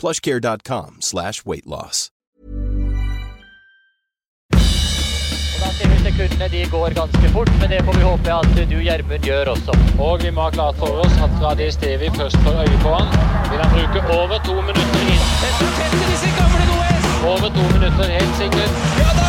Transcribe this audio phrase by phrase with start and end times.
[0.00, 2.10] plushcare.com slash weight loss.
[5.56, 8.48] Og Da ser vi sekundene de går ganske fort, men det får vi håpe at
[8.70, 9.72] du, Gjermund, gjør også.
[10.06, 13.08] Og vi må ha klart for oss at Radis Stevi først får øye på han.
[13.50, 15.22] Vil han bruke over to minutter inn?
[17.32, 18.72] Over to minutter, helt sikkert.
[19.02, 19.28] Ja da!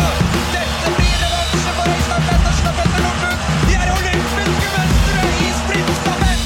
[0.56, 3.38] Dette blir revansje for Øystein Pettersen og Petter Northug!
[3.68, 6.44] De er olympiske mestere i sprintstafett!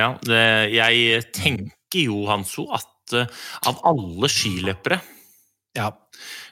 [0.00, 0.44] Ja, det,
[0.80, 1.68] jeg tenker
[1.98, 3.26] jo, Hanso, at eh,
[3.66, 5.00] av alle skiløpere
[5.76, 5.90] Ja.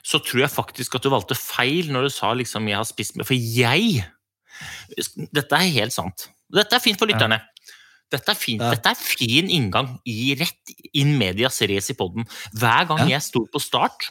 [0.03, 3.15] så tror jeg faktisk at du valgte feil når du sa liksom 'jeg har spist
[3.15, 3.25] med'.
[3.25, 4.05] For jeg
[5.31, 6.27] Dette er helt sant.
[6.51, 7.39] Dette er fint for lytterne.
[8.11, 8.59] Dette er fint.
[8.61, 8.71] Ja.
[8.71, 12.25] Dette er fin inngang i rett in medias race i podden.
[12.53, 13.17] Hver gang Ja.
[13.17, 14.09] jeg sto på start,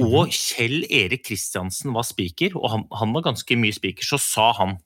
[0.00, 4.52] og Kjell Erik Kristiansen var speaker, og han, han var ganske mye speaker, så sa
[4.54, 4.78] han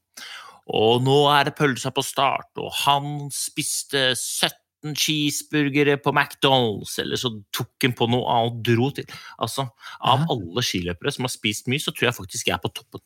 [0.66, 7.20] og nå er det pølsa på start, og han spiste 17 cheeseburgere på McDonald's, eller
[7.20, 9.08] så tok han på noe annet og dro til.
[9.40, 9.66] Altså,
[10.04, 13.02] av alle skiløpere som har spist mye, så tror jeg faktisk jeg er på toppen.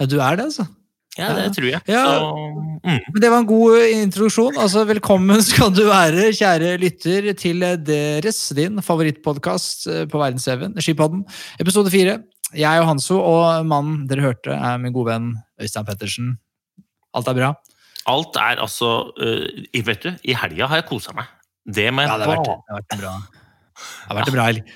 [0.00, 0.68] ja, du er det, altså.
[1.16, 1.80] Ja, det tror jeg.
[1.88, 2.02] Ja.
[2.04, 3.20] Så, mm.
[3.22, 4.58] Det var en god eh, introduksjon.
[4.60, 11.24] Altså, velkommen skal du være, kjære lytter, til deres, din favorittpodkast eh, på verdensveven, Skipodden,
[11.60, 12.18] episode fire.
[12.56, 16.36] Jeg og Hanso og mannen dere hørte, er min gode venn Øystein Pettersen.
[17.16, 17.54] Alt er bra?
[18.06, 21.30] Alt er altså uh, Vet du, i helga har jeg kosa meg.
[21.66, 23.14] Det må jeg Ja, det har vært, det har vært bra.
[23.76, 24.74] Det har vært en bra helg.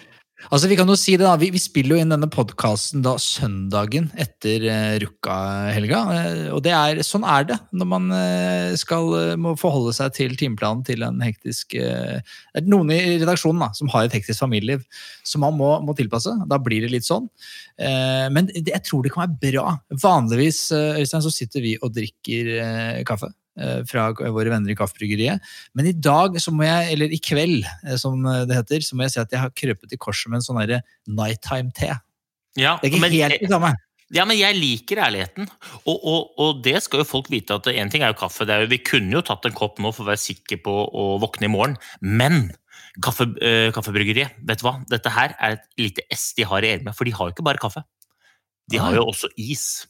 [0.48, 3.12] Altså, vi kan jo si det da, vi, vi spiller jo inn denne podkasten da
[3.20, 6.00] søndagen etter uh, Rukka-helga.
[6.08, 10.82] Uh, og er, sånn er det når man uh, skal, må forholde seg til timeplanen
[10.86, 12.22] til en hektisk er
[12.56, 14.86] Det noen i redaksjonen da, som har et hektisk familieliv
[15.26, 16.32] som man må, må tilpasse.
[16.48, 17.28] Da blir det litt sånn.
[17.78, 19.74] Men det, jeg tror det kan være bra.
[20.02, 22.50] Vanligvis Øystein, så sitter vi og drikker
[23.08, 23.30] kaffe
[23.90, 25.40] fra våre venner i Kaffebryggeriet.
[25.74, 29.04] Men i dag, så må jeg, eller i kveld, eh, som det heter, så må
[29.04, 31.94] jeg si at jeg har krøpet i korset med en sånn nighttime-te.
[32.56, 33.74] Ja, Det er ikke men- helt det samme.
[34.12, 35.46] Ja, men jeg liker ærligheten.
[35.86, 38.42] Og, og, og det skal jo folk vite at en ting er jo kaffe.
[38.44, 40.72] Det er jo, vi kunne jo tatt en kopp nå for å være sikker på
[40.90, 41.76] å våkne i morgen.
[42.02, 42.50] Men
[43.06, 44.80] kaffe, eh, Kaffebryggeriet, vet du hva?
[44.90, 47.46] Dette her er et lite S de har i Elme, For de har jo ikke
[47.46, 47.84] bare kaffe.
[48.68, 49.86] De har jo også is.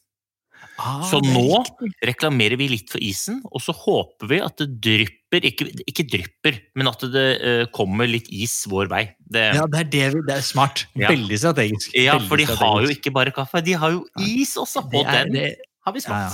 [0.80, 1.60] Ah, Så nå
[2.06, 6.56] reklamerer vi litt for isen, og så håper vi at det drypper Ikke, ikke drypper,
[6.74, 9.02] men at det uh, kommer litt is vår vei.
[9.20, 10.86] Det, Ja, det er, det, vi- det er smart.
[10.98, 11.10] Ja.
[11.12, 11.92] Veldig strategisk.
[11.94, 14.82] ja, Veldig for de har jo ikke bare kaffe, de har jo is også!
[14.88, 16.30] Og er- den det- har vi Ja, ja.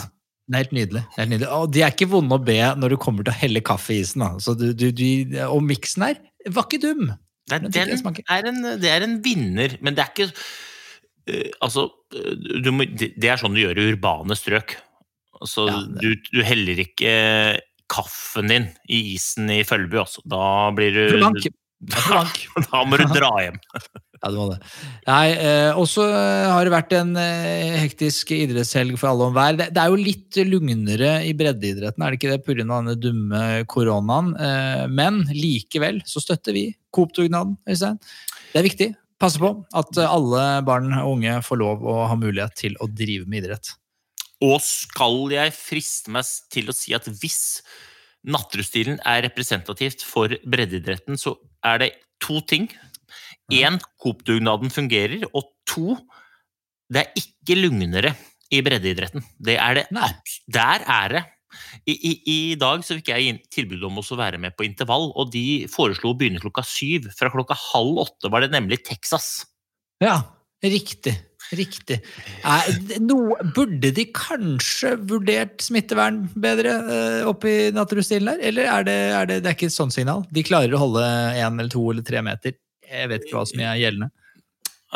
[0.47, 1.03] Det er helt nydelig.
[1.03, 1.49] Det er helt nydelig.
[1.59, 4.01] Og de er ikke vonde å be når du kommer til å helle kaffe i
[4.05, 4.23] isen.
[4.23, 4.29] Da.
[4.39, 5.05] Så du, du, du,
[5.51, 6.21] og miksen her
[6.55, 7.09] var ikke dum.
[7.51, 10.33] Det er, den er en, det er en vinner, men det er ikke
[11.61, 14.77] Altså, eh, du må, det er sånn du gjør i urbane strøk.
[15.41, 17.15] Altså, Ja, du, du heller ikke
[17.93, 20.23] kaffen din i isen i Følby, altså.
[20.27, 22.43] Da blir du For for blank.
[22.73, 23.59] Da må du dra hjem.
[24.17, 24.59] Ja, det må det.
[25.07, 29.35] Nei, eh, Og så eh, har det vært en eh, hektisk idrettshelg for alle og
[29.35, 29.59] enhver.
[29.61, 32.59] Det, det er jo litt lugnere i breddeidretten, er det ikke det, pga.
[32.63, 34.33] denne dumme koronaen?
[34.41, 38.01] Eh, men likevel så støtter vi Coop-dugnaden, Øystein.
[38.55, 38.91] Det er viktig.
[39.23, 42.89] Passe på at eh, alle barn og unge får lov å ha mulighet til å
[42.91, 43.73] drive med idrett.
[44.45, 47.63] Og skal jeg friste meg til å si at hvis
[48.27, 51.91] nattruststilen er representativt for breddeidretten, så er det
[52.21, 52.69] to ting.
[53.55, 55.95] Én, Coop-dugnaden fungerer, og to,
[56.93, 58.13] det er ikke lugnere
[58.53, 59.25] i breddeidretten.
[59.39, 59.87] Det er det.
[60.53, 61.23] Der er det.
[61.87, 65.33] I, i, I dag så fikk jeg tilbud om å være med på intervall, og
[65.35, 67.11] de foreslo å begynne klokka syv.
[67.17, 69.47] Fra klokka halv åtte var det nemlig Texas.
[70.03, 70.21] Ja,
[70.65, 71.17] riktig.
[71.55, 72.01] Riktig.
[72.99, 78.43] No, burde de kanskje vurdert smittevern bedre eh, oppe i Natterudstilen der?
[78.49, 80.25] Eller er det, er det, det er ikke et sånt signal?
[80.35, 81.05] De klarer å holde
[81.39, 82.57] én eller to eller tre meter.
[82.87, 84.11] Jeg vet ikke hva som er gjeldende.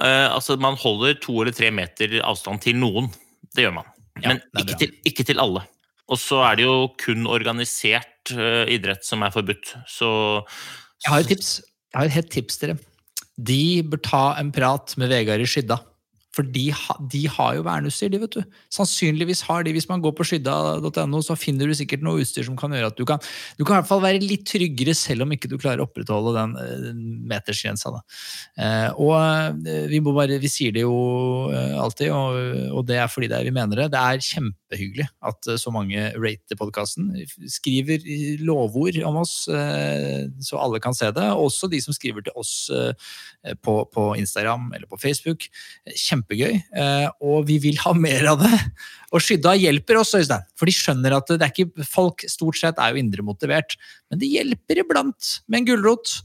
[0.01, 3.11] Eh, altså, man holder to eller tre meter avstand til noen.
[3.55, 3.95] Det gjør man.
[4.25, 5.65] Men ikke til, ikke til alle.
[6.11, 9.77] Og så er det jo kun organisert eh, idrett som er forbudt.
[9.89, 10.09] Så
[11.05, 11.53] Jeg har et tips.
[11.91, 12.87] Jeg har et hett tips til dere.
[13.41, 15.79] De bør ta en prat med Vegard i Skydda.
[16.31, 16.69] For de,
[17.11, 18.59] de har jo verneutstyr, de, vet du.
[18.71, 22.59] Sannsynligvis har de, hvis man går på skydda.no, så finner du sikkert noe utstyr som
[22.59, 23.19] kan gjøre at du kan
[23.59, 26.35] Du kan i hvert fall være litt tryggere, selv om ikke du klarer å opprettholde
[26.37, 27.00] den eh,
[27.32, 27.91] metersgrensa.
[27.97, 28.03] Da.
[28.62, 30.94] Eh, og eh, vi må bare Vi sier det jo
[31.50, 32.38] alltid, og,
[32.79, 33.88] og det er fordi det er, vi mener det.
[33.91, 37.11] Det er kjempehyggelig at så mange rater podkasten.
[37.50, 38.06] Skriver
[38.44, 41.26] lovord om oss, så alle kan se det.
[41.35, 42.55] Også de som skriver til oss
[43.65, 45.49] på, på Instagram eller på Facebook.
[46.21, 46.61] Kjempegøy.
[46.77, 48.59] Eh, og vi vil ha mer av det.
[49.11, 50.47] Og Skydda hjelper også, Øystein.
[50.59, 53.77] For de skjønner at det er ikke folk stort sett er jo indremotivert.
[54.11, 56.21] men det hjelper iblant med en gulrot.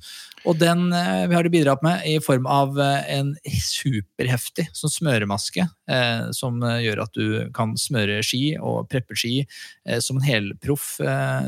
[0.45, 3.31] Og den eh, vi har de bidratt med i form av eh, en
[3.65, 10.01] superheftig sånn smøremaske, eh, som gjør at du kan smøre ski og preppe ski eh,
[10.03, 10.99] som en helproff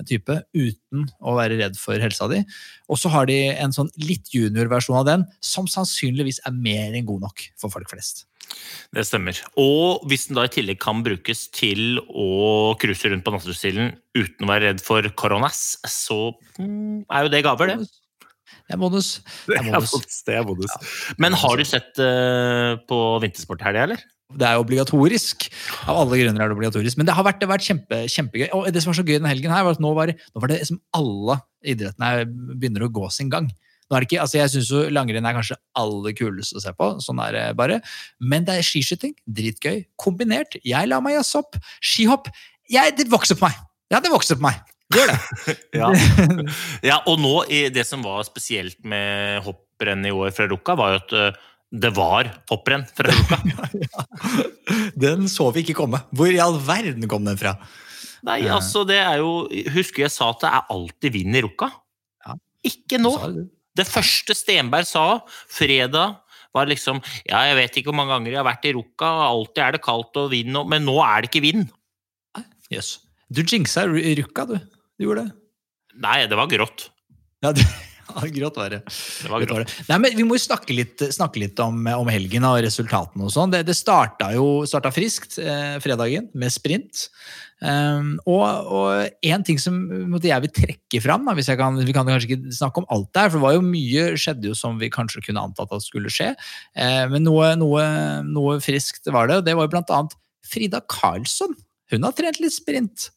[0.07, 2.41] type uten å være redd for helsa di.
[2.89, 7.07] Og så har de en sånn litt junior-versjon av den, som sannsynligvis er mer enn
[7.07, 8.25] god nok for folk flest.
[8.95, 9.37] det stemmer.
[9.59, 14.45] Og hvis den da i tillegg kan brukes til å cruise rundt på Natterudstilen uten
[14.45, 17.87] å være redd for koronas, så mm, er jo det gaver, det.
[18.67, 19.09] Det er bonus.
[19.47, 20.21] Det er bonus.
[20.27, 20.73] Det er bonus.
[21.19, 24.01] Men har du sett uh, på vintersport her, eller?
[24.35, 25.45] Det er obligatorisk.
[25.87, 26.99] Av alle grunner er det obligatorisk.
[26.99, 28.49] Men det har vært, det har vært kjempe, kjempegøy.
[28.57, 30.43] Og det som var så gøy denne helgen, her, var at nå var, det- nå
[30.43, 32.27] var det som alle idrettene
[32.59, 33.47] begynner å gå sin gang.
[33.87, 36.89] Nå er det ikke, altså jeg syns langrenn er kanskje aller kuleste å se på,
[37.03, 37.79] sånn er det bare.
[38.19, 39.13] Men det er skiskyting.
[39.23, 39.85] Dritgøy.
[39.99, 40.59] Kombinert.
[40.67, 41.55] Jeg lar meg jazze opp.
[41.79, 42.27] Skihopp.
[42.71, 43.61] Jeg, det vokser på meg!
[43.93, 44.59] Ja, det vokser på meg.
[44.91, 45.55] Det gjør det.
[45.79, 45.91] Ja.
[46.91, 47.35] ja, og nå,
[47.71, 51.43] det som var spesielt med hopprenn i år fra Rukka, var jo at eh,
[51.77, 53.39] det var hopprenn fra Ruka.
[55.07, 56.03] Den så vi ikke komme.
[56.15, 57.57] Hvor i all verden kom den fra?
[58.27, 59.45] Nei, altså, det er jo
[59.75, 61.69] Husker jeg sa at det er alltid vind i Ruka?
[62.25, 62.33] Ja.
[62.67, 63.11] Ikke nå.
[63.77, 65.05] Det første Stenberg sa
[65.53, 66.17] fredag,
[66.55, 69.63] var liksom Ja, jeg vet ikke hvor mange ganger jeg har vært i Ruka, alltid
[69.65, 71.67] er det kaldt og vind, men nå er det ikke vind.
[72.73, 72.95] Jøss.
[73.31, 74.55] Du jinxa Ru- Rukka, du.
[74.97, 75.35] Du gjorde det.
[76.03, 76.87] Nei, det var grått.
[77.43, 77.63] Ja, det,
[78.37, 78.79] grått var det.
[78.87, 79.73] Det var Grått.
[79.89, 83.27] Nei, men Vi må jo snakke litt, snakke litt om, om helgen og resultatene.
[83.27, 83.51] og sånn.
[83.53, 87.07] Det, det starta jo starta friskt eh, fredagen med sprint.
[87.57, 89.79] Um, og, én en ting som
[90.11, 92.89] måtte jeg vil trekke fram, da, hvis jeg kan, vi kan kanskje ikke snakke om
[92.93, 95.85] alt der, for det var jo mye skjedde jo som vi kanskje kunne antatt at
[95.85, 96.35] skulle skje.
[96.77, 97.83] Uh, men noe, noe,
[98.29, 100.17] noe friskt var det, og det var jo blant annet
[100.47, 101.57] Frida Karlsson.
[101.91, 103.09] Hun har trent litt sprint.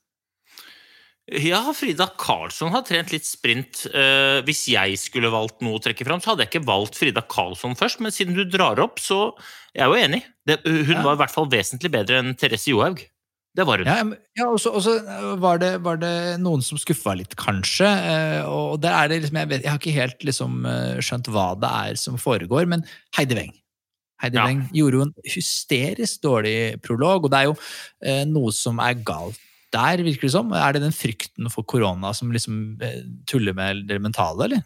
[1.30, 3.84] Ja, Frida Karlsson har trent litt sprint.
[3.92, 7.22] Uh, hvis jeg skulle valgt noe å trekke fram, så hadde jeg ikke valgt Frida
[7.22, 9.28] Karlsson først, men siden du drar opp, så
[9.76, 10.24] jeg er jo enig.
[10.48, 11.04] Det, hun Ja.
[11.04, 13.04] var i hvert fall vesentlig bedre enn Therese Johaug.
[13.56, 13.88] Det var hun.
[13.90, 14.02] Ja,
[14.38, 14.92] ja og så så
[15.42, 17.88] var, det, var det noen som skuffa litt, kanskje.
[17.88, 21.30] eh, Og der er det liksom, jeg, vet, jeg har ikke helt liksom eh, skjønt
[21.34, 22.84] hva det er som foregår, men
[23.18, 23.52] Heidi Weng.
[24.22, 24.44] Heidi Ja.
[24.46, 27.56] Weng gjorde jo en hysterisk dårlig prolog, og det er jo
[28.04, 29.40] eh, noe som er galt
[29.74, 30.54] der, virker det som.
[30.54, 34.62] Er det den frykten for korona som liksom eh, tuller med det mentale, eller?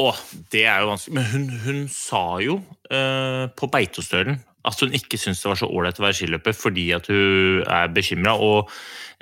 [0.00, 0.10] Å,
[0.54, 1.14] det er jo vanskelig.
[1.18, 4.38] Men hun, hun sa jo eh, på Beitostølen
[4.68, 7.86] at hun ikke syntes det var så ålreit å være skiløper fordi at hun er
[7.96, 8.32] bekymra.
[8.44, 8.58] Og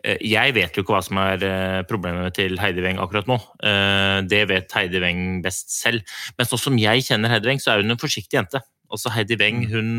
[0.03, 3.37] eh, jeg vet jo ikke hva som er eh, problemet til Heidi Weng akkurat nå.
[3.63, 6.01] Eh, det vet Heidi Weng best selv.
[6.39, 8.61] Men sånn som jeg kjenner Heidi Weng, så er hun en forsiktig jente.
[8.89, 9.91] Altså Heidi Weng, hun,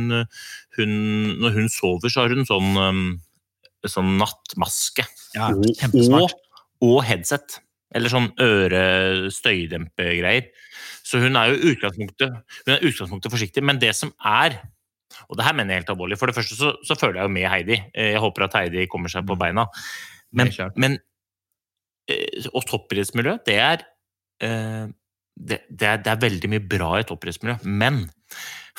[0.78, 0.92] hun,
[1.40, 3.10] når hun sover, så har hun sånn, um,
[3.86, 5.04] sånn nattmaske.
[5.38, 6.30] Ja, og,
[6.84, 7.50] og headset.
[7.96, 10.44] Eller sånn øre-støydempegreier.
[11.06, 12.30] Så hun er jo utgangspunktet,
[12.66, 13.62] hun er utgangspunktet forsiktig.
[13.66, 14.50] Men det som er
[15.30, 16.20] Og det her mener jeg helt alvorlig.
[16.22, 17.80] For det første så, så føler jeg jo med Heidi.
[17.94, 19.66] Eh, Jeg håper at Heidi kommer seg på beina.
[20.36, 21.00] Men, men
[22.10, 23.84] eh, Og toppidrettsmiljø, det er
[24.46, 24.86] eh,
[25.40, 28.04] det, det, er, det er veldig mye bra i et toppidrettsmiljø, men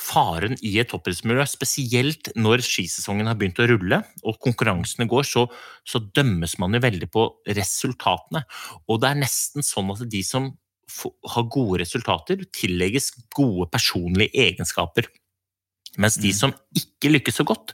[0.01, 5.47] faren i et toppidrettsmiljø, spesielt når skisesongen har begynt å rulle og konkurransene går, så,
[5.89, 8.45] så dømmes man jo veldig på resultatene.
[8.89, 10.53] Og det er nesten sånn at de som
[11.35, 15.07] har gode resultater, tillegges gode personlige egenskaper.
[15.99, 16.39] Mens de Mm.
[16.39, 17.73] som ikke lykkes så godt,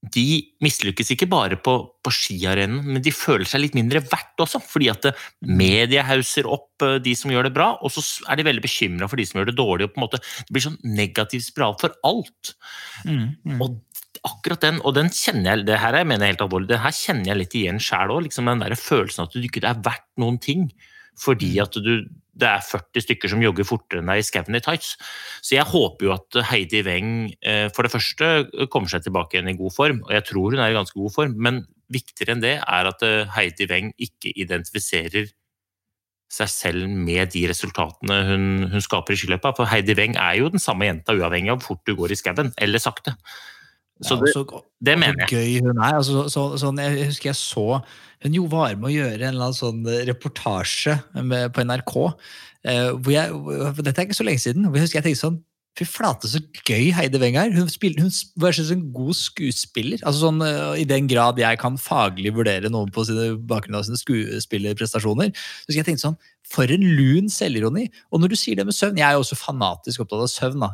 [0.00, 4.62] de mislykkes ikke bare på, på skiarenaen, men de føler seg litt mindre verdt også.
[4.64, 8.36] Fordi at det- media hauser opp eh, de som gjør det bra, og så er
[8.36, 9.84] de veldig bekymra for de som gjør det dårlig.
[9.84, 12.54] og på en måte Det blir sånn negativ spiral for alt.
[13.04, 13.60] Mm, mm.
[13.60, 13.76] Og
[14.24, 16.90] akkurat den, og den kjenner jeg det her er, jeg mener helt alvorlig, det her
[16.96, 18.24] kjenner jeg litt igjen sjæl òg.
[18.24, 20.70] Liksom den der følelsen at du ikke er verdt noen ting.
[21.20, 21.62] Fordi Mm.
[21.62, 21.90] at du,
[22.40, 24.94] det er 40 stykker som jogger fortere enn deg i skauen i tights.
[25.44, 28.30] Så jeg håper jo at Heidi Weng eh, for det første
[28.72, 31.12] kommer seg tilbake igjen i god form, og jeg tror hun er i ganske god
[31.12, 35.28] form, men viktigere enn det er at eh, Heidi Weng ikke identifiserer
[36.30, 39.50] seg selv med de resultatene hun, hun skaper i skiløypa.
[39.58, 42.20] For Heidi Weng er jo den samme jenta uavhengig av hvor fort du går i
[42.20, 43.16] skauen, eller sakte.
[44.02, 45.28] Så Ja, det, også- det mener jeg.
[45.28, 45.94] gøy hun er.
[45.98, 47.82] Altså, så, så, sånn, jeg husker jeg så
[48.22, 51.94] Hun jo var med å gjøre en eller annen sånn reportasje med, på NRK.
[52.64, 53.30] Eh, hvor jeg,
[53.84, 54.64] dette er ikke så lenge siden.
[54.68, 55.40] hvor jeg husker jeg tenkte sånn
[55.78, 57.52] Fy flate, så gøy Heidi Weng er.
[57.54, 58.10] Hun, spiller, hun
[58.42, 60.00] var sånn en god skuespiller.
[60.02, 63.84] altså sånn, eh, I den grad jeg kan faglig vurdere noen på sine bakgrunn av
[63.86, 65.30] sine skuespillerprestasjoner.
[65.68, 66.18] Så jeg tenkte sånn,
[66.50, 67.84] For en lun selvironi!
[68.10, 70.60] Og når du sier det med søvn Jeg er jo også fanatisk opptatt av søvn.
[70.66, 70.70] da.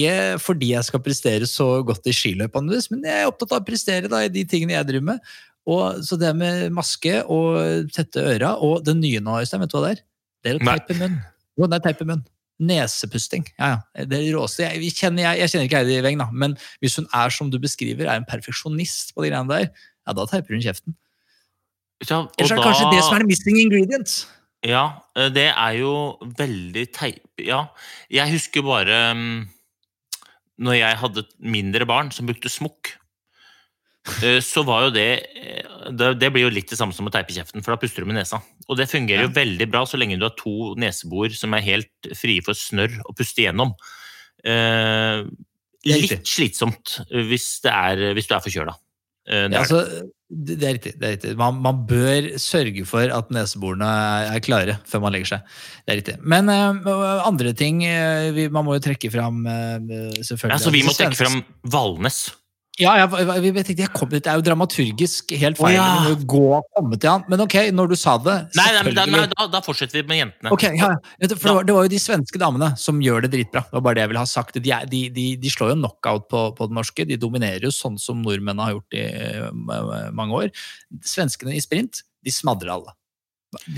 [0.00, 3.66] Ikke fordi jeg skal prestere så godt i skiløp, men jeg er opptatt av å
[3.66, 5.32] prestere da, i de tingene jeg driver med.
[5.68, 9.76] Og, så det med maske og tette øra, og det nye nå, Øystein, vet du
[9.76, 10.04] hva det er?
[10.40, 11.18] Det er å teipe munn.
[11.60, 12.24] Jo, det er teipe munn.
[12.60, 13.44] Nesepusting.
[13.58, 14.06] Ja, ja.
[14.08, 14.64] Det er råeste.
[14.64, 17.60] Jeg, kjenner, jeg, jeg kjenner ikke Heidi Weng, da, men hvis hun er som du
[17.60, 19.70] beskriver, er en perfeksjonist på de greiene der,
[20.08, 20.96] ja, da teiper hun kjeften.
[22.08, 24.18] Ja, Ellers er det da- kanskje det som er the missing ingredient.
[24.64, 24.84] Ja,
[25.16, 25.92] eh, det er jo
[26.36, 27.24] veldig teip...
[27.40, 27.66] Ja,
[28.12, 29.38] jeg husker bare mm,
[30.60, 32.92] når jeg hadde mindre barn som brukte smokk.
[34.22, 35.08] eh, Så var jo det
[35.40, 38.04] eh, det, det blir jo litt det samme som å teipe kjeften, for da puster
[38.04, 38.42] du med nesa.
[38.68, 42.10] Og det fungerer jo veldig bra så lenge du har to nesebor som er helt
[42.18, 43.72] frie for snørr å puste gjennom.
[44.44, 45.24] Eh,
[45.88, 48.76] litt slitsomt hvis, det er, hvis du er forkjøla.
[49.30, 49.80] Ja, altså,
[50.30, 50.92] det, er riktig.
[51.00, 51.32] Det er riktig.
[51.38, 53.88] Man, man bør sørge for at neseborene
[54.30, 55.56] er, klare før man legger seg.
[55.82, 56.14] Det er riktig.
[56.22, 59.80] Men uh, andre ting uh, vi, Man må jo trekke fram uh,
[60.22, 62.28] selvfølgelig Ja, så vi må trekke fram Valnes.
[62.80, 65.76] Ja, jeg, jeg, jeg, tenkte, kom, det er jo dramaturgisk helt feil.
[65.76, 66.14] Oh, ja.
[66.32, 67.24] Gå og komme til han.
[67.30, 70.04] Men ok, når du sa det Nei, nei, men da, nei da, da fortsetter vi
[70.08, 70.52] med jentene.
[70.54, 70.92] Ok, ja.
[71.18, 73.64] For det, var, det var jo de svenske damene som gjør det dritbra.
[73.68, 74.60] Det var bare det jeg ville ha sagt.
[74.60, 77.08] De, de, de, de slår jo knockout på, på det norske.
[77.10, 79.04] De dominerer jo sånn som nordmennene har gjort i
[79.44, 80.64] uh, mange år.
[81.06, 82.96] Svenskene i sprint, de smadrer alle.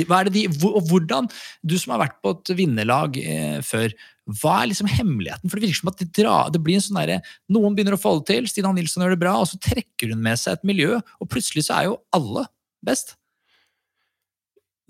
[0.04, 1.30] Hva er det de, og hvordan,
[1.64, 3.94] Du som har vært på et vinnerlag eh, før,
[4.40, 5.50] hva er liksom hemmeligheten?
[5.50, 7.18] For Det virker som at de drar, det blir en sånn derre
[7.52, 10.22] Noen begynner å få det til, Stina Nilsson gjør det bra, og så trekker hun
[10.24, 12.46] med seg et miljø, og plutselig så er jo alle
[12.86, 13.16] best.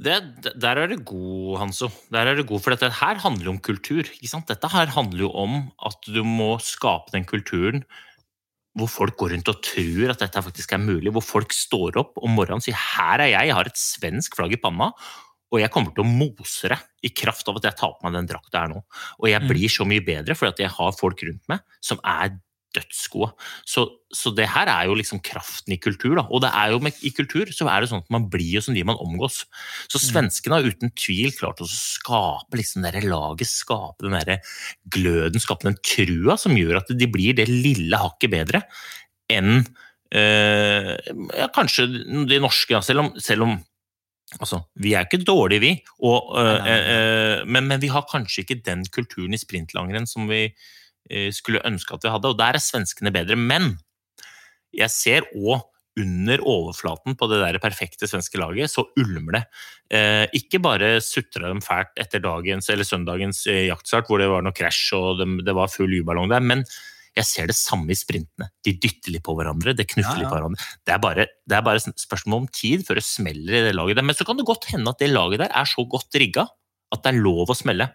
[0.03, 0.15] Det,
[0.59, 1.91] der er det god, Hanso.
[2.11, 4.09] Der er det god, For dette her handler jo om kultur.
[4.49, 7.85] Dette her handler jo om at du må skape den kulturen
[8.79, 11.13] hvor folk går rundt og tror at dette faktisk er mulig.
[11.13, 14.37] Hvor folk står opp om morgenen og sier 'her er jeg, jeg har et svensk
[14.37, 14.93] flagg i panna',
[15.53, 18.17] og jeg kommer til å mose det i kraft av at jeg tar på meg
[18.17, 18.81] den drakta her nå.
[19.21, 19.51] Og jeg Mm.
[19.53, 22.39] blir så mye bedre fordi jeg har folk rundt meg som er
[22.73, 23.35] dødsgode.
[23.69, 23.83] Så,
[24.17, 26.15] så det her er jo liksom kraften i kultur.
[26.17, 26.23] Da.
[26.33, 28.63] Og det er jo med, i kultur så er det sånn at man blir jo
[28.65, 29.43] som de man omgås.
[29.93, 34.41] Så svenskene har uten tvil klart å skape liksom det laget, skape den der
[34.89, 38.63] gløden, skape den trua som gjør at de blir det lille hakket bedre
[39.29, 39.67] enn
[40.17, 40.97] eh,
[41.37, 41.91] ja, kanskje
[42.29, 42.81] de norske.
[42.89, 43.59] Selv om, selv om
[44.41, 46.95] Altså, vi er ikke dårlige, vi, og, eh, Nei, nei, nei.
[46.97, 50.47] eh, men, men vi har kanskje ikke den kulturen i sprintlangrenn som vi
[51.35, 53.35] skulle ønske at vi hadde, og der er svenskene bedre.
[53.37, 53.75] Men
[54.73, 55.67] jeg ser òg
[56.01, 59.43] under overflaten på det der perfekte svenske laget, så ulmer det.
[59.93, 64.45] Eh, ikke bare sutra de fælt etter dagens eller søndagens eh, jaktstart, hvor det var
[64.45, 66.65] noe krasj og det, det var full lydballong der, men
[67.19, 68.49] jeg ser det samme i sprintene.
[68.65, 70.23] De dytter litt på hverandre, det knuffer Ja, ja.
[70.23, 70.71] litt på hverandre.
[70.87, 74.01] Det er, bare, det er bare spørsmål om tid før det smeller i det laget
[74.01, 74.07] der.
[74.09, 76.49] Men så kan det godt hende at det laget der er så godt rigga
[76.93, 77.89] at det er lov å smelle.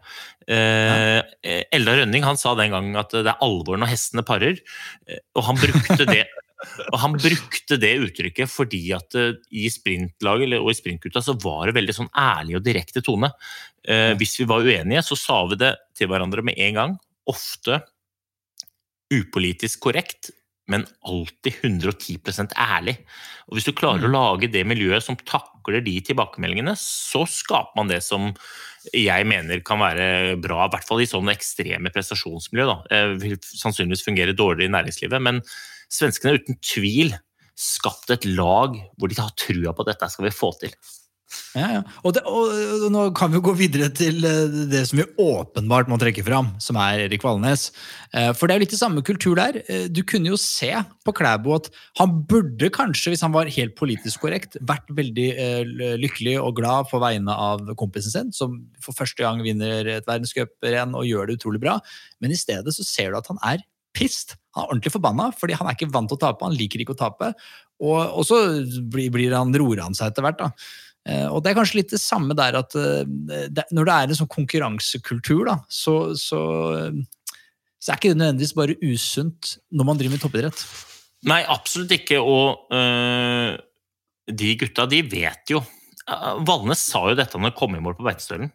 [0.49, 1.57] Eh, ja.
[1.75, 4.57] Eldar Rønning han sa den gangen at det er alvor når hestene parer,
[5.05, 6.25] eh, og han brukte det
[6.91, 11.69] og han brukte det uttrykket fordi at eh, i sprintlaget og i sprintgutta så var
[11.69, 13.29] det veldig sånn ærlig og direkte tone.
[13.85, 16.97] Eh, hvis vi var uenige, så sa vi det til hverandre med en gang.
[17.29, 17.83] Ofte
[19.13, 20.31] upolitisk korrekt,
[20.67, 22.97] men alltid 110% ærlig.
[23.47, 27.91] Og Hvis du klarer å lage det miljøet som takler de tilbakemeldingene, så skaper man
[27.91, 28.33] det som
[28.91, 32.67] jeg mener kan være bra, i hvert fall i sånne ekstreme prestasjonsmiljø.
[32.67, 32.77] Da.
[32.91, 35.41] Eh, vil sannsynligvis fungere dårligere i næringslivet, men
[35.87, 37.15] svenskene har uten tvil
[37.57, 40.75] skapt et lag hvor de har trua på at dette skal vi få til.
[41.57, 41.79] Ja, ja.
[42.07, 45.97] Og, det, og, nå kan vi gå videre til eh, det som vi åpenbart må
[45.99, 47.67] trekke fram, som er Erik Valnes.
[48.13, 49.59] Eh, For det er jo litt i samme kultur der.
[49.67, 50.71] Eh, Du kunne jo se
[51.03, 51.69] på Klæbo at
[51.99, 55.27] han burde kanskje, hvis han var helt politisk korrekt, vært veldig
[55.99, 60.95] lykkelig og glad på vegne av kompisen sin, som for første gang vinner et verdenscuprenn
[60.95, 61.77] og gjør det utrolig bra.
[62.23, 63.63] Men i stedet så ser du at han er
[63.97, 64.35] pissed.
[64.55, 66.45] Han er ordentlig forbanna, fordi han er ikke vant til å tape.
[66.45, 67.31] Han liker ikke å tape.
[67.83, 68.37] Og, og så
[68.89, 70.41] blir, blir han, roer han seg etter hvert.
[70.41, 70.51] da.
[71.07, 73.05] Eh, Og det er kanskje litt det samme der at eh,
[73.49, 76.41] det, når det er en sånn konkurransekultur, da, så, så,
[77.79, 80.65] så er ikke det nødvendigvis bare usunt når man driver med toppidrett.
[81.27, 82.19] Nei, absolutt ikke.
[82.21, 83.57] Og øh,
[84.27, 85.63] de gutta, de vet jo
[86.47, 88.47] Valnes sa jo dette når han kom i mål på Beitostølen.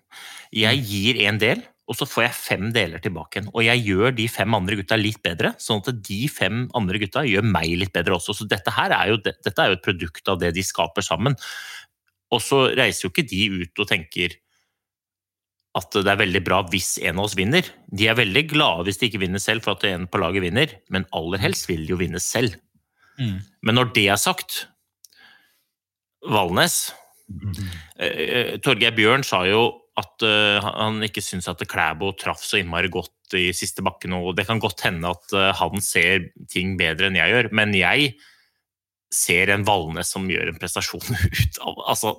[0.56, 3.50] Jeg gir en del, og så får jeg fem deler tilbake igjen.
[3.52, 7.26] Og jeg gjør de fem andre gutta litt bedre, sånn at de fem andre gutta
[7.28, 8.38] gjør meg litt bedre også.
[8.38, 11.37] Så dette her er jo, dette er jo et produkt av det de skaper sammen.
[12.32, 14.38] Og så reiser jo ikke de ut og tenker
[15.78, 17.64] at det er veldig bra hvis en av oss vinner.
[17.88, 20.74] De er veldig glade hvis de ikke vinner selv for at en på laget vinner,
[20.92, 22.58] men aller helst vil de jo vinne selv.
[23.64, 24.66] Men når det er sagt,
[26.28, 26.92] Valnes
[27.98, 29.64] eh, Torgeir Bjørn sa jo
[30.00, 34.36] at eh, han ikke syns at Klæbo traff så innmari godt i siste bakken, og
[34.36, 38.14] det kan godt hende at eh, han ser ting bedre enn jeg gjør, men jeg
[39.12, 41.04] ser en Valnes som gjør en prestasjon
[41.42, 42.14] ut av Altså,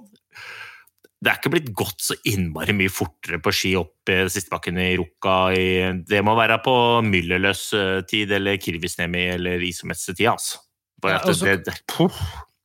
[1.24, 4.76] det er ikke blitt gått så innmari mye fortere på ski opp i siste bakken
[4.84, 5.36] i Rukka.
[5.56, 5.68] I,
[6.10, 6.74] det må være på
[7.08, 10.60] Myllerløs eh, tid eller Kirvisnemi eller Isometse-tid, altså.
[11.04, 12.18] Bare at altså- det, det, puh.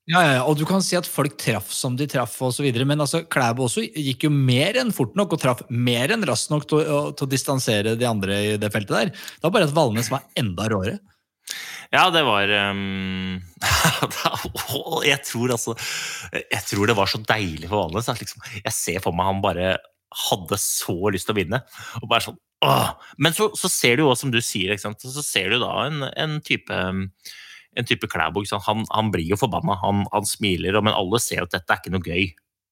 [0.08, 2.86] Ja, ja, og du kan si at folk traff som de traff, og så videre,
[2.88, 6.48] men altså, Klæbo også gikk jo mer enn fort nok og traff mer enn raskt
[6.50, 9.10] nok til, å- til å distansere de andre i det feltet der.
[9.12, 10.96] Det var bare at Valnes var enda råere.
[11.94, 13.38] Ja, det var um,
[15.06, 15.74] Jeg tror altså
[16.34, 18.10] Jeg tror det var så deilig for Valnes.
[18.20, 19.76] Liksom, jeg ser for meg han bare
[20.28, 21.58] hadde så lyst til å vinne.
[22.00, 22.94] Og bare sånn, åh!
[23.20, 26.38] Men så, så ser du jo som du sier, så ser du da en, en
[26.44, 26.78] type
[27.78, 28.42] en type Klæbo.
[28.66, 31.92] Han, han blir jo forbanna, han, han smiler, men alle ser at dette er ikke
[31.94, 32.24] noe gøy.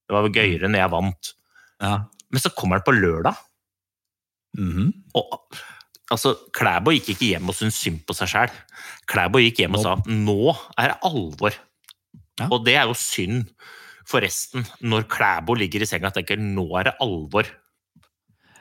[0.06, 1.32] Det var gøyere når jeg vant.
[1.84, 1.92] Ja.
[2.32, 3.36] Men så kommer han på lørdag,
[4.56, 4.86] Mhm.
[5.20, 5.34] og
[6.12, 8.54] altså, Klæbo gikk ikke hjem og syntes synd på seg sjæl.
[9.10, 11.58] Klæbo gikk hjem og sa nå er det alvor.
[12.36, 12.48] Ja.
[12.50, 13.46] Og det er jo synd
[14.06, 17.48] for resten, når Klæbo ligger i senga og tenker nå er det alvor.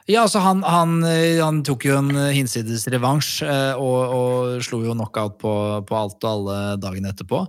[0.05, 4.59] Ja, altså han, han, eh, han tok jo en eh, hinsides revansj eh, og, og
[4.61, 5.53] slo jo knockout på,
[5.89, 7.39] på alt og alle dagen etterpå.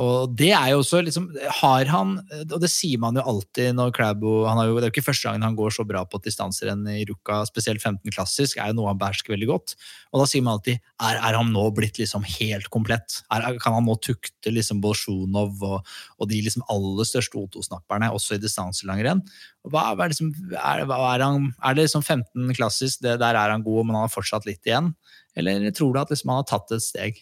[0.00, 1.26] Og det er jo også liksom
[1.58, 2.12] Har han
[2.46, 5.56] Og det sier man jo alltid når Klæbo Det er jo ikke første gangen han
[5.58, 9.34] går så bra på distanserenn i Ruka, spesielt 15 klassisk, er jo noe han behersker
[9.34, 9.74] veldig godt.
[10.14, 13.20] Og da sier man alltid er, er han nå blitt liksom helt komplett?
[13.28, 18.38] Er- kan han nå tukte liksom Bolsjunov og, og de liksom aller største O2-snapperne også
[18.38, 19.20] i distanselangrenn?
[19.66, 23.64] Hva, er, liksom, er, er, han, er det liksom 15 klassisk, det, der er han
[23.66, 24.92] god, men han har fortsatt litt igjen?
[25.36, 27.18] Eller tror du at liksom han har tatt et steg?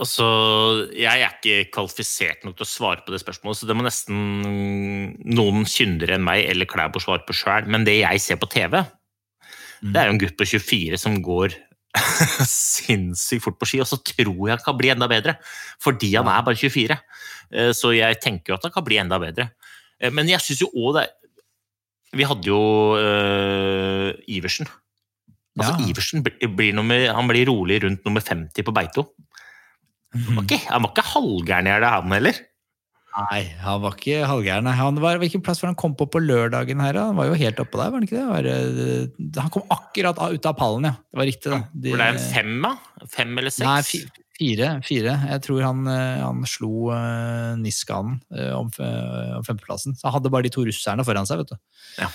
[0.00, 0.24] Altså,
[0.94, 4.20] jeg er ikke kvalifisert nok til å svare på det spørsmålet, så det må nesten
[5.28, 7.68] noen kyndigere enn meg eller Klæbo svare på sjøl.
[7.68, 8.78] Men det jeg ser på TV,
[9.80, 11.56] det er jo en gutt på 24 som går
[12.46, 15.36] sinnssykt fort på ski, og så tror jeg han kan bli enda bedre.
[15.82, 16.98] Fordi han er bare 24.
[17.50, 19.50] Eh, Så jeg tenker jo at han kan bli enda bedre.
[20.00, 21.06] Eh, Men jeg syns jo òg det
[22.16, 22.60] Vi hadde jo
[22.98, 24.66] uh, Iversen.
[25.58, 25.86] Altså, Ja.
[25.92, 29.04] Iversen blir, nummer, han blir rolig rundt nummer 50 på Beito.
[30.14, 32.38] Han var ikke, han var ikke halvgæren i det, han heller.
[33.10, 34.64] Nei, han var ikke halvgæren.
[34.66, 34.72] nei.
[34.78, 36.98] Han var, hvilken plass var han kom på på lørdagen her?
[36.98, 38.26] Han var jo helt oppe der, var han ikke det?
[38.30, 40.94] Var, han kom akkurat ut av pallen, ja.
[41.10, 41.60] Det var riktig, da.
[41.74, 42.72] De- ble det en fem, da?
[43.10, 43.66] Fem eller seks?
[43.66, 45.18] Nei, fire, fire.
[45.34, 48.72] Jeg tror han, eh, han slo uh, Niskanen eh, om,
[49.36, 49.96] om femteplassen.
[49.98, 51.58] Så han hadde bare de to russerne foran seg, vet du.
[52.00, 52.10] Ja.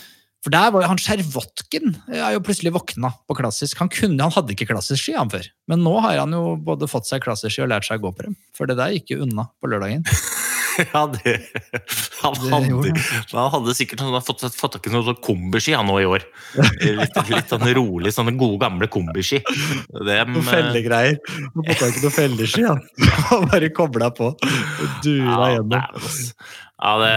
[0.46, 3.80] For der var jo han Skjervotkin er jo plutselig våkna på klassisk.
[3.82, 6.90] Han, kunne, han hadde ikke klassisk ski han før, men nå har han jo både
[6.90, 8.38] fått seg klassisk ski og lært seg å gå på dem.
[8.54, 10.06] For det der gikk jo unna på lørdagen.
[10.94, 11.34] Ja, det,
[12.22, 12.92] han, Det hadde,
[13.32, 16.08] han hadde sikkert han hadde fått, fått tak i noe sånn kombiski han nå i
[16.10, 16.26] år.
[16.84, 19.40] Litt, litt sånn rolig, sånne gode, gamle kombiski.
[19.94, 21.20] Noen fellegreier.
[21.30, 22.82] Han måtte ikke noe felleski, han.
[23.32, 24.34] Han bare kobla på.
[25.06, 25.86] Dura ja, gjennom.
[26.76, 27.14] ja, det,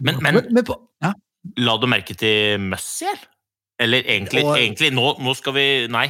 [0.00, 1.12] men, men Men, på, ja.
[1.60, 3.26] la du merke til Mussy, eller?
[3.80, 6.06] Eller egentlig, Og- egentlig nå, nå skal vi Nei,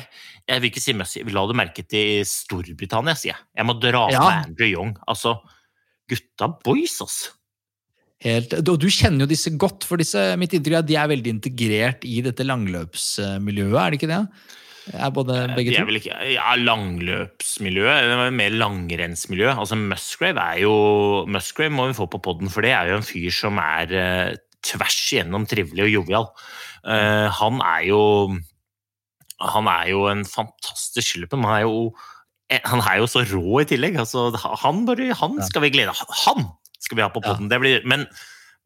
[0.50, 1.20] jeg vil ikke si Mussy.
[1.30, 3.42] La du merke til Storbritannia, sier jeg.
[3.60, 4.24] Jeg må dra Ja.
[4.26, 4.96] med Andrew Young.
[5.06, 5.36] Altså,
[6.10, 7.36] gutta boys, altså.
[8.20, 11.08] Helt, og du kjenner jo disse godt, for disse, mitt inntrykk er at de er
[11.08, 14.24] veldig integrert i dette langløpsmiljøet, er det ikke det?
[14.90, 15.94] Er både begge De to?
[15.98, 18.32] ikke Ja, langløpsmiljøet.
[18.34, 19.50] Mer langrennsmiljø.
[19.52, 20.74] Altså Musgrave er jo
[21.30, 24.38] Musgrave må vi få på poden, for det er jo en fyr som er eh,
[24.66, 26.30] tvers igjennom trivelig og jovial.
[26.84, 28.02] Eh, han er jo
[29.40, 32.19] Han er jo en fantastisk skiløper, han er jo eh,
[32.50, 33.98] han er jo så rå i tillegg.
[34.02, 34.28] Altså,
[34.64, 35.94] han, bare, han skal vi glede
[36.26, 36.46] Han
[36.80, 37.50] skal vi ha på poden.
[37.86, 38.06] Men,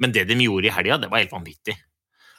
[0.01, 1.77] men det de gjorde i helga, det var helt vanvittig.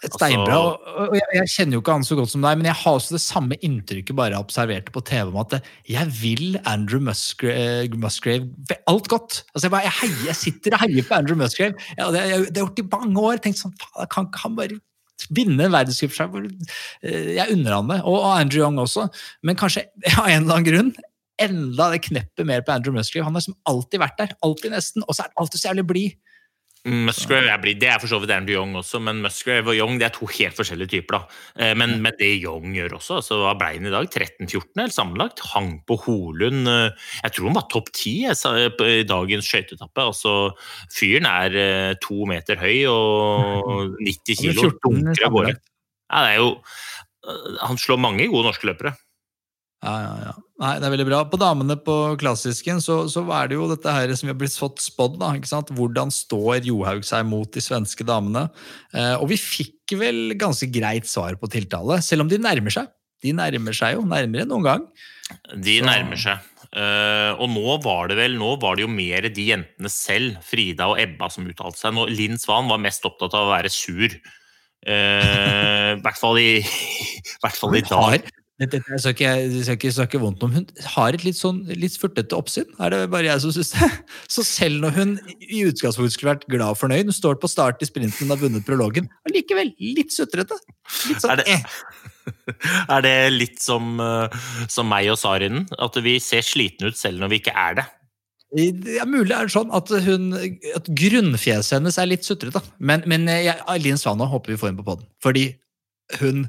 [0.06, 0.54] Steinbra.
[0.54, 2.94] Altså- og- jeg, jeg kjenner jo ikke han så godt som deg, men jeg har
[3.00, 5.56] også det samme inntrykket bare jeg observerte på TV om at
[5.90, 9.40] jeg vil Andrew Musgrave, Musgrave alt godt.
[9.56, 11.74] Altså jeg, bare, jeg, heier, jeg sitter og heier på Andrew Musgrave.
[11.98, 13.42] Ja, det, jeg, det har jeg gjort i mange år.
[13.42, 14.80] Tenkt sånn, faen, kan ikke han bare
[15.32, 16.50] vinne en verdenscupseier?
[17.02, 18.00] Eh, Jeg unner han det.
[18.04, 19.08] Og, og Andrew Young også.
[19.48, 19.88] Men kanskje
[20.20, 20.94] av en eller annen grunn
[21.39, 23.26] enda det kneppet mer på Andrew Musgrave.
[23.26, 24.36] Han har liksom alltid vært der.
[24.45, 25.04] Alltid nesten.
[25.08, 26.15] Og så er han alltid så jævlig blid.
[26.86, 27.80] Musgrave er blid.
[27.82, 30.28] Det er for så vidt Andrew Young også, men Musgrave og Young det er to
[30.30, 31.17] helt forskjellige typer.
[31.17, 31.39] da.
[31.58, 34.06] Eh, Men, men det Young gjør også, altså hva ble han i dag?
[34.06, 35.41] 13-14 eller sammenlagt?
[35.56, 36.67] Hang på Holund.
[36.69, 36.91] eh,
[37.24, 39.98] Jeg tror han var topp 10 jeg sa, på- i dagens skøyteetappe.
[40.06, 40.36] Altså,
[40.93, 44.69] fyren er eh, to meter høy og 90 kilo.
[44.69, 45.56] 14 Dunker av gårde.
[46.13, 46.52] Ja, det er jo
[47.26, 48.93] eh, Han slår mange gode norske løpere.
[49.82, 50.36] Ja, ja, ja.
[50.56, 51.18] Nei, det er veldig bra.
[51.28, 54.56] På damene på klassisken så, så er det jo dette her som vi har blitt
[54.56, 55.18] fått spådd.
[55.20, 55.74] da, ikke sant?
[55.76, 58.46] Hvordan står Johaug seg mot de svenske damene?
[58.96, 62.88] Eh, og vi fikk vel ganske greit svar på tiltale, selv om de nærmer seg.
[63.26, 64.86] De nærmer seg jo, nærmere enn noen gang.
[65.60, 66.52] De Så- nærmer seg.
[66.76, 70.89] Uh, og nå var det vel nå var det jo mer de jentene selv, Frida
[70.91, 71.94] og Ebba, som uttalte seg.
[71.96, 74.12] Nå, Linn Svan var mest opptatt av å være sur.
[74.84, 76.50] Uh, I hvert fall i,
[77.32, 78.28] i hvert fall i dag.
[78.56, 80.65] Har, det, det, jeg skal ikke, jeg skal ikke snakke vondt om hun
[80.96, 82.70] har et litt sånn litt furtete oppsyn.
[82.80, 83.89] Er det bare jeg som synes det?
[84.38, 85.12] Så selv når hun
[85.44, 88.44] i utgangspunktet skulle vært glad og fornøyd, hun står på start i sprinten og har
[88.46, 90.56] vunnet prologen, allikevel litt sutrete.
[91.10, 91.68] Litt sånn, Er det- eh.
[92.96, 94.39] Er det litt som, eh,
[94.72, 95.68] som meg og Sarinen?
[95.78, 97.86] At vi ser slitne ut selv når vi ikke er det?
[98.56, 100.30] Det er mulig er det sånn at, hun,
[100.78, 102.62] at grunnfjeset hennes er litt sutrete.
[102.80, 105.10] Men, men jeg, Linn Svana håper vi får inn på poden.
[105.26, 105.50] Fordi
[106.22, 106.46] hun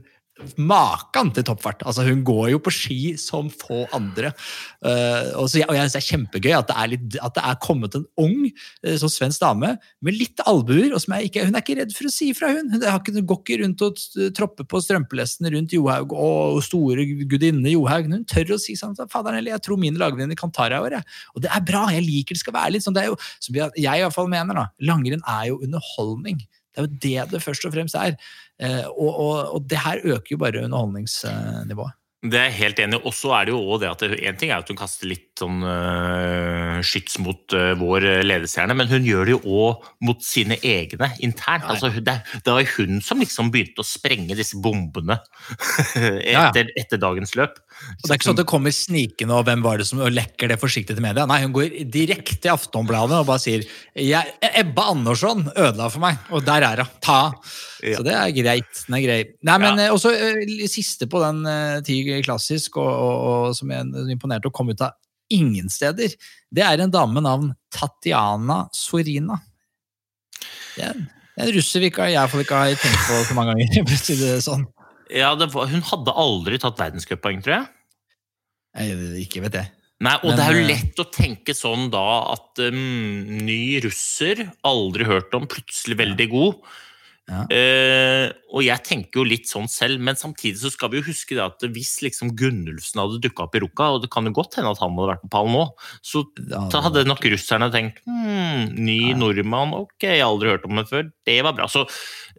[0.61, 1.81] Maken til toppfart!
[1.89, 4.35] Altså, hun går jo på ski som få andre.
[4.85, 7.45] Uh, og, jeg- og jeg synes det er kjempegøy at det er, litt, at det
[7.49, 9.71] er kommet en ung uh, sånn svensk dame
[10.05, 10.93] med litt albuer.
[10.93, 12.69] og er ikke, Hun er ikke redd for å si ifra, hun.
[12.75, 14.03] Hun har ikke, går ikke rundt og
[14.37, 18.13] tropper på strømpelestene rundt Johaug og store gudinne Johaug.
[18.13, 20.99] Hun tør å si sånn Faderen jeg tror mine lagvenninner kan ta deg år.
[21.01, 21.17] jeg».
[21.35, 21.87] Og det er bra.
[21.97, 22.95] Jeg liker det skal være litt sånn.
[22.97, 24.69] Det er jo, som jeg i hvert fall mener, da.
[24.85, 26.45] Langrenn er jo underholdning.
[26.77, 28.17] Det er jo det det først og fremst er.
[28.57, 31.97] Eh, og, og, og det her øker jo bare underholdningsnivået.
[32.27, 33.03] Det er jeg helt enig i.
[33.07, 35.09] Og så er det jo også det at én en ting er at hun kaster
[35.11, 40.25] litt sånn uh, skyts mot uh, vår ledestjerne, men hun gjør det jo òg mot
[40.25, 41.69] sine egne internt.
[41.69, 45.21] Altså, det, det var hun som liksom begynte å sprenge disse bombene
[46.35, 47.61] etter, etter dagens løp.
[47.87, 50.51] Og det er ikke sånn at det kommer snikende, og hvem var det som lekker
[50.51, 51.27] det forsiktig til media.
[51.29, 53.65] Nei, hun går direkte til Aftonbladet og bare sier
[53.97, 56.93] 'Ebba Andersson ødela for meg', og der er hun.
[57.01, 57.33] Ta.
[57.83, 57.99] Ja.
[57.99, 58.85] Så det er greit.
[58.87, 59.25] Den er grei.
[59.43, 59.87] Nei, men Ja.
[59.87, 64.11] eh, også eh, siste på den eh, ti klassisk, og, og, og som jeg er
[64.11, 64.93] imponert å komme ut av
[65.31, 66.15] ingen steder,
[66.53, 69.41] det er en dame med navn Tatjana Sorina.
[70.77, 71.07] Det er en,
[71.39, 73.85] en russer vi ikke, jeg får ikke har tenkt på så mange ganger.
[74.23, 74.67] det sånn.
[75.13, 77.67] Ja, var, hun hadde aldri tatt verdenscuppoeng, tror jeg.
[78.77, 79.73] Jeg, ikke vet jeg.
[80.05, 82.81] Nei, og Men, det er jo eh, lett å tenke sånn da at um,
[83.47, 86.75] ny russer, aldri hørt om, plutselig veldig god.
[87.27, 87.43] Ja.
[87.51, 91.35] Eh, og jeg tenker jo litt sånn selv, men samtidig så skal vi jo huske
[91.35, 94.55] det at hvis liksom Gunnulfsen hadde dukka opp i Ruka, og det kan jo godt
[94.59, 95.65] hende at han hadde vært på pallen nå,
[96.07, 99.19] så da hadde nok russerne tenkt hm, ny Ja.
[99.19, 101.67] nordmann, ok, jeg har aldri hørt om det før, det var bra.
[101.71, 101.83] Så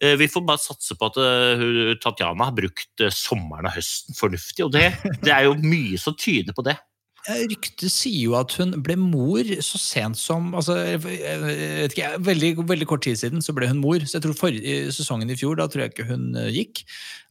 [0.02, 4.16] eh, vi får bare satse på at uh, Tatjana har brukt uh, sommeren og høsten
[4.18, 4.94] fornuftig, og det,
[5.26, 6.80] det er jo mye som tyder på det.
[7.28, 12.12] Eh, Ryktet sier jo at hun ble mor så sent som altså, jeg vet ikke,
[12.24, 14.00] veldig, veldig kort tid siden så ble hun mor.
[14.08, 16.86] Så jeg tror forrige sesongen i fjor, da tror jeg ikke hun eh, gikk.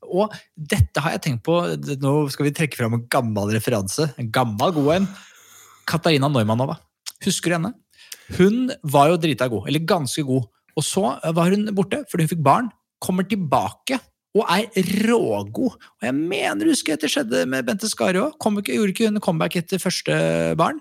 [0.06, 1.56] Og dette har jeg tenkt på
[2.02, 4.10] Nå skal vi trekke fram en gammel referanse.
[4.20, 5.08] En gammel god en.
[5.88, 6.76] Katarina Neumanova.
[7.24, 7.72] Husker du henne?
[8.36, 10.44] Hun var jo drita god, eller ganske god.
[10.76, 12.68] Og så var hun borte fordi hun fikk barn.
[13.00, 14.00] Kommer tilbake
[14.36, 15.78] og er rågod.
[15.80, 18.36] Og jeg mener, husker jeg, det skjedde med Bente Skari òg.
[18.68, 20.20] Gjorde ikke hun comeback etter første
[20.60, 20.80] barn?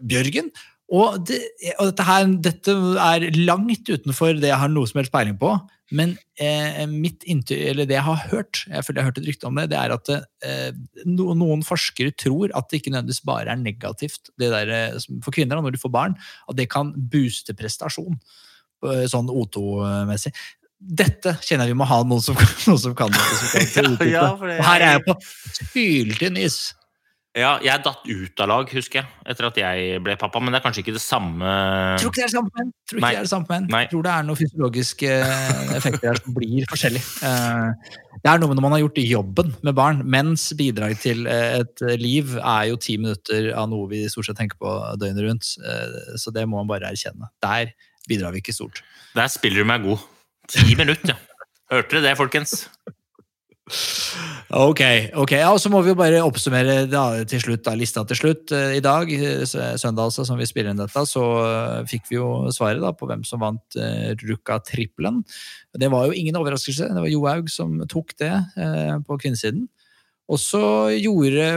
[0.00, 0.50] Bjørgen.
[0.88, 1.42] Og, det,
[1.76, 2.74] og dette, her, dette
[3.04, 5.50] er langt utenfor det jeg har noe som helst peiling på.
[5.96, 9.28] Men eh, mitt inntil, eller det jeg har hørt, jeg føler jeg har hørt et
[9.30, 13.24] rykte om det, det er at eh, no, noen forskere tror at det ikke nødvendigvis
[13.28, 16.92] bare er negativt det der, eh, for kvinner når de får barn, at det kan
[17.12, 18.20] booste prestasjon.
[18.84, 20.34] eh, Sånn O2-messig.
[20.78, 22.38] Dette kjenner jeg vi må ha noen som,
[22.68, 23.38] noen som kan dette.
[23.74, 24.08] Som kan.
[24.14, 25.16] Ja, det her er jeg på
[25.74, 26.58] syltynn is.
[27.38, 30.58] Ja, jeg datt ut av lag, husker jeg, etter at jeg ble pappa, men det
[30.58, 31.50] er kanskje ikke det samme
[32.00, 32.72] Tror ikke det er det samme menn.
[32.88, 33.90] Tror ikke det er det samme menn.
[33.92, 37.02] Tror det er noen fysiologiske eh, effekter her som blir forskjellig.
[37.28, 40.00] Eh, Det er noe med når man har gjort jobben med barn.
[40.16, 44.40] Menns bidrag til eh, et liv er jo ti minutter av noe vi stort sett
[44.40, 45.52] tenker på døgnet rundt.
[46.18, 47.28] Så det må man bare erkjenne.
[47.44, 47.70] Der
[48.08, 48.82] bidrar vi ikke stort.
[49.14, 50.02] Der spiller du meg god.
[50.48, 51.44] Ti minutter, ja.
[51.68, 52.62] Hørte dere det, folkens?
[54.48, 54.80] Ok,
[55.20, 55.32] ok.
[55.36, 58.52] Ja, og så må vi jo bare oppsummere da, til slutt, da, lista til slutt.
[58.56, 62.16] Eh, I dag, eh, søndag altså, som vi spiller inn dette, så eh, fikk vi
[62.16, 65.20] jo svaret da, på hvem som vant uh, Ruka-trippelen.
[65.76, 66.88] Det var jo ingen overraskelse.
[66.94, 69.66] Det var Johaug som tok det uh, på kvinnesiden.
[70.28, 70.60] Og så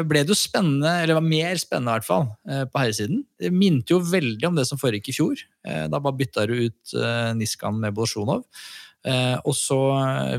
[0.08, 2.30] ble det jo spennende, eller det var mer spennende i hvert fall,
[2.72, 3.26] på herresiden.
[3.36, 5.42] Det minte jo veldig om det som foregikk i fjor.
[5.92, 6.94] Da bare bytta du ut
[7.36, 8.46] Niskan med Bolsjunov.
[9.02, 9.80] Eh, og så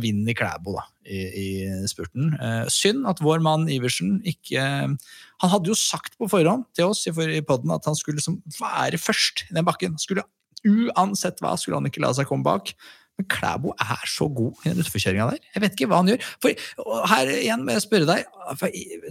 [0.02, 1.46] vinner Klæbo da, i, i
[1.90, 2.30] spurten.
[2.38, 7.02] Eh, synd at vår mann Iversen ikke Han hadde jo sagt på forhånd til oss
[7.10, 9.98] i i podden at han skulle liksom være først i den bakken.
[9.98, 10.22] Skulle,
[10.62, 12.70] uansett hva skulle han ikke la seg komme bak.
[13.18, 15.42] Men Klæbo er så god i den utforkjøringa der.
[15.52, 16.30] Jeg vet ikke hva han gjør.
[16.40, 16.62] For,
[17.10, 18.30] her igjen må jeg spørre deg,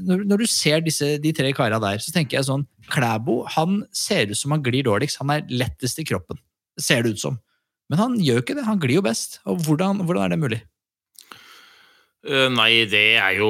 [0.07, 3.83] når, når du ser disse, de tre kara der, så tenker jeg sånn Klæbo han
[3.95, 5.19] ser ut som han glir dårligst.
[5.21, 6.39] Han er lettest i kroppen,
[6.79, 7.37] ser det ut som.
[7.91, 8.63] Men han gjør ikke det.
[8.69, 9.41] Han glir jo best.
[9.51, 10.61] Og hvordan, hvordan er det mulig?
[12.21, 13.47] Eh, Nei, det er jo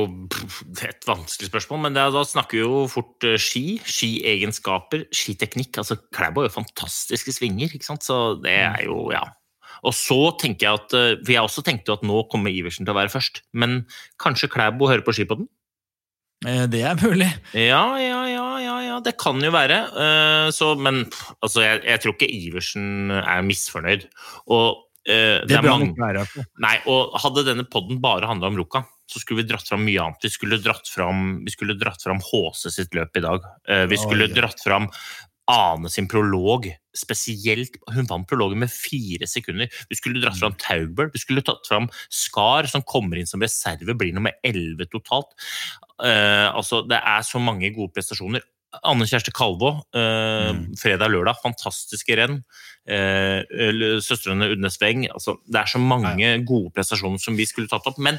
[0.80, 5.06] er et vanskelig spørsmål, men det, er- da snakker vi jo fort eh, ski, skiegenskaper,
[5.12, 5.75] skiteknikk.
[5.84, 8.06] Altså, Klæbo har jo fantastiske svinger, ikke sant?
[8.08, 9.25] så det er jo, ja.
[9.84, 12.88] Og så tenker jeg at, eh, for jeg også tenkte jo at nå kommer Iversen
[12.88, 13.82] til å være først, men
[14.21, 15.49] kanskje Klæbo hører på skipodden?
[16.45, 17.27] Eh, Det er mulig.
[17.54, 19.82] Ja, ja, ja, ja, ja, det kan jo være.
[19.93, 21.04] Eh, Så, men
[21.41, 24.08] altså, jeg, jeg tror ikke Iversen er misfornøyd.
[24.49, 26.25] Og uh, Det er bør han ikke være.
[26.34, 26.45] på.
[26.65, 30.01] Nei, og hadde denne podden bare handla om Ruka, så skulle vi dratt fram mye
[30.01, 30.21] annet.
[30.23, 33.45] Vi skulle dratt fram, vi skulle dratt fram HC sitt løp i dag.
[33.69, 34.34] Uh, Vi skulle Oi.
[34.38, 34.89] dratt fram
[35.51, 36.67] Ane sin prolog.
[36.95, 39.67] Spesielt Hun vant prologen med fire sekunder.
[39.89, 41.12] Vi skulle dratt fram Taubert.
[41.15, 45.34] Vi skulle tatt fram Skar, som kommer inn som reserve, blir nummer 11 totalt.
[46.02, 48.42] Eh, altså, det er så mange gode prestasjoner.
[48.88, 50.62] Anne Kjerste Kalvå, eh, Mm.
[50.80, 52.38] fredag-lørdag, fantastiske renn.
[52.88, 53.44] Eh,
[54.02, 55.08] Søstrene Udnes Weng.
[55.12, 58.18] Altså, det er så mange gode prestasjoner som vi skulle tatt opp, men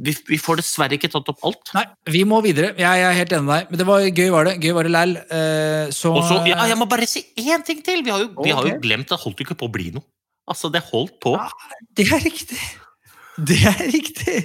[0.00, 1.70] vi, vi får dessverre ikke tatt opp alt.
[1.76, 2.72] Nei, vi må videre.
[2.74, 3.68] Jeg, jeg er helt enig med deg.
[3.70, 4.54] Men det var gøy, var det.
[4.64, 5.12] Gøy var det læl.
[5.22, 8.02] Eh, så Også, ja, jeg må bare si én ting til!
[8.02, 10.02] Vi har jo, vi har jo glemt at det holdt ikke på å bli noe.
[10.50, 11.36] Altså, det holdt på.
[11.94, 12.58] Det er riktig!
[13.38, 14.40] Det er riktig!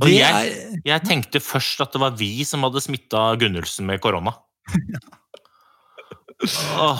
[0.00, 4.00] Og Det jeg- Jeg tenkte først at det var vi som hadde smitta Gunnulfsen med
[4.02, 4.34] korona.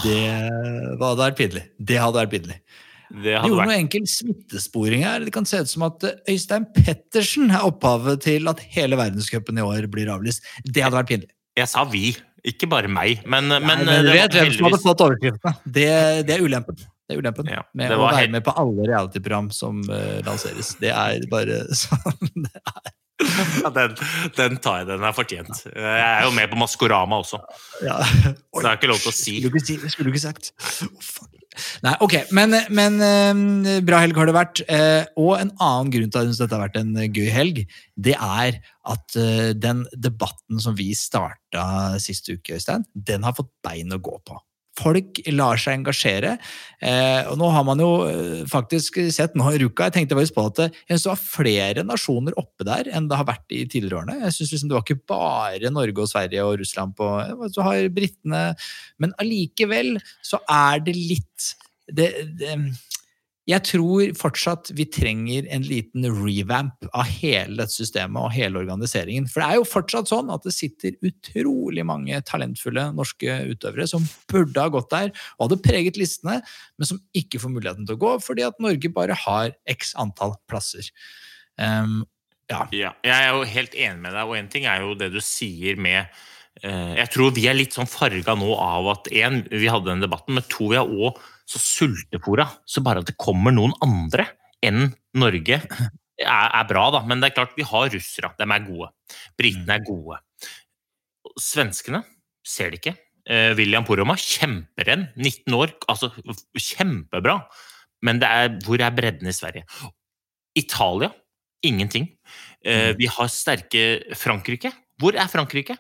[0.04, 0.20] Det
[1.00, 1.64] hadde vært pinlig.
[1.78, 2.58] Det hadde vært pinlig.
[3.10, 5.24] det Vi De gjorde vært noe enkel smittesporing her.
[5.26, 9.58] Det kan se ut som at eh, Øystein Pettersen er opphavet til at hele verdenscupen
[9.60, 10.42] i år blir avlyst.
[10.64, 11.30] Det hadde vært pinlig.
[11.58, 12.14] Jeg sa vi,
[12.46, 13.20] ikke bare meg.
[13.26, 15.54] Men, men, Nei, det men du var vet hvem som hadde fått overskriftene.
[15.66, 15.88] Det,
[16.30, 16.80] det er ulempen.
[17.04, 20.74] Det er ulempen Ja, med å være med på alle reality-program som uh, lanseres.
[20.80, 22.92] Det er bare sånn det er.
[23.62, 23.92] Ja, den,
[24.36, 25.60] den tar jeg, den er fortjent.
[25.70, 27.38] Jeg er jo med på Maskorama også,
[27.84, 28.00] Ja.
[28.02, 29.36] så det er ikke lov til å si.
[29.38, 29.92] Skulle du ikke si?
[29.92, 30.50] Skulle du ikke sagt.
[30.88, 31.30] Oh, fuck.
[31.86, 34.64] Nei, ok, men, men eh, bra helg har det vært.
[34.66, 37.60] eh, og en annen grunn til at jeg dette har vært en gøy helg,
[37.94, 38.58] det er
[38.90, 39.14] at
[39.62, 41.68] den debatten som vi starta
[42.02, 44.40] sist uke, Øystein, den har fått bein å gå på.
[44.74, 46.34] Folk lar seg engasjere.
[46.82, 50.36] Eh, og nå har man jo eh, faktisk sett nå i Ruka, jeg tenkte faktisk
[50.38, 53.62] på at det, jeg det var flere nasjoner oppe der enn det har vært i
[53.70, 54.18] tidligere årene.
[54.24, 57.10] Jeg synes liksom Det var ikke bare Norge og Sverige og Russland på
[57.52, 58.42] Så har britene
[59.02, 61.52] Men allikevel så er det litt
[61.92, 62.08] det,
[62.40, 62.56] det,
[63.44, 69.26] Jeg tror fortsatt vi trenger en liten revamp av hele dette systemet og hele organiseringen.
[69.28, 74.06] For det er jo fortsatt sånn at det sitter utrolig mange talentfulle norske utøvere som
[74.32, 76.38] burde ha gått der og hadde preget listene,
[76.80, 80.38] men som ikke får muligheten til å gå fordi at Norge bare har x antall
[80.48, 80.88] plasser.
[81.60, 82.00] Um,
[82.48, 82.64] ja.
[82.72, 85.20] Ja, jeg er jo helt enig med deg, og en ting er jo det du
[85.24, 86.08] sier med
[86.64, 90.04] uh, Jeg tror vi er litt sånn farga nå av at én, vi hadde den
[90.04, 92.48] debatten, men to, vi har òg så sultefòra.
[92.66, 94.28] Så bare at det kommer noen andre
[94.64, 94.88] enn
[95.20, 97.02] Norge, er, er bra, da.
[97.08, 98.32] Men det er klart, vi har russere.
[98.38, 98.90] De er gode.
[99.38, 100.20] Britene er gode.
[101.40, 102.04] Svenskene
[102.46, 102.94] ser det ikke.
[103.24, 105.08] Eh, William Poroma, kjemperenn.
[105.16, 106.12] 19 år, altså
[106.52, 107.40] kjempebra.
[108.04, 109.64] Men det er, hvor er bredden i Sverige?
[110.54, 111.10] Italia
[111.64, 112.10] ingenting.
[112.64, 114.72] Eh, vi har sterke Frankrike.
[115.00, 115.76] Hvor er Frankrike?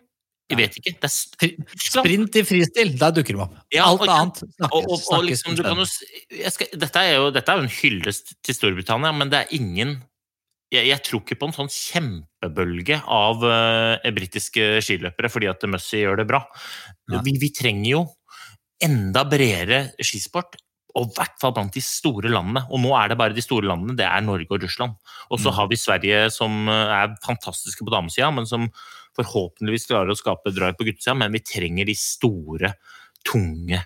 [0.52, 0.92] Jeg vet ikke.
[1.00, 1.52] Det er.
[1.80, 3.54] Sprint i fristil, der dukker de opp.
[3.72, 7.52] Ja, Alt annet snakkes, Og, og, og snakkes liksom, jo, skal, dette, er jo, dette
[7.54, 9.94] er jo en hyllest til Storbritannia, men det er ingen
[10.74, 16.02] Jeg, jeg tror ikke på en sånn kjempebølge av uh, britiske skiløpere fordi at Mussy
[16.02, 16.40] gjør det bra.
[17.22, 18.04] Vi, vi trenger jo
[18.84, 20.58] enda bredere skisport.
[20.94, 22.60] Og i hvert fall blant de store landene.
[22.70, 23.96] Og nå er det bare de store landene.
[23.98, 24.92] Det er Norge og Russland.
[25.26, 25.54] Og så Mm.
[25.56, 28.68] har vi Sverige, som eh, er fantastiske på damesida, men som
[29.18, 31.16] forhåpentligvis klarer å skape drive på guttesida.
[31.18, 32.74] Men vi trenger de store,
[33.28, 33.80] tunge,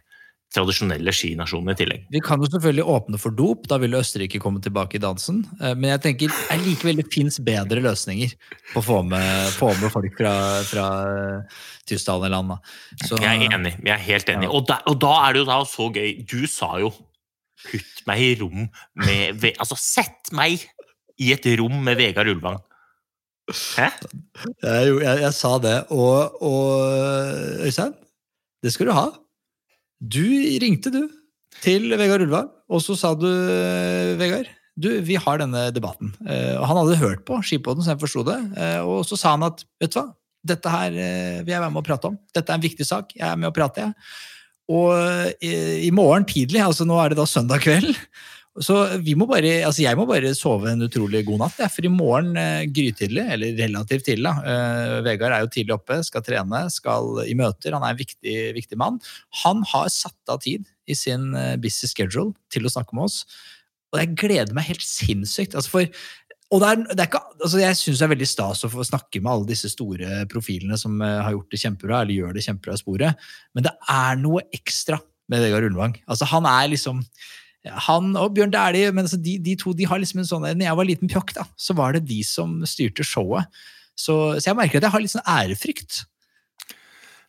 [0.48, 2.04] tradisjonelle skinasjonene i tillegg.
[2.08, 5.42] Vi kan jo selvfølgelig åpne for dop, da vil Østerrike komme tilbake i dansen.
[5.60, 8.32] Eh, Men jeg tenker allikevel det fins bedre løsninger
[8.72, 10.32] på å få med, få med folk fra,
[10.64, 10.86] fra
[11.88, 12.56] Tyskland-land.
[13.12, 13.74] Jeg er enig.
[13.84, 14.48] Jeg er helt enig.
[14.48, 14.54] Ja.
[14.56, 16.16] Og, da, og da er det jo da så gøy.
[16.28, 16.94] Du sa jo
[17.58, 18.68] 'putt meg i rom
[19.04, 20.62] med Altså, sett meg
[21.18, 22.60] i et rom med Vegard Ulvang.
[23.48, 23.88] Hæ?
[24.62, 27.94] Jeg, jeg, jeg sa det, og, og Øystein,
[28.62, 29.08] det skal du ha.
[29.98, 30.24] Du
[30.62, 31.08] ringte, du,
[31.64, 33.26] til Vegard Ulvang, og så sa du,
[34.20, 36.12] Vegard, du, vi har denne debatten.
[36.28, 39.34] Eh, og han hadde hørt på Skipodden, så jeg forsto det, eh, og så sa
[39.34, 40.08] han at, vet du hva,
[40.48, 42.18] dette her eh, vil jeg være med å prate om.
[42.36, 43.96] Dette er en viktig sak, jeg er med å prate, jeg.
[44.68, 44.92] Og
[45.40, 47.94] i morgen tidlig, altså nå er det da søndag kveld,
[48.64, 51.86] så vi må bare, altså jeg må bare sove en utrolig god natt, jeg, for
[51.86, 54.52] i morgen eh, grytidlig, eller relativt tidlig, da.
[54.52, 58.36] Eh, Vegard er jo tidlig oppe, skal trene, skal i møter, han er en viktig,
[58.56, 58.98] viktig mann.
[59.44, 63.22] Han har satt av tid i sin eh, busy schedule til å snakke med oss,
[63.92, 65.56] og jeg gleder meg helt sinnssykt.
[65.56, 66.00] Altså for,
[66.52, 68.86] og det er, det er ikke, altså jeg syns det er veldig stas å få
[68.88, 72.76] snakke med alle disse store profilene som har gjort det kjempebra, eller gjør det kjempebra
[72.76, 75.98] i sporet, men det er noe ekstra med Vegard Ulvang.
[76.08, 77.04] Altså han er liksom
[77.66, 80.64] han og Bjørn Dæhlie, men altså de, de to de har liksom en sånn Når
[80.64, 83.50] jeg var liten pjokk, da, så var det de som styrte showet.
[83.98, 86.04] Så, så jeg merker at jeg har litt sånn ærefrykt.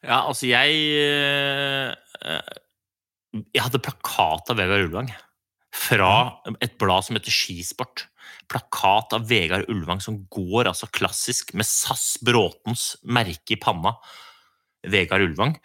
[0.05, 2.53] Ja, altså, jeg eh,
[3.49, 5.11] Jeg hadde plakat av Vegard Ulvang.
[5.75, 6.13] Fra
[6.63, 8.07] et blad som heter Skisport.
[8.49, 13.97] Plakat av Vegard Ulvang som går altså klassisk med SAS Bråtens merke i panna.
[14.89, 15.57] Vegard Ulvang.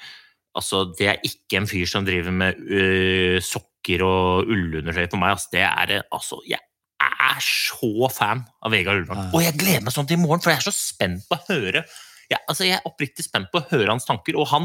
[0.55, 3.39] Altså, det er ikke en fyr som driver med øh,
[3.85, 5.37] sokker og ullundertøy på meg.
[5.37, 6.61] Altså, det er altså Jeg
[7.01, 9.31] er så fan av Vegard Ullvang.
[9.35, 11.47] Og jeg gleder meg sånn til i morgen, for jeg er så spent på å
[11.51, 11.85] høre
[12.31, 14.37] jeg, altså, jeg er oppriktig spent på å høre hans tanker.
[14.41, 14.65] Og han,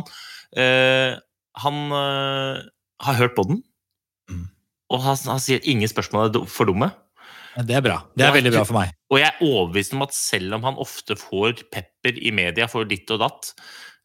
[0.56, 1.18] øh,
[1.60, 2.62] han øh,
[3.04, 3.64] har hørt på den,
[4.30, 4.46] Mm.
[4.94, 6.92] og han, han sier ingen spørsmål er for dumme.
[7.66, 7.96] Det er bra.
[8.14, 8.92] Det er veldig bra for meg.
[9.10, 12.86] Og jeg er overbevist om at selv om han ofte får pepper i media for
[12.86, 13.50] ditt og datt,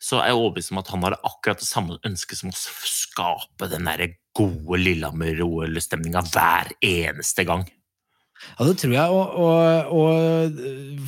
[0.00, 3.68] så er jeg overbevist om at han har akkurat det samme ønsket som å skape
[3.68, 7.64] den der gode Lillehammer-OL-stemninga hver eneste gang.
[8.59, 9.09] Ja, det tror jeg.
[9.14, 9.94] Og, og,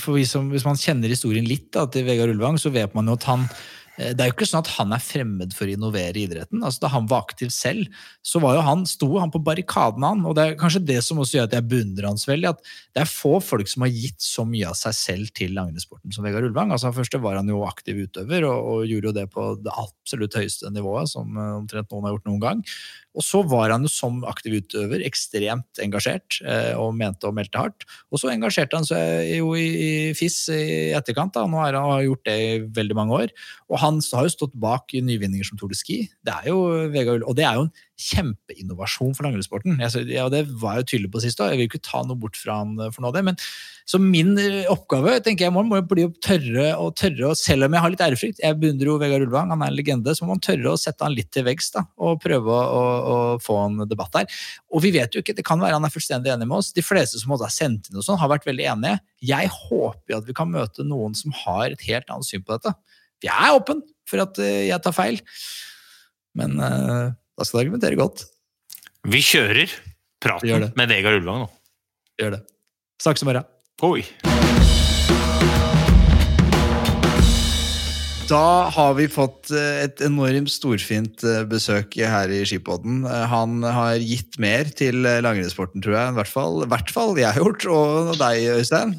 [0.06, 3.10] og vi som, hvis man kjenner historien litt da, til Vegard Ulvang, så vet man
[3.10, 3.64] jo at han eh,
[3.96, 6.60] det er jo ikke sånn at han er fremmed for å innovere i idretten.
[6.60, 7.88] Altså, da han var aktiv selv,
[8.20, 10.24] så var jo han, sto han på barrikaden, han.
[10.28, 12.52] Og det er kanskje det som også gjør at jeg beundrer hans veldig.
[12.52, 12.60] At
[12.92, 16.26] det er få folk som har gitt så mye av seg selv til langrennssporten som
[16.26, 16.74] Vegard Ulvang.
[16.74, 20.36] Altså, Først var han jo aktiv utøver, og, og gjorde jo det på det absolutt
[20.36, 22.64] høyeste nivået, som eh, omtrent noen har gjort noen gang.
[23.16, 27.62] Og så var han jo som aktiv utøver ekstremt engasjert eh, og mente og meldte
[27.62, 27.86] hardt.
[28.12, 31.32] Og så engasjerte han seg jo i, FIS i etterkant.
[31.36, 33.32] da, Nå har han gjort det i veldig mange år.
[33.72, 35.98] Og han har jo stått bak nyvinninger som Tour de Ski.
[36.26, 36.58] Det er jo
[37.26, 39.80] og det er jo en kjempeinnovasjon for langrennssporten.
[39.80, 41.48] Ja, det var jeg jo tydelig på sist, da.
[41.52, 43.24] jeg vil ikke ta noe bort fra han for noe av det.
[43.30, 43.40] men
[43.86, 47.68] så min eh, oppgave tenker jeg, må, må bli å tørre og tørre, og selv
[47.68, 50.26] om jeg har litt ærefrykt, jeg beundrer jo Vegard Ulvang, han er en legende, så
[50.26, 53.18] må man tørre å sette han litt til veggs da, og prøve å, å, å
[53.42, 54.40] få en debatt der.
[54.74, 56.82] Og vi vet jo ikke, det kan være han er fullstendig enig med oss, de
[56.82, 58.98] fleste som har ha sendt inn og sånn, har vært veldig enige.
[59.30, 62.58] Jeg håper jo at vi kan møte noen som har et helt annet syn på
[62.58, 62.74] dette.
[63.24, 65.20] Jeg er åpen for at eh, jeg tar feil,
[66.36, 68.26] men uh, da skal du argumentere godt.
[69.08, 69.72] Vi kjører
[70.22, 71.50] praten med Vegard Ulvang nå.
[72.20, 72.42] Gjør det.
[73.02, 73.48] Snakkes i morgen.
[73.86, 74.04] Oi.
[78.26, 83.04] Da har vi fått eh, et enormt storfint eh, besøk her i Skipodden.
[83.06, 86.10] Eh, Han har gitt mer til langrennssporten, tror jeg.
[86.10, 88.96] I hvert fall, i hvert fall jeg har gjort, og deg, Øystein.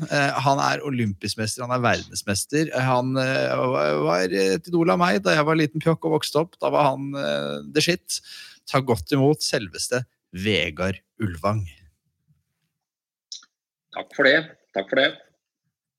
[0.47, 2.71] Han er olympisk han er verdensmester.
[2.79, 6.55] Han var- et idol av meg da jeg var liten pjokk og vokste opp.
[6.61, 7.11] Da var han
[7.73, 8.21] the shit.
[8.65, 11.65] Ta godt imot selveste Vegard Ulvang.
[13.93, 14.39] Takk for det.
[14.73, 15.11] Takk for det.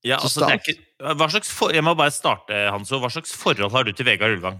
[0.03, 2.99] Ja, altså, det er ikke, for, jeg må bare starte, Hanso.
[2.99, 4.59] Hva slags forhold har du til Vegard Ulvang?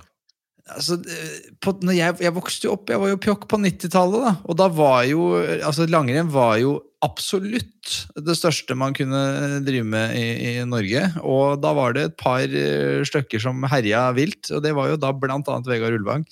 [0.75, 4.35] altså, eh, på, jeg, jeg vokste jo opp, jeg var jo pjokk på 90-tallet, da.
[4.49, 5.31] Og da var jo
[5.65, 11.05] altså Langrenn var jo absolutt det største man kunne drive med i, i Norge.
[11.23, 15.01] Og da var det et par eh, stykker som herja vilt, og det var jo
[15.01, 16.27] da blant annet Vegard Ulvang.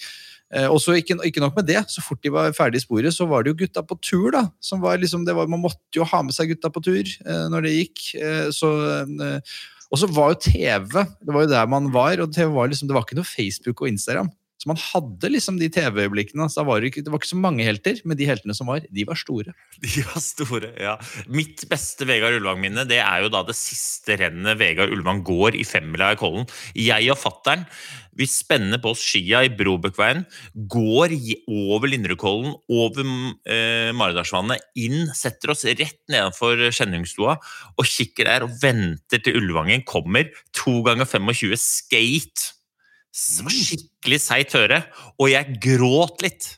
[0.55, 3.15] Eh, og så ikke, ikke, nok med det, så fort de var ferdig i sporet,
[3.15, 4.45] så var det jo gutta på tur, da.
[4.63, 7.47] Som var liksom, det var, man måtte jo ha med seg gutta på tur eh,
[7.51, 8.05] når det gikk.
[8.19, 12.33] Eh, så eh, og så var jo TV det var jo der man var, og
[12.35, 14.31] TV var liksom, det var ikke noe Facebook og Instagram.
[14.57, 16.47] Så man hadde liksom de TV-øyeblikkene.
[16.49, 18.81] så var det, ikke, det var ikke så mange helter, men de heltene som var,
[18.81, 19.53] de var store.
[19.83, 20.95] De var store, ja.
[21.29, 25.65] Mitt beste Vegard Ulvang-minne det er jo da det siste rennet Vegard Ulvang går i
[25.67, 26.49] femmila i Kollen.
[26.73, 27.67] Jeg og fattern
[28.17, 30.23] vi spenner på oss skia i Brobøkveien,
[30.73, 31.13] går
[31.45, 33.05] over Lindrekollen, over
[33.45, 39.85] eh, Maridalsvannet, inn, setter oss rett nedenfor Skjenningsstua og kikker der og venter til Ulvangen
[39.85, 40.31] kommer.
[40.57, 42.56] To ganger 25 skate
[43.15, 44.81] skikkelig seigt høre,
[45.17, 46.51] og jeg gråt litt.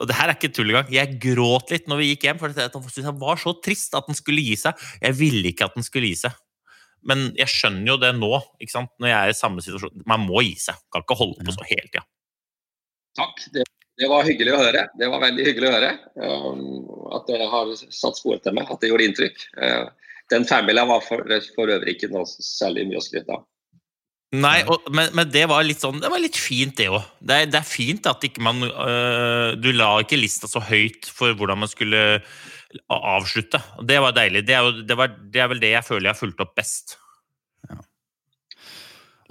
[0.00, 0.92] Og det her er ikke tull engang.
[0.92, 4.44] Jeg gråt litt når vi gikk hjem, for han var så trist at den skulle
[4.44, 4.78] gi seg.
[5.02, 6.38] Jeg ville ikke at den skulle gi seg.
[7.06, 8.92] Men jeg skjønner jo det nå, ikke sant?
[9.00, 10.02] når jeg er i samme situasjon.
[10.08, 10.80] Man må gi seg.
[10.92, 12.04] Kan ikke holde på så hele tida.
[13.18, 13.44] Takk.
[13.52, 13.64] Det,
[14.00, 14.86] det, var hyggelig å høre.
[15.00, 15.92] Det var veldig hyggelig å høre.
[16.16, 16.64] Um,
[17.16, 19.46] at det har satt spor til meg, at det gjorde inntrykk.
[19.60, 21.24] Uh, den femmila var for,
[21.56, 23.46] for, øvrig ikke noe særlig mye å skryte av.
[24.30, 27.02] Nei, og, men, men, det var litt sånn, det var litt fint, det òg.
[27.18, 31.34] Det, det, er fint at ikke man øh, Du la ikke lista så høyt for
[31.34, 32.22] hvordan man skulle
[32.86, 33.58] avslutte.
[33.82, 34.44] Det var deilig.
[34.46, 36.54] Det er, jo, det, var, det er vel det jeg føler jeg har fulgt opp
[36.54, 36.94] best.
[37.66, 37.80] Ja.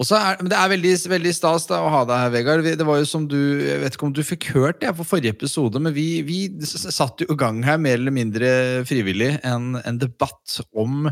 [0.00, 2.68] Og så er, men Det er veldig, veldig stas da, å ha deg her, Vegard.
[2.68, 5.32] Det var jo som du, Jeg vet ikke om du fikk hørt det på forrige
[5.32, 8.50] episode, men vi, vi satte jo i gang her mer eller mindre
[8.88, 11.08] frivillig en, en debatt om,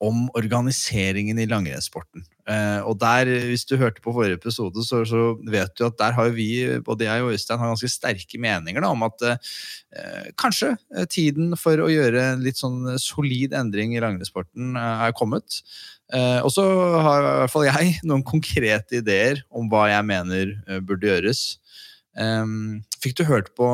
[0.00, 2.22] om organiseringen i langrennssporten.
[2.48, 6.16] Eh, og der, hvis du hørte på forrige episode, så, så, vet du at der
[6.16, 6.48] har vi,
[6.86, 11.52] både jeg og Øystein, har ganske sterke meninger da, om at eh, kanskje eh, tiden
[11.60, 15.60] for å gjøre en litt sånn solid endring i langrennssporten eh, er kommet.
[16.16, 16.64] Eh, og så
[17.04, 21.44] har i hvert fall jeg noen konkrete ideer om hva jeg mener eh, burde gjøres.
[23.00, 23.66] fikk du hørt på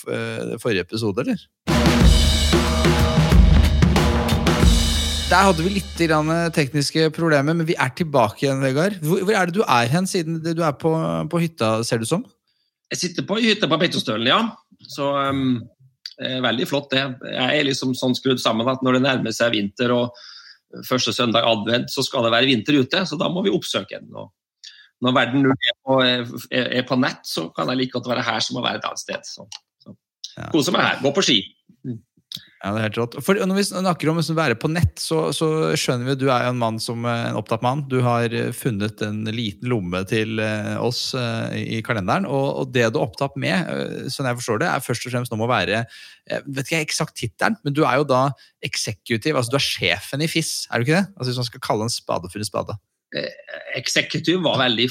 [0.00, 1.42] forrige episode, eller?
[5.28, 5.98] Der hadde vi litt
[6.56, 8.94] tekniske problemer, men vi er tilbake igjen, Vegard.
[9.04, 10.92] Hvor, hvor, er det du er hen, siden du er på,
[11.28, 12.22] på hytta, ser det ut som?
[12.88, 14.38] Jeg sitter på hytta på Beitostølen, ja.
[14.88, 15.58] Så um,
[16.16, 17.02] veldig flott, det.
[17.28, 20.16] Jeg er liksom sånn skrudd sammen at når det nærmer seg vinter og
[20.88, 23.04] første søndag advent, så skal det være vinter ute.
[23.04, 24.08] Så da må vi oppsøke den.
[24.16, 24.32] Og
[25.04, 26.00] når verden er på,
[26.56, 29.04] er på, nett, så kan jeg like godt være her som å være et annet
[29.04, 29.28] sted.
[29.28, 29.44] Så,
[29.84, 29.92] så.
[30.38, 30.48] Ja.
[30.56, 31.04] Kose meg her.
[31.04, 31.42] Gå på ski.
[32.58, 33.14] Ja, det er helt rått.
[33.22, 35.48] For Når vi snakker om å være på nett, så, så,
[35.78, 37.84] skjønner vi at du er en mann som en opptatt mann.
[37.90, 42.26] Du har eh, funnet en liten lomme til eh, oss eh, i kalenderen.
[42.26, 45.34] Og, og det du er opptatt med, sånn jeg forstår det, er først og fremst
[45.34, 45.84] nå å være
[46.28, 48.26] vet ikke jeg eksakt tittelen, men du er jo da
[48.66, 51.06] executive, altså du er sjefen i FIS, er du ikke det?
[51.16, 52.76] Altså Hvis man skal kalle en spade for en spade.
[53.78, 54.84] Executive var veldig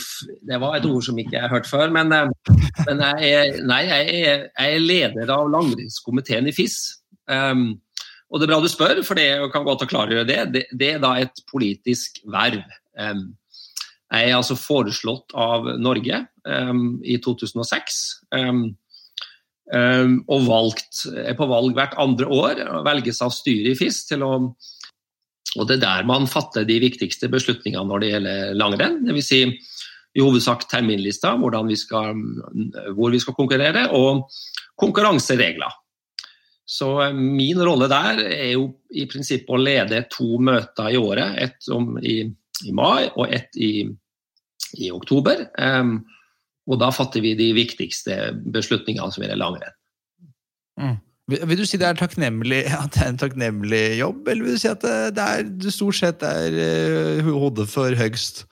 [0.50, 1.92] Det var et ord som ikke jeg har hørt før.
[1.94, 6.80] Men, men jeg, er, nei, jeg, er, jeg er leder av langrennskomiteen i FIS.
[7.28, 7.68] Um,
[8.28, 10.40] og det er bra du spør, for det kan godt å klargjøre det.
[10.54, 10.64] det.
[10.72, 10.90] det.
[10.96, 12.64] er da et politisk verv.
[13.00, 13.30] Um,
[14.08, 18.02] jeg er altså foreslått av Norge um, i 2006.
[19.68, 22.62] og valgt, er på valg hvert andre år.
[22.88, 24.32] Velges av styret i FIS til å
[25.58, 29.00] og Det er der man fatter de viktigste beslutningene når det gjelder langrenn.
[29.08, 29.30] Dvs.
[29.30, 29.40] Si,
[30.18, 32.18] i hovedsak terminlista, vi skal,
[32.98, 34.28] hvor vi skal konkurrere, og
[34.82, 35.76] konkurranseregler.
[36.68, 41.40] Så eh, min rolle der er jo i prinsippet å lede to møter i året.
[41.40, 41.72] Ett
[42.04, 42.20] i,
[42.68, 43.88] i, mai og ett i,
[44.78, 45.48] i oktober.
[45.56, 46.02] Um,
[46.68, 49.78] og da fatter vi de viktigste beslutningene som gjelder langrenn.
[50.78, 50.98] Mm.
[51.28, 54.62] Vil du si det er, takknemlig, at det er en takknemlig jobb, eller vil du
[54.62, 56.60] si at det, er, du stort sett er
[57.24, 58.44] uh, hodet for høgst?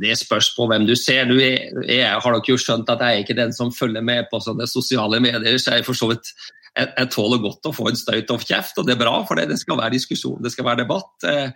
[0.00, 1.26] Det spørs på hvem du ser.
[1.30, 4.28] Du er, jeg har nok jo skjønt at jeg er ikke den som følger med
[4.30, 5.58] på sånne sosiale medier.
[5.58, 6.30] så jeg for så vidt
[6.76, 9.38] jeg, jeg tåler godt å få en støyt og kjeft, og det er bra, for
[9.38, 11.12] det, det skal være diskusjon, det skal være debatt.
[11.28, 11.52] Eh,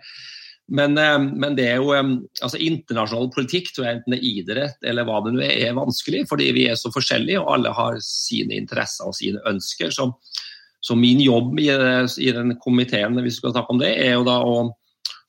[0.71, 4.29] men, eh, men, det er jo eh, altså internasjonal politikk, tror jeg, enten det er
[4.31, 6.25] idrett eller hva det nå er, er vanskelig.
[6.29, 9.93] Fordi vi er så forskjellige, og alle har sine interesser og sine ønsker.
[9.93, 10.09] Så,
[10.81, 14.27] så min jobb i, i den komiteen hvis vi skal snakke om det, er jo
[14.27, 14.55] da å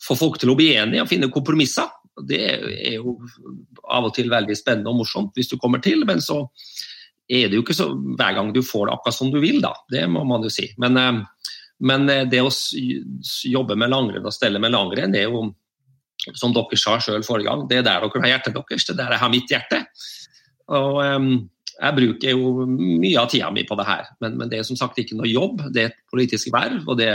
[0.03, 1.91] få folk til å bli enige og finne kompromisser.
[2.29, 3.17] Det er jo
[3.89, 6.43] av og til veldig spennende og morsomt hvis du kommer til, men så
[7.33, 9.73] er det jo ikke så hver gang du får det akkurat som du vil, da.
[9.91, 10.67] Det må man jo si.
[10.83, 11.57] Men, eh,
[11.89, 12.53] men eh, det å
[13.49, 15.47] jobbe med langrenn og stelle med langrenn, er jo
[16.39, 19.01] som dere sa selv forrige gang, det er der dere har hjertet deres, det er
[19.01, 19.81] der jeg har mitt hjerte.
[20.73, 21.31] Og um,
[21.73, 24.79] jeg bruker jo mye av tida mi på det her, men, men, det er som
[24.79, 25.65] sagt ikke noe jobb.
[25.75, 27.11] Det er et politisk verv, og det,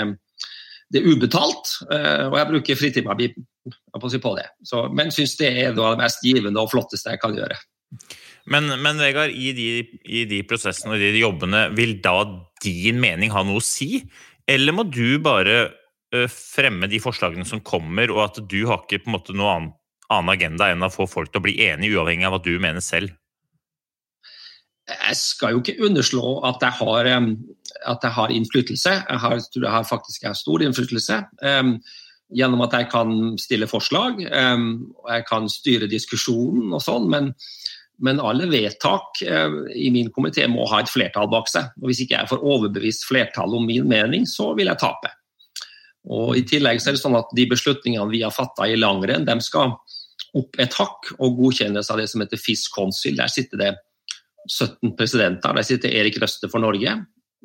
[0.93, 1.73] det er ubetalt.
[1.89, 4.47] Uh, og jeg bruker fritida mi på, det.
[4.67, 7.57] Så, men syns det er det mest givende og flotteste jeg kan gjøre.
[8.47, 9.67] Men, men Vegard, i de,
[10.07, 12.21] i de, prosessene og de jobbene, vil da
[12.63, 13.99] din mening ha noe å si?
[14.47, 15.67] Eller må du bare
[16.31, 19.73] fremme de forslagene som kommer, og at du har ikke på en måte noe annen,
[20.07, 22.83] annen agenda enn å få folk til å bli enige, uavhengig av hva du mener
[22.83, 23.11] selv?
[24.87, 27.31] Jeg skal jo ikke underslå at jeg har, um,
[27.85, 28.93] at jeg har innflytelse.
[29.09, 31.21] Jeg har, tror jeg har faktisk jeg har stor innflytelse.
[31.43, 31.77] Um,
[32.35, 37.09] gjennom at jeg kan stille forslag um, og jeg kan styre diskusjonen og sånn.
[37.11, 37.33] Men
[37.97, 41.71] men alle vedtak eh, i min komité må ha et flertall bak seg.
[41.81, 45.09] og Hvis ikke jeg får overbevist flertallet om min mening, så vil jeg tape.
[46.13, 49.25] Og I tillegg så er det sånn at de beslutningene vi har fatta i langrenn,
[49.27, 49.73] de skal
[50.37, 53.17] opp et hakk og godkjennes av det som heter FIS Council.
[53.17, 53.73] Der sitter det
[54.47, 55.55] 17 presidenter.
[55.55, 56.95] Der sitter Erik Røste for Norge.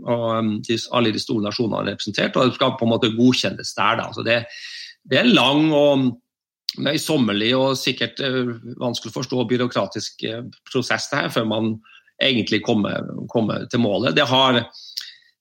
[0.06, 0.56] og um,
[0.92, 2.36] Alle de store nasjonene er representert.
[2.36, 3.96] og Det skal på en måte godkjennes der.
[4.00, 4.10] Da.
[4.12, 4.42] Så det,
[5.04, 6.10] det er lang og
[6.82, 11.74] møysommelig og sikkert uh, vanskelig å forstå byråkratisk uh, prosess det her, før man
[12.22, 14.16] egentlig kommer, kommer, til målet.
[14.16, 14.62] Det har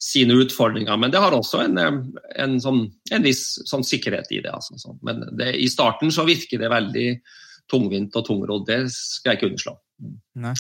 [0.01, 1.99] sine utfordringer, men det har også en, eh,
[2.41, 4.49] en, sånn, en viss sånn sikkerhet i det.
[4.49, 4.97] Altså, sånn.
[5.05, 7.07] Men det, i starten så virker det veldig
[7.70, 9.76] tungvint og tungrodd, det skal jeg ikke underslå.
[10.41, 10.54] Nei.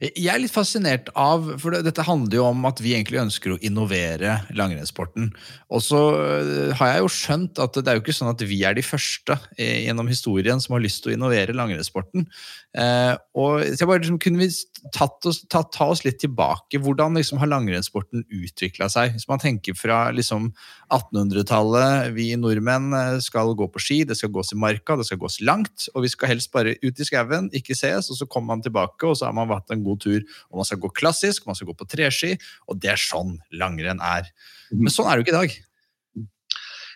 [0.00, 3.58] Jeg er litt fascinert av For dette handler jo om at vi egentlig ønsker å
[3.64, 5.32] innovere langrennssporten.
[5.68, 8.60] Og så øh, har jeg jo skjønt at det er jo ikke sånn at vi
[8.64, 12.28] er de første eh, gjennom historien som har lyst til å innovere langrennssporten.
[12.76, 14.50] Eh, og så bare liksom, Kunne vi
[14.94, 16.80] tatt oss, tatt, ta oss litt tilbake?
[16.82, 19.16] Hvordan liksom, har langrennssporten utvikla seg?
[19.16, 20.52] Hvis man tenker fra liksom,
[20.94, 25.20] 1800-tallet, vi nordmenn eh, skal gå på ski, det skal gås i marka, det skal
[25.22, 28.54] gås langt, og vi skal helst bare ut i skauen, ikke ses, og så kommer
[28.54, 30.22] man tilbake tilbake, og så har man hatt en god tur.
[30.50, 32.36] Og man skal gå klassisk, man skal gå på treski,
[32.68, 34.28] og det er sånn langrenn er.
[34.72, 35.56] Men sånn er det jo ikke i dag.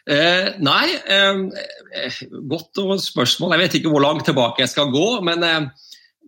[0.09, 2.11] Eh, nei, eh,
[2.49, 3.55] godt spørsmål.
[3.55, 5.07] Jeg vet ikke hvor langt tilbake jeg skal gå.
[5.27, 5.69] Men, eh,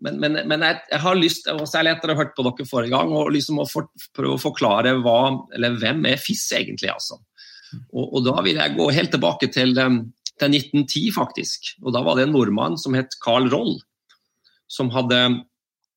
[0.03, 2.95] men, men, men jeg, jeg, har lyst, særlig etter å ha hørt på dere forrige
[2.97, 5.21] gang, og liksom å for, prøve å forklare hva,
[5.55, 6.91] eller hvem er FIS egentlig.
[6.93, 7.21] altså.
[7.93, 10.03] Og, og, Da vil jeg gå helt tilbake til, eh,
[10.41, 11.73] til 1910, faktisk.
[11.83, 13.79] Og Da var det en nordmann som het Carl Roll,
[14.69, 15.45] som hadde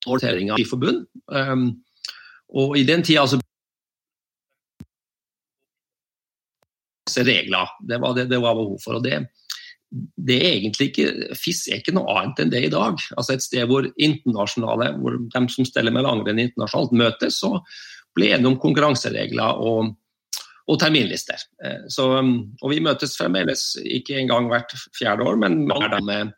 [0.06, 1.06] orientering av forbund.
[1.32, 1.82] Um,
[2.54, 3.40] og i den tida altså
[7.24, 7.72] regler.
[7.80, 8.98] Det var det det var behov for.
[8.98, 9.22] og det,
[9.90, 12.98] det er egentlig ikke, FIS er ikke noe annet enn det i dag.
[13.16, 17.62] Altså Et sted hvor internasjonale, hvor de som steller med langrenn internasjonalt møtes og
[18.16, 19.92] blir enige om konkurranseregler og,
[20.66, 21.40] og terminlister.
[21.62, 26.34] Eh, så, og Vi møtes fremdeles ikke engang hvert fjerde år, men med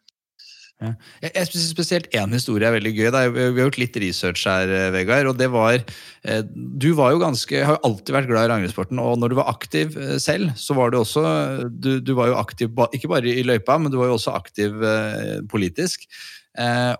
[0.78, 0.92] ja.
[1.24, 3.08] Jeg synes Spesielt én historie er veldig gøy.
[3.34, 5.26] Vi har gjort litt research her, eh, Vegard.
[5.26, 5.82] og det var,
[6.24, 9.34] eh, Du var jo ganske, har jo alltid vært glad i langrennssporten, og når du
[9.34, 13.26] var aktiv eh, selv, så var du også du, du var jo aktiv ikke bare
[13.26, 14.70] i løypa, men du var jo også aktiv
[15.50, 16.06] politisk.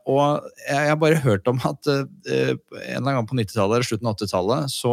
[0.06, 4.06] Og jeg har bare hørt om at en eller annen gang på 90-tallet eller slutten
[4.06, 4.92] av 80-tallet, så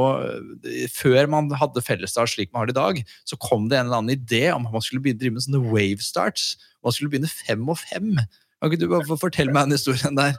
[0.89, 4.01] før man hadde fellesstart slik man har det i dag, så kom det en eller
[4.01, 6.55] annen idé om at man skulle begynne drive med sånne wave starts.
[6.83, 8.17] Man skulle begynne fem og fem.
[8.65, 10.33] Kan ikke du bare fortelle meg den historien der?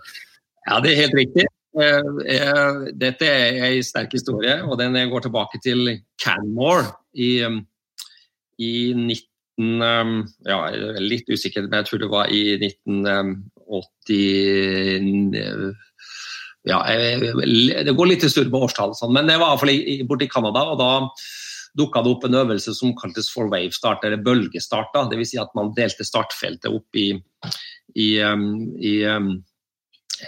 [0.66, 1.44] Ja, det er helt riktig.
[1.78, 7.46] Eh, dette er en sterk historie, og den går tilbake til Canmore i,
[8.58, 9.30] i 19...
[9.56, 10.68] Um, ja,
[11.00, 13.40] litt usikker, men jeg tror det var i 1980
[16.66, 16.78] ja,
[17.86, 20.60] Det går litt i surr på årstall, sånn, men det var iallfall borte i Canada.
[20.74, 20.90] og da
[21.76, 24.96] dukka det opp en øvelse som kaltes for wave start, eller bølgestart.
[25.10, 25.34] Dvs.
[25.34, 27.10] Si at man delte startfeltet opp i,
[27.94, 28.94] i, i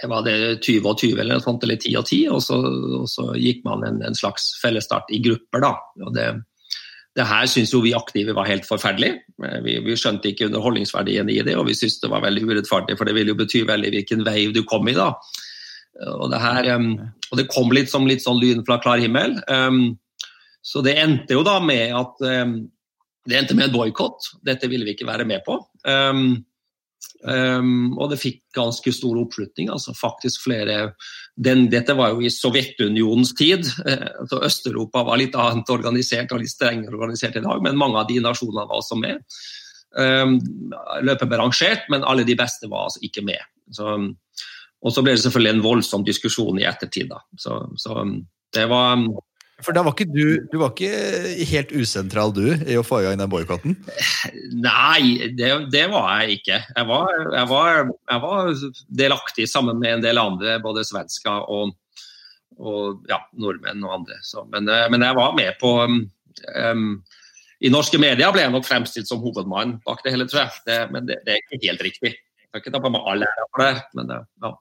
[0.09, 2.59] var det 20 og 20 eller noe sånt, eller 10 og 10, og så,
[3.01, 5.63] og så gikk man en, en, slags fellesstart i grupper.
[5.65, 5.73] da.
[6.05, 6.27] Og det,
[7.17, 9.15] det her syns jo vi aktive var helt forferdelig.
[9.65, 13.09] Vi, vi, skjønte ikke underholdningsverdien i det, og vi syntes det var veldig urettferdig, for
[13.09, 15.13] det ville jo bety veldig hvilken wave du kom i da.
[16.13, 19.33] Og det, her, og det kom litt som litt sånn lyn fra klar himmel.
[19.49, 19.97] Um,
[20.61, 22.59] så det endte jo da med at um,
[23.29, 24.31] det endte med en boikott.
[24.45, 25.57] Dette ville vi ikke være med på.
[25.85, 26.41] Um,
[27.23, 29.69] um, og det fikk ganske stor oppslutning.
[29.69, 30.93] altså faktisk flere
[31.35, 33.69] den, Dette var jo i Sovjetunionens tid.
[33.85, 38.01] Uh, så Øst-Europa var litt annet organisert og litt strengere organisert i dag, men mange
[38.01, 39.23] av de nasjonene var også med.
[39.97, 40.37] Um,
[41.05, 43.41] løpet ble rangert, men alle de beste var altså ikke med.
[43.73, 43.95] Så,
[44.79, 47.09] og så ble det selvfølgelig en voldsom diskusjon i ettertid.
[47.13, 47.23] da.
[47.37, 48.03] Så, så
[48.55, 48.97] det var
[49.65, 53.07] For da var ikke du, du var ikke helt usentral, du, i å få i
[53.07, 53.75] gang den boikotten?
[54.55, 56.61] Nei, det, det, var jeg ikke.
[56.63, 58.51] Jeg var, jeg, var, jeg var,
[59.01, 61.75] delaktig sammen med en del andre, både svensker og,
[62.55, 64.21] og ja, nordmenn og andre.
[64.25, 66.89] Så, men, eh, men, jeg var med på um,
[67.59, 70.65] I norske medier ble jeg nok fremstilt som hovedmann bak det hele, tror jeg.
[70.69, 72.15] Det, men det, det, er ikke helt riktig.
[72.15, 73.73] Jeg kan ikke ta på meg all ære for det.
[73.99, 74.55] men ja.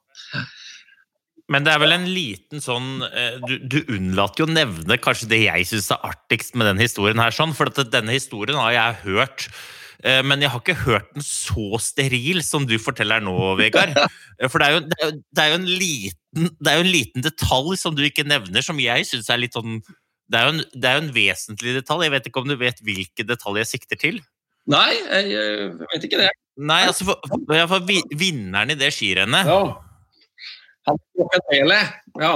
[1.49, 5.30] Men det er vel en liten sånn eh, Du, du unnlater jo å nevne kanskje
[5.30, 8.99] det jeg syns er artigst med den historien her, sånn, for denne historien har jeg
[9.07, 9.49] hørt.
[10.05, 13.96] Eh, men jeg har ikke hørt den så steril som du forteller nå, Vegard.
[14.53, 17.80] For det er, jo, det, er jo, en liten, det er jo en liten detalj
[17.80, 19.80] som du ikke nevner, som jeg syns er litt sånn
[20.28, 22.05] det er, en, det er, jo en, vesentlig detalj.
[22.05, 24.18] Jeg vet ikke om du vet hvilke detaljer jeg sikter til?
[24.68, 26.28] Nei, jeg vet ikke det.
[26.61, 27.32] Nei, altså for,
[27.70, 29.61] for Vinneren i det skirennet ja.
[30.89, 32.32] Han ja.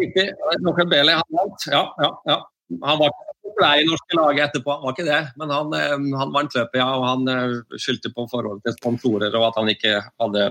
[0.00, 0.26] Riktig.
[0.40, 1.66] Han vant.
[1.70, 2.38] Ja, ja, ja.
[2.82, 5.22] Han var ikke populær i norske laget etterpå, han var ikke det.
[5.40, 6.90] Men han, eh, han vant løpet, ja.
[6.98, 10.48] Og han eh, skyldte på forholdet til sponsorer og at han ikke hadde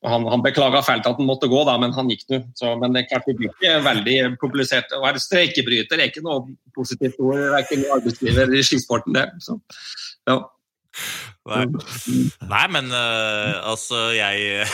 [0.00, 2.38] han, han beklaga fælt at han måtte gå, da, men han gikk nå.
[2.80, 4.94] Men det er klart det blir ikke veldig publisert.
[4.96, 9.18] Å være streikebryter er ikke noe positivt ord, verken i arbeidslivet eller i skisporten.
[9.18, 9.26] det.
[9.44, 9.58] Så,
[10.30, 10.38] ja.
[11.50, 11.64] Nei.
[12.50, 14.66] Nei, men uh, altså Jeg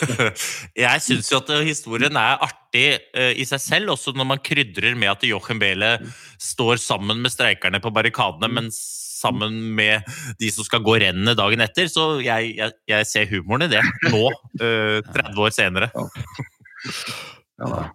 [0.86, 2.86] Jeg syns jo at historien er artig
[3.16, 5.96] uh, i seg selv, også når man krydrer med at Jochen Behle
[6.40, 10.06] står sammen med streikerne på barrikadene, men sammen med
[10.40, 11.88] de som skal gå rennet dagen etter.
[11.92, 14.24] Så jeg, jeg, jeg ser humoren i det nå,
[14.62, 15.90] uh, 30 år senere.
[17.56, 17.86] Ja.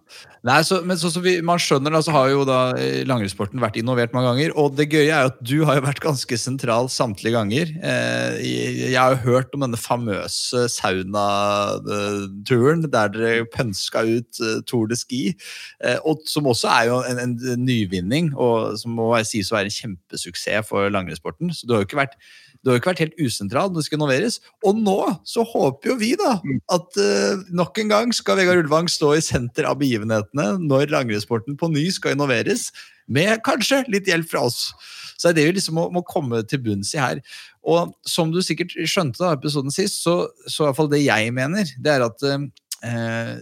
[0.42, 3.62] Nei, så, men sånn så vi, man skjønner da, så har jo da eh, langrennssporten
[3.62, 4.50] vært involvert mange ganger.
[4.58, 7.70] Og det gøye er jo at du har jo vært ganske sentral samtlige ganger.
[7.78, 14.90] Eh, jeg har jo hørt om denne famøse saunaturen der dere pønska ut uh, Tour
[14.90, 15.30] de Ski.
[15.78, 19.70] Eh, og som også er jo en, en, nyvinning, og som må sies å være
[19.70, 21.54] en kjempesuksess for langrennssporten.
[21.54, 22.18] Så du har jo ikke vært
[22.62, 24.38] du har jo ikke vært helt usentral når det skal innoveres.
[24.66, 24.96] Og nå
[25.28, 26.36] så håper jo vi da
[26.74, 31.58] at uh, nok en gang skal Vegard Ulvang stå i senter av begivenhetene når langrennssporten
[31.58, 32.70] på ny skal innoveres,
[33.10, 34.70] med kanskje litt hjelp fra oss.
[35.18, 37.22] Så det er det vi liksom må, må, komme til bunns i her.
[37.66, 41.34] Og som du sikkert skjønte da episoden sist, så, så i hvert fall det jeg
[41.34, 43.34] mener, det er at uh,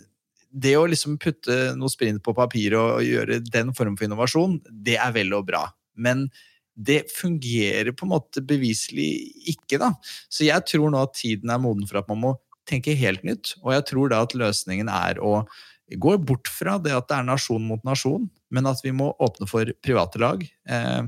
[0.51, 4.97] det å liksom putte noe sprint på papir og gjøre den form for innovasjon, det
[5.01, 5.69] er vel og bra.
[6.01, 6.27] Men
[6.75, 9.11] det fungerer på en måte beviselig
[9.53, 9.81] ikke.
[9.81, 9.93] da.
[10.33, 12.37] Så jeg tror nå at tiden er moden for at man må
[12.69, 13.55] tenke helt nytt.
[13.65, 15.43] Og jeg tror da at løsningen er å
[15.91, 19.49] gå bort fra det at det er nasjon mot nasjon, men at vi må åpne
[19.51, 21.03] for private lag eh,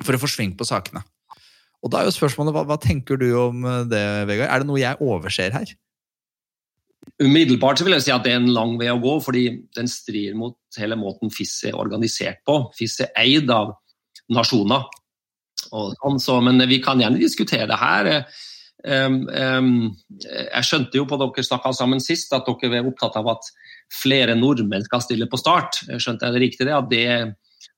[0.00, 1.02] for å få sving på sakene.
[1.84, 4.48] Og da er jo spørsmålet, hva, hva tenker du om det, Vegard?
[4.48, 5.76] Er det noe jeg overser her?
[7.22, 9.44] Umiddelbart så vil jeg si at det er en lang vei å gå, fordi
[9.76, 12.60] den strir mot hele måten FIS er organisert på.
[12.76, 13.76] FIS er eid av
[14.34, 14.86] nasjoner.
[15.68, 18.10] Sånn, så, men vi kan gjerne diskutere det her.
[18.86, 19.72] Um, um,
[20.22, 23.48] jeg skjønte jo på dere snakka sammen sist at dere er opptatt av at
[23.90, 25.80] flere nordmenn skal stille på start.
[25.98, 26.68] Skjønte jeg det riktig?
[26.68, 27.06] det, At det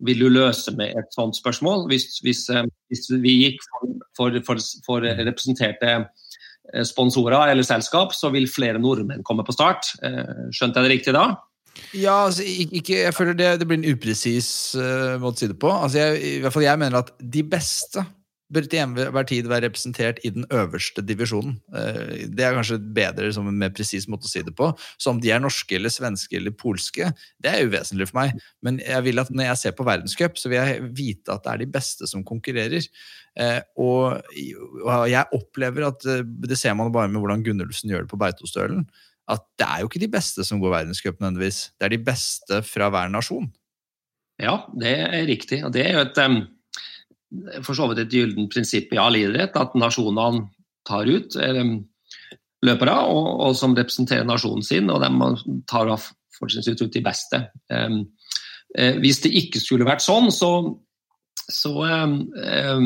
[0.06, 1.86] vil du løse med et sånt spørsmål?
[1.90, 2.46] Hvis, hvis,
[2.90, 8.80] hvis vi gikk for, for, for, for, representerte eh, sponsorer eller selskap, så vil flere
[8.80, 9.92] nordmenn komme på start.
[10.04, 11.26] Eh, skjønte jeg det riktig da?
[11.96, 15.58] Ja, altså, ikke, jeg føler det, det blir en upresis uh, måte å si det
[15.60, 15.72] på.
[15.72, 18.04] Altså, jeg, i hvert fall jeg mener at de beste
[18.50, 21.56] bør til enhver tid være representert i den øverste divisjonen.
[21.74, 24.70] Uh, det er kanskje bedre som en mer presis måte å si det på.
[24.98, 27.12] Så om de er norske eller svenske eller polske,
[27.42, 28.40] det er uvesentlig for meg.
[28.66, 31.52] Men jeg vil at når jeg ser på verdenscup, så vil jeg vite at det
[31.54, 32.86] er de beste som konkurrerer.
[33.38, 34.32] Uh, og,
[34.86, 38.88] og, jeg opplever at Det ser man bare med hvordan Gunnulfsen gjør det på Beitostølen
[39.30, 41.60] at det er jo ikke de beste som går verdenscup nødvendigvis.
[41.78, 43.50] Det er de beste fra hver nasjon.
[44.40, 45.60] Ja, det er riktig.
[45.66, 46.40] Og det er jo et um,
[47.66, 50.46] for så vidt et gyllent prinsipp i all idrett at nasjonene
[50.88, 51.74] tar ut um,
[52.66, 56.08] løpere og, og, som representerer nasjonen sin, og de tar av
[56.38, 57.44] fortrinnsvis ut de beste.
[57.72, 58.02] Um,
[58.76, 60.50] eh, hvis det ikke skulle vært sånn, så,
[61.46, 62.80] så um, Eh,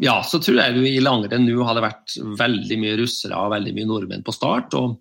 [0.00, 3.74] ja, så tror jeg vi i langrenn nå hadde vært veldig mye russere og veldig
[3.76, 4.76] mye nordmenn på start.
[4.78, 4.96] Og,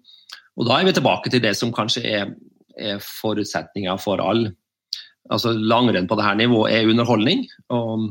[0.60, 2.34] og da er vi tilbake til det som kanskje er,
[2.76, 4.50] er forutsetninga for all
[5.30, 7.46] altså Langrenn på dette nivået er underholdning.
[7.70, 8.10] og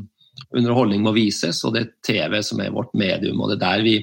[0.55, 3.41] Underholdning må vises, og det er TV som er vårt medium.
[3.41, 3.97] og Det er der vi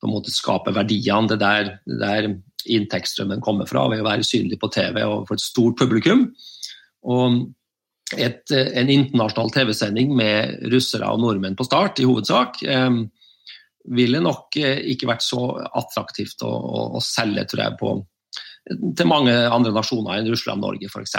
[0.00, 1.28] på en måte skaper verdiene.
[1.30, 1.70] Det er der,
[2.00, 2.28] der
[2.64, 6.28] inntektsstrømmen kommer fra, ved å være synlig på TV og for et stort publikum.
[7.04, 7.46] Og
[8.18, 12.98] et, eh, en internasjonal TV-sending med russere og nordmenn på start, i hovedsak, eh,
[13.94, 17.94] ville nok eh, ikke vært så attraktivt å, å, å selge, tror jeg, på,
[18.96, 21.16] til mange andre nasjoner enn Russland og Norge, f.eks.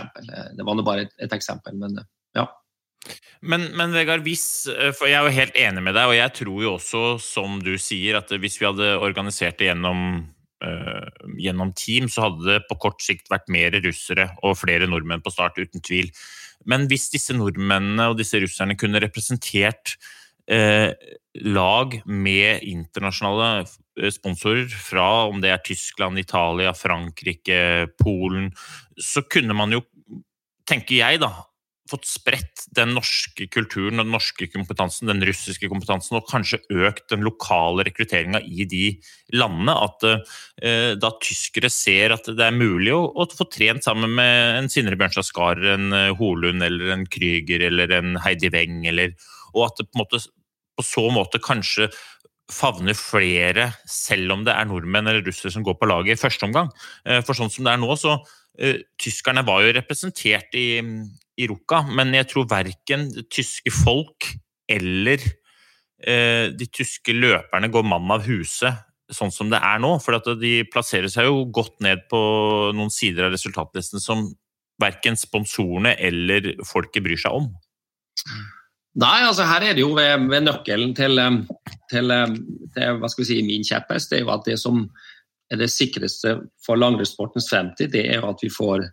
[0.58, 2.00] Det var nå bare et, et, eksempel, men
[2.36, 2.48] ja.
[3.46, 4.66] Men, men, Vegard, hvis,
[4.98, 7.76] for jeg er jo helt enig med deg, og jeg tror jo også, som du
[7.78, 10.24] sier, at hvis vi hadde organisert det gjennom,
[11.38, 15.34] gjennom team, så hadde det på kort sikt vært mer russere og flere nordmenn på
[15.34, 16.08] start, uten tvil.
[16.66, 19.98] Men hvis disse nordmennene og disse russerne kunne representert
[20.50, 20.96] uh,
[21.44, 28.52] lag med internasjonale Eh, sponsorer fra om det er Tyskland, Italia, Frankrike, Polen,
[29.00, 29.82] så kunne man jo,
[30.68, 31.32] tenker jeg, da,
[31.90, 37.06] fått spredt den norske kulturen og den norske kompetansen, den russiske kompetansen, og kanskje økt
[37.14, 38.86] den lokale rekrutteringa i de
[39.38, 39.76] landene.
[39.86, 44.62] At uh, da tyskere ser at det er mulig å, å få trent sammen med
[44.62, 49.14] en Sindre Bjørnstad Skar, en eh, Holund eller en Krüger eller en Heidi Weng, eller,
[49.54, 50.22] og at det på, måte,
[50.76, 51.92] på så måte kanskje
[52.52, 56.50] favner flere, selv om det er nordmenn eller russere som går på laget i første
[56.50, 56.74] omgang.
[57.06, 60.82] Uh, for sånn som det er nå, så uh, Tyskerne var jo representert i,
[61.36, 64.30] i Ruka, men jeg tror verken tyske folk
[64.72, 65.22] eller
[66.02, 69.96] eh, de tyske løperne går mann av huset sånn som det er nå.
[70.02, 72.20] For de plasserer seg jo godt ned på
[72.76, 74.28] noen sider av resultatlisten som
[74.82, 77.50] verken sponsorene eller folket bryr seg om.
[78.96, 81.20] Nei, altså her er det jo ved, ved nøkkelen til,
[81.92, 82.14] til,
[82.76, 84.12] til, hva skal vi si, min kjepphest.
[84.12, 84.86] Det er jo at det som
[85.52, 88.88] er det sikreste for langrennssportens fremtid, det er at vi får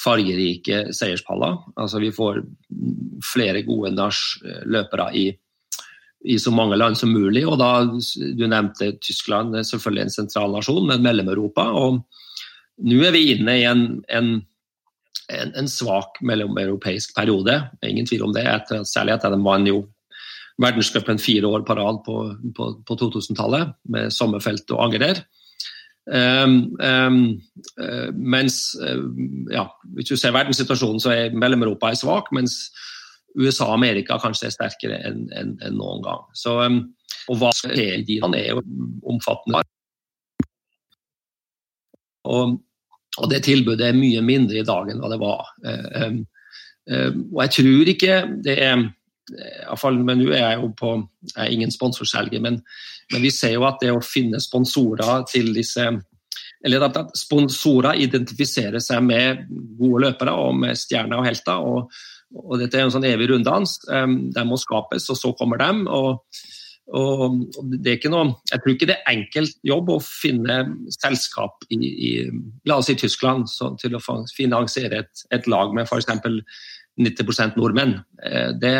[0.00, 1.58] fargerike seierspaller.
[1.76, 2.42] Altså vi får
[3.26, 3.92] flere gode
[4.66, 5.26] løpere i,
[6.24, 7.46] i, så mange land som mulig.
[7.46, 7.84] Og da,
[8.38, 11.68] Du nevnte Tyskland, selvfølgelig en sentral nasjon, men Mellom-Europa.
[11.70, 12.04] og
[12.80, 14.38] Nå er vi inne i en, en
[15.30, 17.54] en, en svak mellomeuropeisk periode.
[17.86, 18.44] Ingen tvil om det.
[18.48, 19.82] Etter, særlig etter at vant jo
[20.60, 22.16] verdenscupen fire år på rad på,
[22.56, 25.22] på, på 2000-tallet, med Sommerfelt og Agder.
[26.10, 27.18] Um, um,
[27.78, 29.02] uh, mens uh,
[29.52, 32.70] ja, Hvis du ser verdenssituasjonen, så er Mellom-Europa svak, mens
[33.38, 36.24] USA og Amerika kanskje er sterkere enn en, en noen gang.
[36.34, 36.80] Så, um,
[37.30, 38.64] og hva er de er jo
[39.12, 39.62] omfattende.
[42.26, 42.58] Og
[43.18, 45.50] og det tilbudet er mye mindre i dag enn hva det var.
[45.66, 46.16] Eh,
[46.90, 48.84] eh, og jeg tror ikke det er
[49.38, 50.92] Iallfall, men nå er jeg jo på
[51.34, 52.60] Jeg er ingen sponsorselger, men,
[53.12, 55.86] men, vi ser jo at det å finne sponsorer til disse
[56.64, 59.46] Eller at, sponsorer identifiserer seg med
[59.78, 61.60] gode løpere og med stjerner og helter.
[61.60, 61.92] og,
[62.36, 63.78] og dette er en sånn evig runddans.
[63.88, 65.70] De må skapes, og så kommer de.
[65.88, 66.20] og
[66.90, 67.36] og
[67.78, 70.56] det er ikke noe, jeg tror ikke det er enkelt jobb å finne
[70.96, 72.10] selskap i, i
[72.66, 74.02] la oss si Tyskland så, til å
[74.34, 76.10] finansiere et, et lag med f.eks.
[77.00, 77.94] 90 nordmenn.
[78.26, 78.74] Eh, det,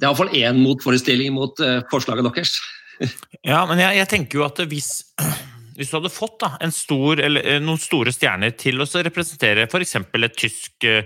[0.00, 2.56] det er iallfall én motforestilling mot uh, forslaget deres.
[3.52, 4.90] ja, men jeg, jeg, tenker jo at hvis,
[5.76, 9.98] hvis du hadde fått da, stor, eh, noen store stjerner til å representere f.eks.
[10.00, 11.02] et tysk uh,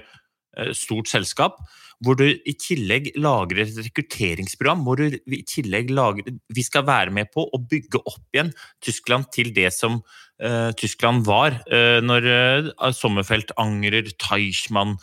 [0.78, 1.58] stort selskap,
[2.04, 7.14] hvor du i tillegg lager et rekrutteringsprogram hvor du i tillegg lager Vi skal være
[7.14, 8.50] med på å bygge opp igjen
[8.84, 10.00] Tyskland til det som
[10.42, 11.60] uh, Tyskland var.
[11.70, 14.98] Uh, når uh, Sommerfelt angrer, Teichmann,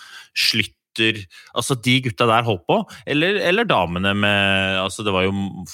[0.92, 1.26] Schlytter
[1.56, 2.82] Altså de gutta der holdt på.
[3.06, 5.34] Eller, eller damene med altså Det var jo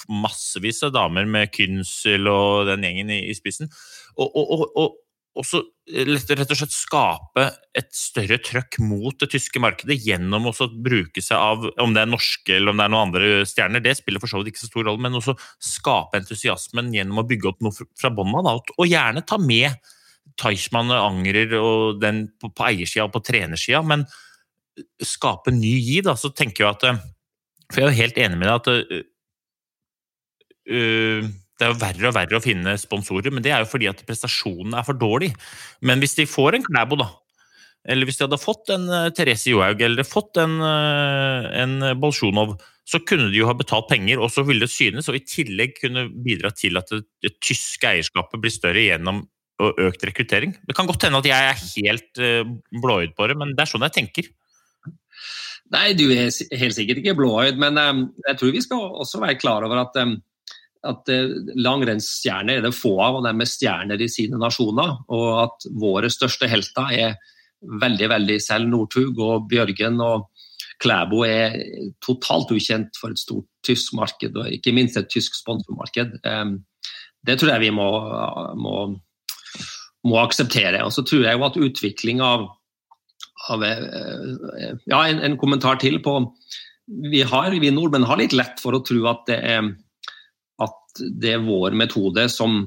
[0.10, 3.70] massevis av damer med Kynsel og den gjengen i, i spissen.
[4.18, 4.96] og, og, og
[5.38, 5.60] også
[5.94, 7.44] eh, rett og slett skape
[7.78, 12.10] et større trøkk mot det tyske markedet gjennom å bruke seg av om det er
[12.10, 13.84] norske eller om det er noen andre stjerner.
[13.86, 17.28] Det spiller for så vidt ikke så stor rolle, men også skape entusiasmen gjennom å
[17.30, 18.64] bygge opp noe fra bånn av.
[18.78, 19.78] Og gjerne ta med
[20.42, 24.08] Teichmann angrer og den på, på eiersida og på trenersida, men
[25.04, 26.06] skape ny giv.
[26.08, 27.04] Da, så tenker jeg at eh,
[27.72, 28.68] For jeg er jo helt enig med deg at
[30.68, 33.88] uh, det er jo verre og verre å finne sponsorer, men det er jo fordi
[33.90, 35.32] at prestasjonen er for dårlig.
[35.82, 37.08] Men hvis de får en Klæbo, da,
[37.88, 42.58] eller hvis de hadde fått en Therese Johaug eller fått en, en Bolsjunov,
[42.88, 45.80] så kunne de jo ha betalt penger, og så ville det synes, og i tillegg
[45.80, 49.26] kunne bidra til at det, det tyske eierskapet blir større gjennom
[49.58, 50.54] økt rekruttering.
[50.68, 52.22] Det kan godt hende at jeg er helt
[52.84, 54.30] blåøyd på det, men det er sånn jeg tenker.
[55.74, 59.40] Nei, du er helt sikkert ikke blåøyd, men um, jeg tror vi skal også være
[59.42, 60.16] klar over at um,
[60.88, 64.94] at eh, langrennsstjerner er det få av, og de er stjerner i sine nasjoner.
[65.14, 67.18] Og at våre største helter er
[67.82, 70.02] veldig, veldig selv Northug og Bjørgen.
[70.04, 70.30] og
[70.84, 71.58] Klæbo er
[72.06, 76.20] totalt ukjent for et stort tysk marked, og ikke minst et tysk sponsormarked.
[77.26, 77.90] Det tror jeg vi må,
[78.62, 78.76] må,
[80.06, 80.84] må akseptere.
[80.86, 82.46] Og så tror jeg jo at utvikling av,
[83.50, 86.20] Ja, en, en, kommentar til på
[86.88, 89.70] vi, har, vi nordmenn har litt lett for å tro at det er
[90.64, 92.64] at det er vår metode som,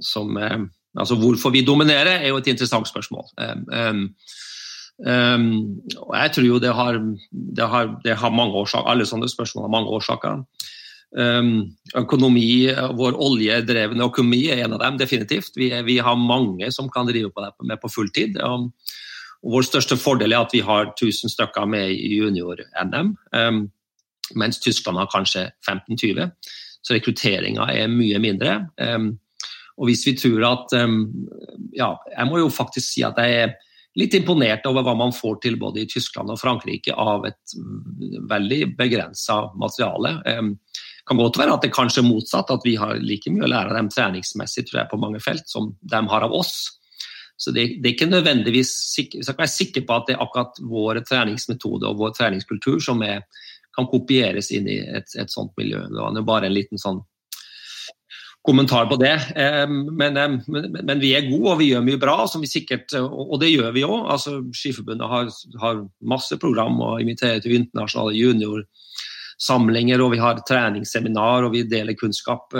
[0.00, 0.64] som, eh,
[0.94, 3.26] Altså Hvorfor vi dominerer, er jo et interessant spørsmål.
[3.34, 4.04] Um,
[5.02, 5.48] um,
[5.98, 7.00] og jeg tror jo det har,
[7.32, 10.44] det har, det har mange årsaker, Alle sånne spørsmål har mange årsaker.
[11.18, 11.50] Um,
[11.98, 15.58] økonomi, Vår oljedrevne økonomi er en av dem, definitivt.
[15.58, 18.38] Vi, vi har mange som kan drive på det med på fulltid.
[18.46, 18.70] Og
[19.44, 23.60] vår største fordel er at vi har 1000 stykker med i junior-NM, um,
[24.40, 26.30] mens Tyskland har kanskje 15-20.
[26.84, 28.56] Så rekrutteringa er mye mindre.
[28.80, 29.14] Um,
[29.76, 31.00] og hvis vi tror at um,
[31.74, 33.54] Ja, jeg må jo faktisk si at jeg er
[33.98, 37.54] litt imponert over hva man får til både i Tyskland og Frankrike av et
[38.30, 40.16] veldig begrensa materiale.
[40.24, 43.50] Det kan godt være at det kanskje er motsatt, at vi har like mye å
[43.52, 46.56] lære av dem treningsmessig tror jeg, på mange felt som de har av oss.
[47.36, 50.22] Så det, det, er ikke nødvendigvis sikker, Vi skal være sikre på at det er
[50.22, 53.24] akkurat vår treningsmetode og vår treningskultur som er,
[53.74, 55.82] kan kopieres inn i et, et sånt miljø.
[55.90, 57.02] Det var bare en liten sånn
[58.44, 59.14] kommentar på det.
[59.68, 60.14] Men,
[60.46, 63.54] men, men, vi er gode og vi gjør mye bra, som vi sikkert, og det
[63.54, 64.10] gjør vi òg.
[64.14, 65.30] Altså, Skiforbundet har,
[65.62, 71.96] har, masse program og inviterer til internasjonale juniorsamlinger, og vi har treningsseminar og vi deler
[71.98, 72.52] kunnskap.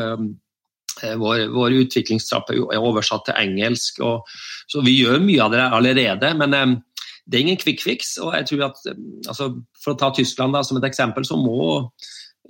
[1.02, 4.28] Vår, vår utviklingstrapp er oversatt til engelsk, og,
[4.70, 6.30] så vi gjør mye av det allerede.
[6.38, 8.14] Men det er ingen quick fix.
[8.22, 8.84] og jeg tror at
[9.26, 9.48] altså,
[9.82, 11.82] For å ta Tyskland da, som et eksempel, så må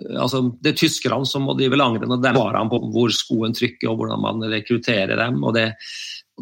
[0.00, 3.54] Eh, altså, det er tyskerne som må drive langrenn, og de svarene på hvor skoen
[3.56, 5.42] trykker og hvordan man rekrutterer dem.
[5.44, 5.68] og Det,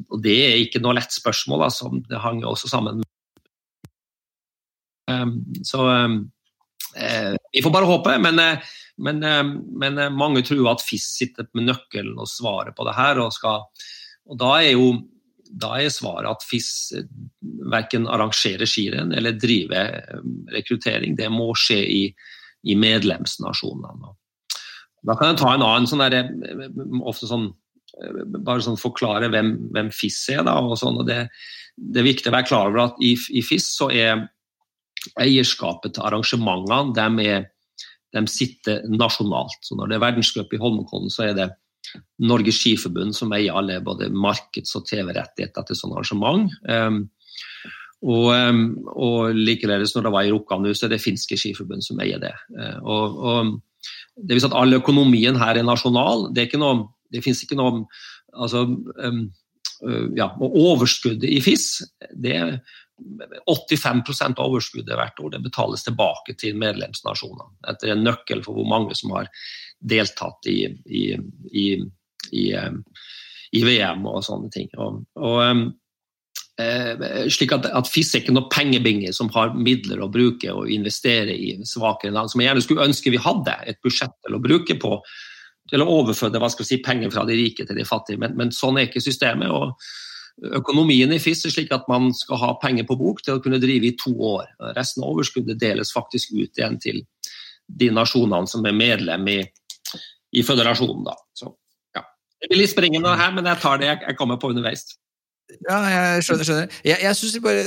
[0.09, 1.67] og det er ikke noe lett spørsmål.
[1.69, 1.91] Altså.
[2.09, 3.09] Det hang også sammen med
[5.11, 5.35] um,
[5.67, 6.21] Så um,
[6.97, 8.17] eh, vi får bare håpe.
[8.25, 12.77] Men, uh, men, uh, men uh, mange tror at FIS sitter med nøkkelen og svaret
[12.77, 13.23] på det her.
[13.23, 13.67] Og, skal,
[14.29, 14.93] og da er jo
[15.53, 16.95] da er svaret at FIS
[17.69, 19.99] verken arrangerer skirenn eller driver
[20.55, 21.13] rekruttering.
[21.19, 22.05] Det må skje i
[22.63, 24.13] i medlemsnasjonene.
[25.03, 26.31] Da kan jeg ta en annen sånn der,
[27.03, 27.51] ofte sånn
[28.43, 30.45] bare sånn forklare hvem, hvem FIS er.
[30.47, 31.27] Da, og sånn, og det,
[31.77, 34.25] det, er viktig å være klar over at i, i FIS så er
[35.21, 37.49] eierskapet til arrangementene de, er,
[38.15, 39.59] de sitter nasjonalt.
[39.63, 41.51] Så Når det er verdenscup i Holmenkollen, så er det
[42.23, 46.55] Norges Skiforbund som eier alle både markeds- og TV-rettigheter til sånne arrangement.
[46.69, 47.03] Um,
[48.03, 48.33] og,
[48.99, 52.33] og likeledes når det var i Rokkan så er det finske skiforbund som eier det.
[52.59, 53.53] Eh, og, og,
[54.19, 56.29] det vil si at All økonomien her er nasjonal.
[56.35, 57.85] Det, er noe, det finnes ikke noe
[58.35, 59.23] altså, um,
[60.19, 61.83] ja, og Overskuddet i FIS
[62.23, 62.53] det er
[63.51, 67.49] 85% av overskuddet hvert år det betales tilbake til medlemsnasjonene.
[67.73, 69.31] Etter en nøkkel for hvor mange som har
[69.81, 71.05] deltatt i, i,
[71.51, 71.67] i,
[72.31, 72.47] i,
[73.59, 74.69] i VM og sånne ting.
[74.79, 75.73] Og, og
[76.61, 80.69] Eh, slik at, at FIS er ikke noe pengebinge som har midler å bruke og
[80.71, 82.29] investere i svakere land.
[82.31, 84.99] Som jeg gjerne skulle ønske vi hadde et budsjett til å bruke på
[85.71, 88.21] til å overføre si, penger fra de rike til de fattige.
[88.21, 89.49] Men, men sånn er ikke systemet.
[89.49, 89.73] og
[90.57, 93.61] Økonomien i FIS er slik at man skal ha penger på bok til å kunne
[93.63, 94.49] drive i to år.
[94.79, 97.03] Resten av overskuddet deles faktisk ut igjen til
[97.69, 99.39] de nasjonene som er medlem i,
[100.33, 101.05] i føderasjonen.
[101.07, 101.15] Da.
[101.37, 101.53] Så,
[101.97, 102.05] ja.
[102.41, 104.87] Det blir litt springende her, men jeg tar det jeg kommer på underveis.
[105.69, 106.47] Ja, jeg skjønner.
[106.49, 106.77] skjønner.
[106.87, 107.63] Jeg, jeg synes bare,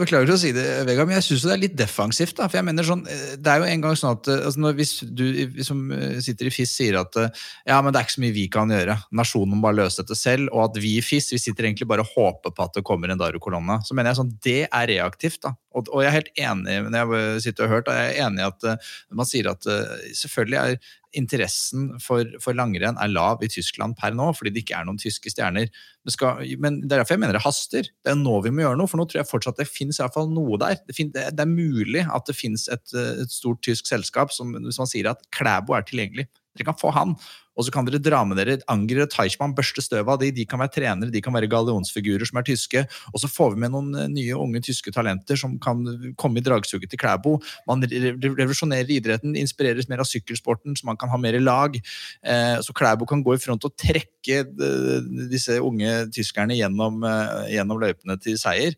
[0.00, 2.36] Beklager å si det, Vegard, men jeg syns det er litt defensivt.
[2.38, 4.92] da, for jeg mener sånn, Det er jo en gang sånn at altså når, Hvis
[5.04, 5.24] du
[5.66, 5.82] som
[6.22, 8.96] sitter i FIS sier at ja, men det er ikke så mye vi kan gjøre,
[9.12, 12.04] nasjonen må bare løse dette selv, og at vi i FIS vi sitter egentlig bare
[12.06, 15.42] og håper på at det kommer en Daru-kolonne, så mener jeg sånn, det er reaktivt.
[15.44, 18.46] da, og, og, jeg er helt enig når jeg sitter og hørt, jeg er enig
[18.46, 23.50] at uh, man sier at uh, selvfølgelig er interessen for, for, langrenn er lav i
[23.50, 25.70] Tyskland per nå, fordi det ikke er noen tyske stjerner.
[26.06, 27.88] Det skal, men det er derfor jeg mener det haster.
[27.90, 30.04] Det er nå vi må gjøre noe, for nå tror jeg fortsatt det finnes i
[30.04, 30.78] hvert fall noe der.
[30.86, 34.90] Det, fin, det, er mulig at det finnes et, et, stort tysk selskap som man
[34.90, 36.28] sier at Klæbo er tilgjengelig.
[36.58, 37.14] Dere kan få han,
[37.60, 40.30] og så kan dere dra med dere Angrer Teichmann, børste støvet av de.
[40.32, 42.84] De kan være trenere, de kan være gallionsfigurer som er tyske.
[43.12, 45.82] Og så får vi med noen eh, nye, unge tyske talenter som kan
[46.20, 47.36] komme i dragsuget til Klæbo.
[47.68, 51.76] Man revolusjonerer idretten, inspireres mer av sykkelsporten, så man kan ha mer lag.
[51.76, 57.04] Eh, så Klæbo kan gå i front og trekke eh, disse unge tyskerne gjennom,
[57.52, 58.76] gjennom løypene til seier.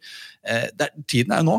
[1.06, 1.58] tiden er jo nå.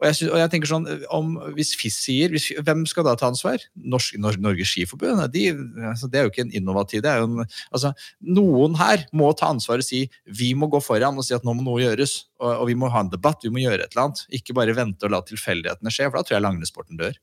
[0.00, 3.12] Og jeg, synes, og jeg, tenker sånn, om, Hvis FIS sier, hvis, hvem skal da
[3.20, 3.60] ta ansvar?
[3.76, 5.20] Norsk, Nor Norges Skiforbund?
[5.34, 5.44] De,
[5.90, 7.92] altså, det er jo ikke en innovativ det er jo en, altså,
[8.24, 10.06] Noen her må ta ansvar og si
[10.40, 12.16] vi må gå foran og si at nå må noe gjøres.
[12.40, 14.22] Og, og vi må ha en debatt, vi må gjøre et eller annet.
[14.40, 17.18] Ikke bare vente og la tilfeldighetene skje, for da tror jeg langrennssporten dør.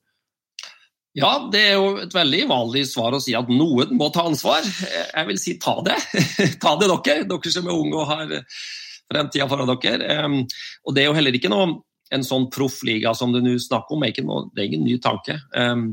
[1.18, 4.66] Ja, det er jo et veldig vanlig svar å si at noen må ta ansvar.
[4.86, 5.98] Jeg vil si ta det.
[6.64, 8.36] ta det dere, dere som er unge og har
[9.08, 10.20] fremtida foran dere.
[10.86, 11.80] Og det er jo heller ikke noe
[12.14, 14.98] en sånn proffliga som du nå snakker om, er ikke noe, det er ingen ny
[15.04, 15.38] tanke.
[15.56, 15.90] Um,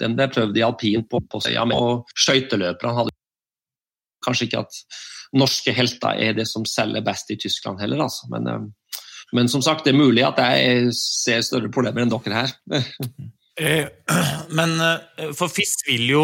[0.00, 3.16] den ble prøvd i alpint på, på Søya, og skøyteløperne hadde
[4.22, 4.78] kanskje ikke at
[5.36, 8.04] norske helter er det som selger best i Tyskland heller.
[8.06, 8.28] Altså.
[8.32, 8.70] Men, um,
[9.32, 12.58] men, som sagt, det er mulig at jeg ser større problemer enn dere her.
[13.60, 13.84] Eh,
[14.56, 14.70] men
[15.36, 16.20] for FIS vil jo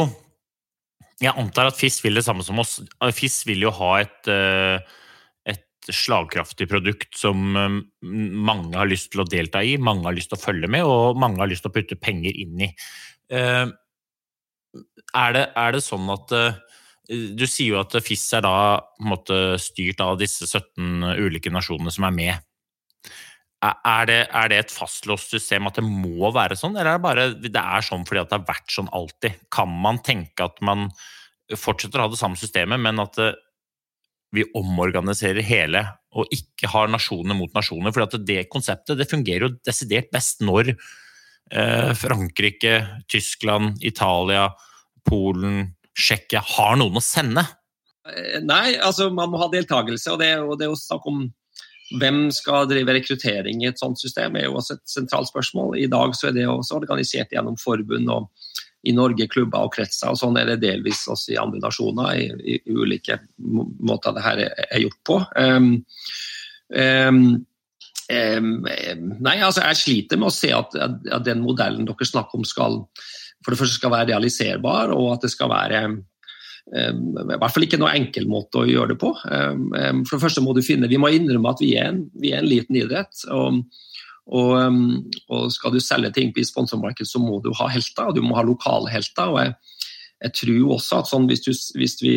[1.20, 2.78] Jeg antar at FIS vil det samme som oss.
[3.12, 4.30] FIS vil jo ha et,
[5.94, 10.42] slagkraftig produkt som mange har lyst til å delta i, mange har lyst til å
[10.42, 12.70] følge med, og mange har lyst til å putte penger inn i.
[13.32, 13.72] Er
[15.34, 16.34] det, er det sånn at
[17.08, 18.56] du sier jo at FIS er da
[19.04, 22.44] måte, styrt av disse 17 ulike nasjonene som er med.
[23.64, 27.06] Er det, er det et fastlåst system at det må være sånn, eller er det
[27.06, 29.40] bare det er sånn fordi det har vært sånn alltid?
[29.54, 30.90] Kan man tenke at man
[31.56, 33.32] fortsetter å ha det samme systemet, men at det,
[34.34, 35.84] vi omorganiserer hele
[36.18, 37.94] og ikke har nasjoner mot nasjoner?
[37.94, 44.48] For det konseptet det fungerer jo desidert best når eh, Frankrike, Tyskland, Italia,
[45.08, 47.44] Polen Tsjekkia har noen å sende?
[48.08, 50.14] Eh, nei, altså man må ha deltakelse.
[50.14, 51.26] Og det, og det å snakke om
[51.98, 55.78] hvem skal drive rekruttering i et sånt system, er jo også et sentralt spørsmål.
[55.80, 58.28] I dag så er det også organisert gjennom forbund og
[58.88, 60.10] i Norge klubber og kretser.
[60.12, 64.42] og Sånn er det delvis også i andre nasjoner, i, i, ulike måter det her
[64.48, 65.20] er, gjort på.
[65.36, 65.70] Um,
[66.72, 67.22] um,
[68.08, 68.52] um,
[69.20, 72.82] nei, altså jeg sliter med å se at, at den modellen dere snakker om skal
[73.44, 75.82] for det første skal være realiserbar, og at det skal være
[76.68, 79.08] i hvert fall ikke noe enkel måte å gjøre det på.
[79.16, 82.42] For det første må du finne, Vi må innrømme at vi er en, vi er
[82.42, 83.22] en liten idrett.
[83.32, 83.62] Og,
[84.28, 84.52] og,
[85.32, 88.36] og, skal du selge ting på sponsormarkedet, så må du ha helter, og du må
[88.36, 89.32] ha lokale helter.
[89.32, 89.54] og Jeg,
[90.26, 92.14] jeg tror også at sånn, hvis, du, hvis vi,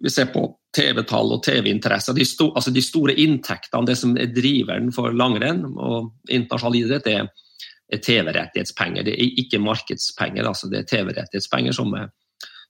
[0.00, 4.90] vi, ser på TV-tall og TV-interesser, de, altså de, store inntektene, det som er driveren
[4.94, 9.04] for langrenn og internasjonal idrett, er TV-rettighetspenger.
[9.06, 11.92] Det er ikke markedspenger, altså det er TV-rettighetspenger som,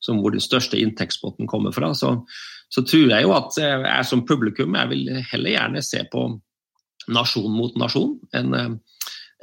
[0.03, 1.93] som, hvor den største inntektspotten kommer fra.
[1.95, 2.16] Så,
[2.66, 6.26] så, tror jeg jo at jeg som publikum jeg vil heller gjerne se på
[7.13, 8.75] nasjon mot nasjon enn eh,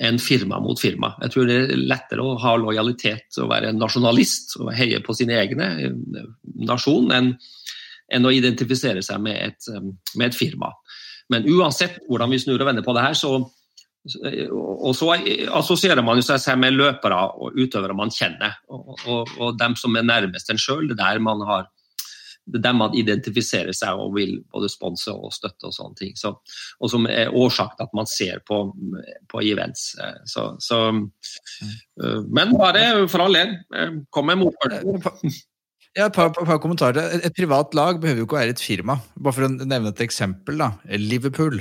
[0.01, 1.11] en firma mot firma.
[1.21, 5.35] Jeg tror det er lettere å ha lojalitet og være nasjonalist og heie på sine
[5.37, 6.23] egne eh,
[6.65, 7.33] nasjon enn,
[8.11, 9.71] enn å identifisere seg med et,
[10.15, 10.71] med et firma.
[11.31, 13.35] Men uansett hvordan vi snur og vender på det her, så,
[14.51, 15.11] og så
[15.59, 18.57] assosierer man seg med løpere og utøvere man kjenner.
[18.73, 21.69] Og, og, og dem som er nærmest en sjøl, det er der man har
[22.53, 26.15] der man identifiserer seg og vil både sponse og støtte og sånne ting.
[26.19, 26.33] Så,
[26.79, 28.63] og som er årsak til at man ser på,
[29.31, 29.93] på events.
[30.29, 30.81] Så, så,
[32.01, 33.55] men bare for all del,
[34.11, 35.31] kom med motforslag.
[35.91, 37.17] Ja, et par, par, kommentarer.
[37.17, 38.93] Et, privat lag behøver jo ikke å være et firma.
[39.19, 40.61] Bare for å nevne et eksempel.
[40.61, 40.69] da.
[40.95, 41.57] Liverpool,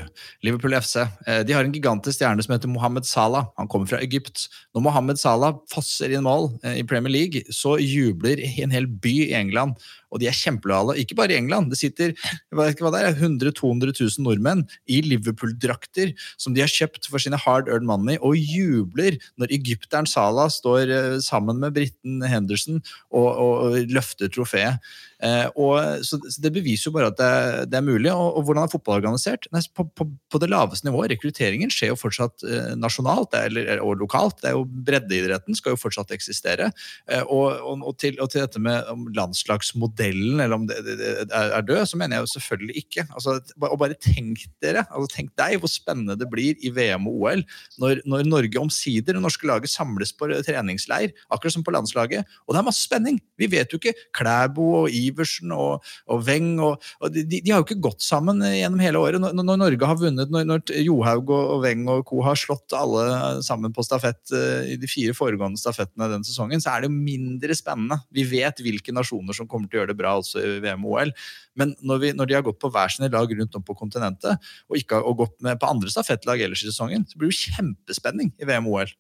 [0.47, 1.01] Liverpool FC.
[1.27, 3.49] Eh, de har en gigantisk stjerne som heter Mohammed Salah.
[3.59, 4.47] Han kommer fra Egypt.
[4.71, 9.17] Når Mohammed Salah fosser inn mål eh, i Premier League, så jubler en hel by
[9.25, 10.97] i England og de er kjempelojale.
[11.01, 11.71] Ikke bare i England.
[11.73, 16.65] Det sitter jeg ikke hva det er, 100 200 000 nordmenn i Liverpool-drakter som de
[16.65, 21.61] har kjøpt for sine hard earned money, og jubler når egypteren Salah står eh, sammen
[21.63, 24.83] med briten Henderson og, og, og løfter trofeet.
[25.21, 27.33] Eh, og, så, Det beviser jo bare at det,
[27.73, 28.11] det er mulig.
[28.13, 29.49] Og, og, hvordan er fotball organisert?
[29.53, 31.13] Nei, på, på, på, det laveste nivået.
[31.15, 34.41] Rekrutteringen skjer jo fortsatt eh, nasjonalt eller, og lokalt.
[34.41, 36.71] det er jo Breddeidretten skal jo fortsatt eksistere.
[37.11, 41.85] Eh, og, og, til, til, dette med om landslagsmodellen eller om det, det, er død,
[41.91, 43.07] så mener jeg jo selvfølgelig ikke.
[43.11, 43.37] Altså,
[43.69, 47.45] og bare tenk dere, altså tenk deg hvor spennende det blir i VM og OL
[47.83, 52.29] når, når Norge omsider, det norske laget, samles på treningsleir, akkurat som på landslaget.
[52.47, 53.21] Og det er masse spenning!
[53.41, 57.51] Vi vet jo ikke Klæbo og I Iversen og, og Weng og, og de, de,
[57.51, 59.23] har jo ikke gått sammen gjennom hele året.
[59.23, 62.21] Når, når Norge har vunnet, når, når Johaug og, og Weng og co.
[62.27, 63.05] har slått alle
[63.47, 66.97] sammen på stafett uh, i de fire foregående stafettene den sesongen, så er det jo
[66.97, 68.01] mindre spennende.
[68.15, 70.97] Vi vet hvilke nasjoner som kommer til å gjøre det bra også i VM og
[70.97, 71.15] OL.
[71.61, 74.51] Men når, vi, når de har gått på hver sine lag rundt om på kontinentet,
[74.71, 77.53] og ikke har gått med på andre stafettlag ellers i sesongen, så blir det jo
[77.57, 78.97] kjempespenning i VM og OL.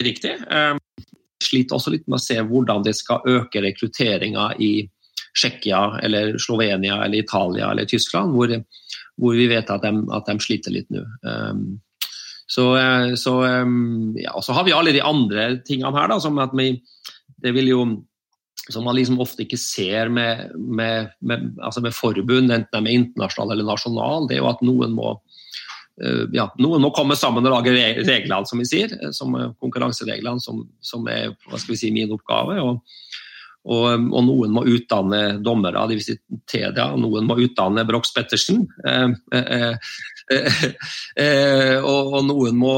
[0.00, 0.36] Riktig.
[0.48, 0.80] Um
[1.44, 4.72] sliter også litt med å se hvordan det skal øke rekrutteringa i
[5.36, 8.52] Tsjekkia eller Slovenia eller Italia eller Tyskland, hvor,
[9.20, 11.04] hvor vi vet at de, at de, sliter litt nå.
[11.22, 11.64] Um,
[12.50, 16.38] så, eh, så, um, ja, så, har vi alle de andre tingene her, da, som
[16.42, 16.72] at vi
[17.40, 17.82] det vil jo
[18.70, 22.98] som man liksom ofte ikke ser med, med, med, altså med forbund, enten de er
[23.00, 25.14] internasjonal eller nasjonal, det er jo at noen må,
[26.04, 30.66] uh, ja, noen må komme sammen og lage reglene, som vi sier, som konkurransereglene, som,
[30.84, 32.60] som er hva skal vi si, min oppgave.
[32.62, 32.82] og
[33.68, 36.06] og, og, noen må utdanne dommere, dvs.
[36.06, 38.62] Si Tedia, noen må utdanne Brox Pettersen.
[38.88, 39.90] Eh, eh,
[40.32, 40.62] eh,
[41.20, 42.74] eh, og, og, noen må,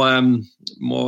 [0.82, 1.02] må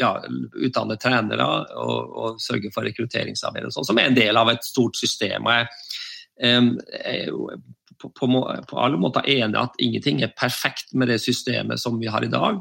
[0.00, 0.12] ja,
[0.60, 1.46] utdanne trenere
[1.80, 5.48] og, og, sørge for rekrutteringsarbeid, sånt, som er en del av et stort system.
[5.48, 5.72] Jeg,
[6.44, 7.32] jeg,
[7.94, 8.28] på, på,
[8.68, 12.32] på, alle måter enig at ingenting er perfekt med det systemet som vi har i
[12.32, 12.60] dag.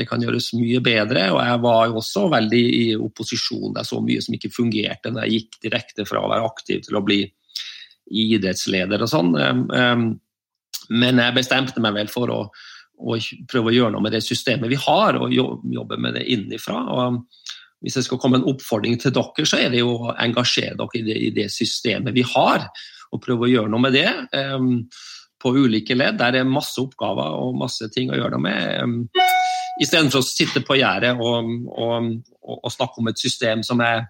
[0.00, 1.26] Um, det kan gjøres mye bedre.
[1.34, 3.74] og Jeg var jo også veldig i opposisjon.
[3.74, 6.82] Det er så mye som ikke fungerte når jeg gikk direkte fra å være aktiv
[6.86, 7.22] til å bli
[8.10, 9.34] idrettsleder og sånn.
[10.90, 12.40] Men jeg bestemte meg vel for å,
[12.98, 13.18] å,
[13.50, 16.80] prøve å gjøre noe med det systemet vi har, og jobbe med det innenfra.
[16.90, 17.20] Og
[17.84, 20.98] hvis jeg skal komme en oppfordring til dere, så er det jo å engasjere dere
[20.98, 22.66] i det, i det systemet vi har,
[23.10, 24.10] og prøve å gjøre noe med det.
[25.40, 26.18] på ulike ledd.
[26.20, 29.08] Der er masse oppgaver og masse ting å gjøre noe med.
[29.80, 32.10] Istedenfor å sitte på gjerdet og, og,
[32.56, 34.08] og, snakke om et system som er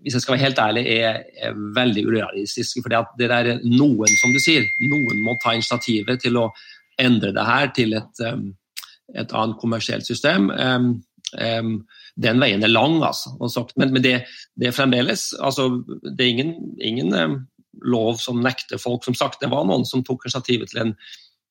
[0.00, 2.78] hvis jeg skal være helt ærlig, er, er veldig urealistisk.
[2.80, 6.46] For det er noen, som du sier, noen må ta initiativet til å
[7.00, 8.46] endre det her til et, um,
[9.12, 10.48] et annet kommersielt system.
[10.56, 10.90] Um,
[11.36, 11.74] um,
[12.20, 13.34] den veien er lang, altså.
[13.76, 14.14] Men, men det,
[14.56, 17.12] det, er fremdeles altså, Det er ingen, ingen
[17.84, 19.04] lov som nekter folk.
[19.04, 20.96] Som sagt, det var noen som tok initiativet til en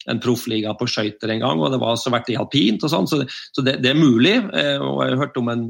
[0.08, 3.10] en proffliga på skøyter en gang, og det var også vært i alpint og sånn,
[3.10, 3.22] så,
[3.56, 4.38] så det, det, er mulig.
[4.56, 5.66] Eh, og jeg har hørt om en,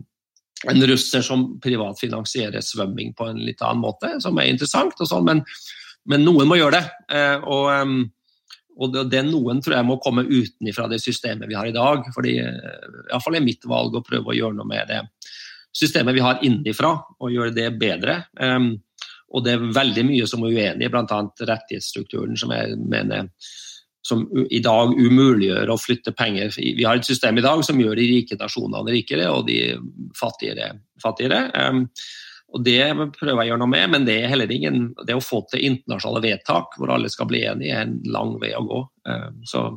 [0.69, 5.25] en russer som privatfinansierer svømming på en litt annen måte, som er interessant, og sånn,
[5.27, 5.43] men,
[6.09, 6.85] men noen må gjøre det.
[7.17, 7.95] Eh, og,
[8.79, 12.05] og det, det noen tror jeg må komme utenfra det systemet vi har i dag.
[12.15, 15.03] fordi eh, Iallfall er mitt valg å prøve å gjøre noe med det
[15.75, 18.15] systemet vi har innenfra, og gjøre det bedre.
[19.29, 21.19] Og det er veldig mye som er uenig, bl.a.
[21.45, 23.29] rettighetsstrukturen, som jeg mener
[24.05, 26.53] som i dag umuliggjør å flytte penger.
[26.55, 29.75] Vi har et system i dag som gjør de rike nasjonene rikere og de
[30.17, 30.71] fattigere
[31.03, 31.41] fattigere.
[32.49, 32.81] Og Det
[33.19, 35.67] prøver jeg å gjøre noe med, men det er heller ingen, det å få til
[35.67, 38.79] internasjonale vedtak hvor alle skal bli enige, er en lang vei å gå.
[39.45, 39.67] Så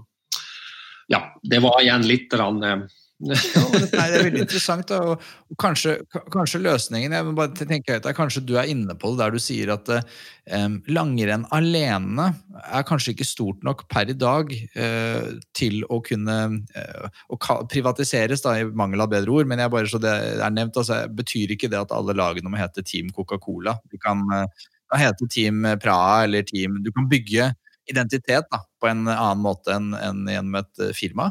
[1.12, 2.86] ja, det var igjen litt rann,
[3.22, 4.88] ja, det er veldig interessant.
[4.90, 5.14] Da.
[5.14, 5.94] Og kanskje,
[6.32, 9.42] kanskje, løsningen jeg bare tenke høyt, er kanskje du er inne på det der du
[9.42, 12.32] sier at um, langrenn alene
[12.64, 16.38] er kanskje ikke stort nok per i dag uh, til å kunne
[16.74, 19.50] uh, privatiseres, da, i mangel av bedre ord.
[19.50, 22.60] Men jeg bare så det er nevnt, altså, betyr ikke det at alle lagene må
[22.60, 23.78] hete Team Coca-Cola.
[23.92, 24.68] De kan, uh,
[24.98, 27.52] hete Team Praha eller Team Du kan bygge
[27.88, 31.30] identitet da, på en annen måte enn, enn gjennom et firma.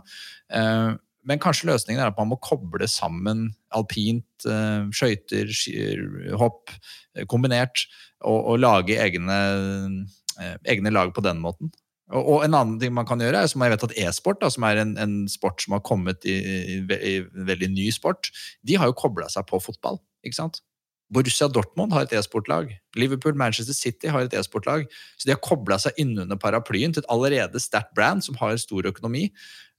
[0.52, 0.96] Uh,
[1.28, 5.52] men kanskje løsningen er at man må koble sammen alpint, uh, skøyter,
[6.40, 7.86] hopp eh, kombinert,
[8.26, 9.38] og, og lage egne,
[10.40, 11.72] uh, egne, lag på den måten.
[12.12, 14.66] Og, og, en annen ting man kan gjøre, er som jeg vet at e-sport, som
[14.68, 17.14] er en, en, sport som har kommet i, i, i,
[17.48, 18.34] veldig ny sport,
[18.68, 20.02] de har jo kobla seg på fotball.
[20.26, 20.64] ikke sant?
[21.12, 22.70] Borussia Dortmund har et e-sportlag.
[22.96, 24.86] Liverpool, Manchester City har et e-sportlag.
[25.20, 28.88] Så de har kobla seg innunder paraplyen til et allerede sterkt brand som har stor
[28.88, 29.28] økonomi.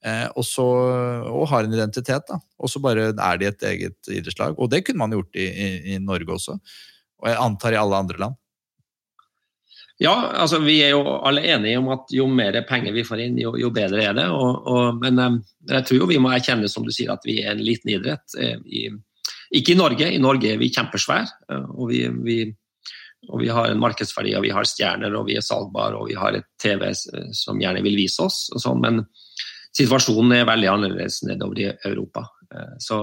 [0.02, 0.66] Eh, og, så,
[1.30, 2.26] og, har en identitet.
[2.28, 2.38] da.
[2.58, 4.58] Og så bare er de et eget idrettslag.
[4.58, 6.56] Og det kunne man gjort i, i, i, Norge også.
[7.22, 8.38] Og jeg antar i alle andre land.
[10.02, 13.36] Ja, altså vi er jo alle enige om at jo mer penger vi får inn,
[13.38, 14.26] jo, jo bedre er det.
[14.34, 15.36] Og, og, men um,
[15.70, 18.34] jeg tror jo vi må erkjenne som du sier, at vi er en liten idrett.
[18.34, 18.88] Eh, i,
[19.54, 21.30] ikke i Norge, i Norge er vi kjempesvære.
[21.52, 22.38] Eh, og vi, vi,
[23.30, 26.18] og vi har en markedsverdi, og vi har stjerner, og vi er salgbare, og vi
[26.18, 28.48] har et TV som gjerne vil vise oss.
[28.50, 29.04] og sånn, men
[29.76, 32.26] situasjonen er veldig annerledes nedover i Europa.
[32.52, 33.00] Eh, så,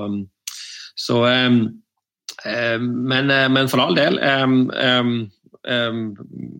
[0.98, 1.50] så eh,
[2.80, 4.20] men, eh, men, for all del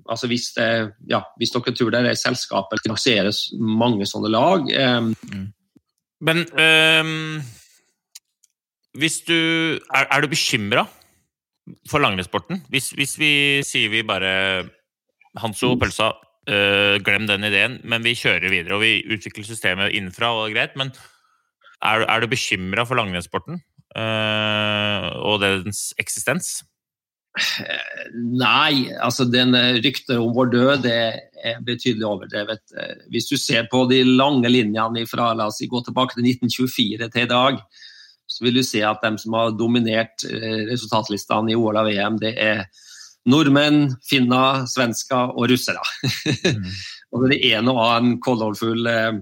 [0.10, 0.66] altså hvis, det,
[1.08, 5.46] ja, hvis dere tror det er selskapet finansieres mange sånne lag mm.
[6.20, 7.40] Men um,
[9.00, 9.40] hvis du
[9.80, 10.84] Er, er du bekymra
[11.88, 12.64] for langrennssporten?
[12.68, 13.32] Hvis, hvis, vi
[13.64, 14.66] sier vi bare
[15.40, 16.12] Hanso Pølsa
[17.06, 18.78] glem den ideen, men vi kjører videre.
[18.78, 20.78] Og vi utvikler systemet innenfra, og det er greit.
[20.80, 20.94] Men
[21.86, 23.62] er, er du bekymra for langrennssporten
[23.96, 26.60] uh, og dens eksistens?
[27.40, 30.98] Nei, altså den ryktet om vår død det
[31.46, 32.64] er betydelig overdrevet.
[33.14, 37.24] Hvis du ser på de lange linjene fra la oss gå tilbake til 1924 til
[37.24, 37.62] i dag,
[38.30, 42.20] så vil du se at de som har dominert eh, resultatlistene i OL og VM,
[42.22, 42.66] det er
[43.30, 45.84] nordmenn, finner, svensker og russere.
[46.46, 46.68] Mm.
[47.14, 49.20] og det er en og annen koldholfull eh,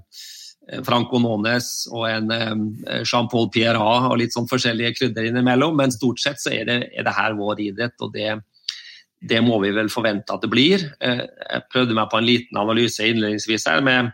[0.86, 6.22] Franco Nones og en eh, Jean-Paul Pierrat og litt sånn forskjellige krydder innimellom, men stort
[6.24, 8.36] sett så er det, er det her vår idrett, og det,
[9.20, 10.90] det, må vi vel forvente at det blir.
[11.00, 13.86] Eh, jeg prøvde meg på en liten analyse innledningsvis her.
[13.86, 14.12] med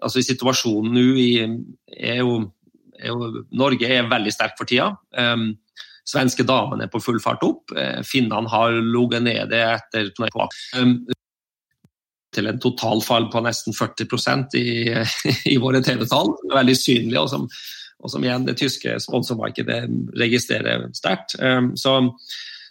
[0.00, 2.38] altså Situasjonen nå er jo,
[2.96, 4.94] er jo Norge er veldig sterk for tida.
[5.12, 5.52] Um,
[6.08, 7.72] Svenske damene er på full fart opp.
[7.76, 10.10] Eh, finnene har ligget nede etter
[10.78, 10.94] um,
[12.34, 14.68] til en totalfall på nesten 40 i,
[15.54, 16.32] i våre TV-tall.
[16.54, 17.48] Veldig synlig, og som,
[18.00, 19.82] og som, igjen det tyske sponsormarkedet
[20.18, 21.36] registrerer sterkt.
[21.40, 22.00] Um, så,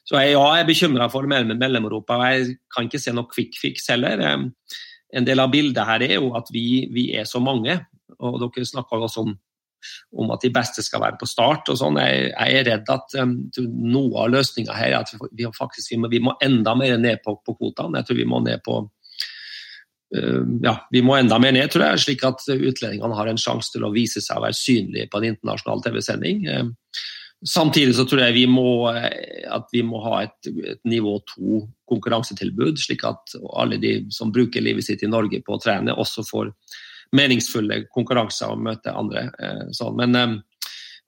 [0.09, 2.15] Så jeg, ja, jeg er bekymra for Mellom-Europa.
[2.17, 4.17] og Jeg kan ikke se noe quick fix heller.
[5.13, 7.77] En del av bildet her er jo at vi, vi er så mange.
[8.17, 9.35] og Dere snakka også om,
[10.15, 11.69] om, at de beste skal være på start.
[11.71, 11.99] og sånn.
[12.01, 13.35] Jeg, jeg er redd at um,
[13.65, 17.23] noe av løsninga her er at vi, faktisk, vi, må, vi må enda mer ned
[17.25, 18.01] på, på kvotene.
[18.01, 22.05] Jeg tror vi må ned på uh, ja, vi må enda mer ned, tror jeg,
[22.07, 25.31] slik at utlendingene har en sjanse til å vise seg å være synlige på en
[25.33, 26.45] internasjonal TV-sending.
[26.49, 27.07] Uh,
[27.47, 31.61] Samtidig så tror jeg vi må, eh, at vi må ha et, et nivå to
[31.87, 36.25] konkurransetilbud, slik at alle de som bruker livet sitt i Norge på å trene, også
[36.27, 36.51] får
[37.15, 39.29] meningsfulle konkurranser og møte andre.
[39.39, 39.97] Eh, sånn.
[39.99, 40.35] Men eh,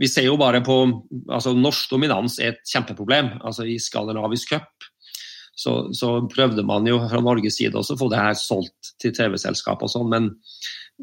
[0.01, 0.77] vi ser jo bare på
[1.29, 3.35] altså Norsk dominans er et kjempeproblem.
[3.41, 4.89] altså I skandinavisk cup
[5.61, 9.13] så, så, prøvde man jo fra Norges side også å få det her solgt til
[9.13, 10.29] TV-selskap og sånn, men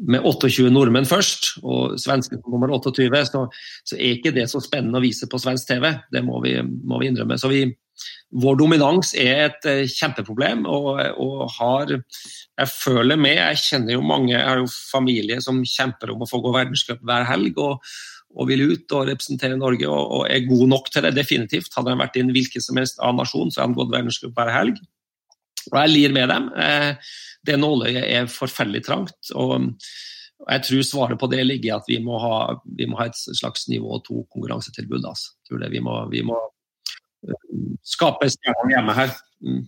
[0.09, 3.45] med 28 nordmenn først, og svenske nummer 28, så,
[3.83, 5.89] så, er ikke det så spennende å vise på svensk TV.
[6.11, 7.35] Det må vi, må vi innrømme.
[7.39, 7.65] Så vi,
[8.43, 14.05] vår dominans er et uh, kjempeproblem, og, og, har Jeg føler med, jeg kjenner jo
[14.05, 17.57] mange, jeg har jo familie som kjemper om å få gå verdenscup hver helg.
[17.57, 17.83] og,
[18.37, 21.73] og vil ut og representere Norge og, og, er god nok til det, definitivt.
[21.73, 24.37] Hadde han vært i en hvilken som helst annen nasjon, så hadde han gått verdenscup
[24.37, 24.77] hver helg.
[25.71, 26.45] Og jeg lir med dem.
[26.53, 27.15] Eh,
[27.49, 29.33] det nåløyet er forferdelig trangt.
[29.33, 29.73] og
[30.47, 33.17] jeg tror svaret på det ligger i at vi må ha, vi må ha et
[33.17, 35.03] slags nivå to konkurransetilbud.
[35.03, 35.35] Altså.
[35.49, 36.58] Vi må, vi må eh,
[37.83, 39.13] skape stjernene hjemme her.
[39.41, 39.65] Mm.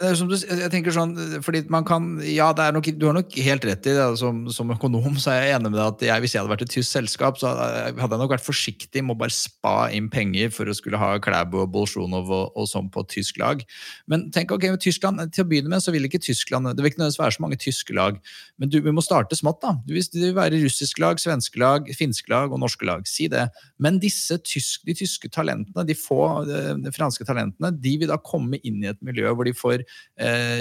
[0.00, 1.10] Du, jeg tenker sånn,
[1.44, 4.06] fordi man kan, ja, nok, Du har nok helt rett i det.
[4.16, 6.62] Som, som, økonom så er jeg enig med deg at jeg, hvis jeg hadde vært
[6.64, 10.48] et tysk selskap, så hadde jeg nok vært forsiktig med å bare spa inn penger
[10.56, 13.60] for å skulle ha Klæbo og Bolsjunov og, og, sånn på tysk lag.
[14.08, 17.02] Men tenk, ok, Tyskland, til å begynne med så vil ikke Tyskland Det vil ikke
[17.02, 18.16] nødvendigvis være så mange tyske lag,
[18.56, 19.60] men du, vi må starte smått.
[19.60, 19.74] da.
[19.84, 23.04] Det vil være russisk lag, svenske lag, finske lag og norske lag.
[23.08, 23.50] Si det.
[23.76, 28.16] Men disse tysk, de tyske talentene, de få de, de franske talentene, de vil da
[28.24, 29.89] komme inn i et miljø hvor de får eh,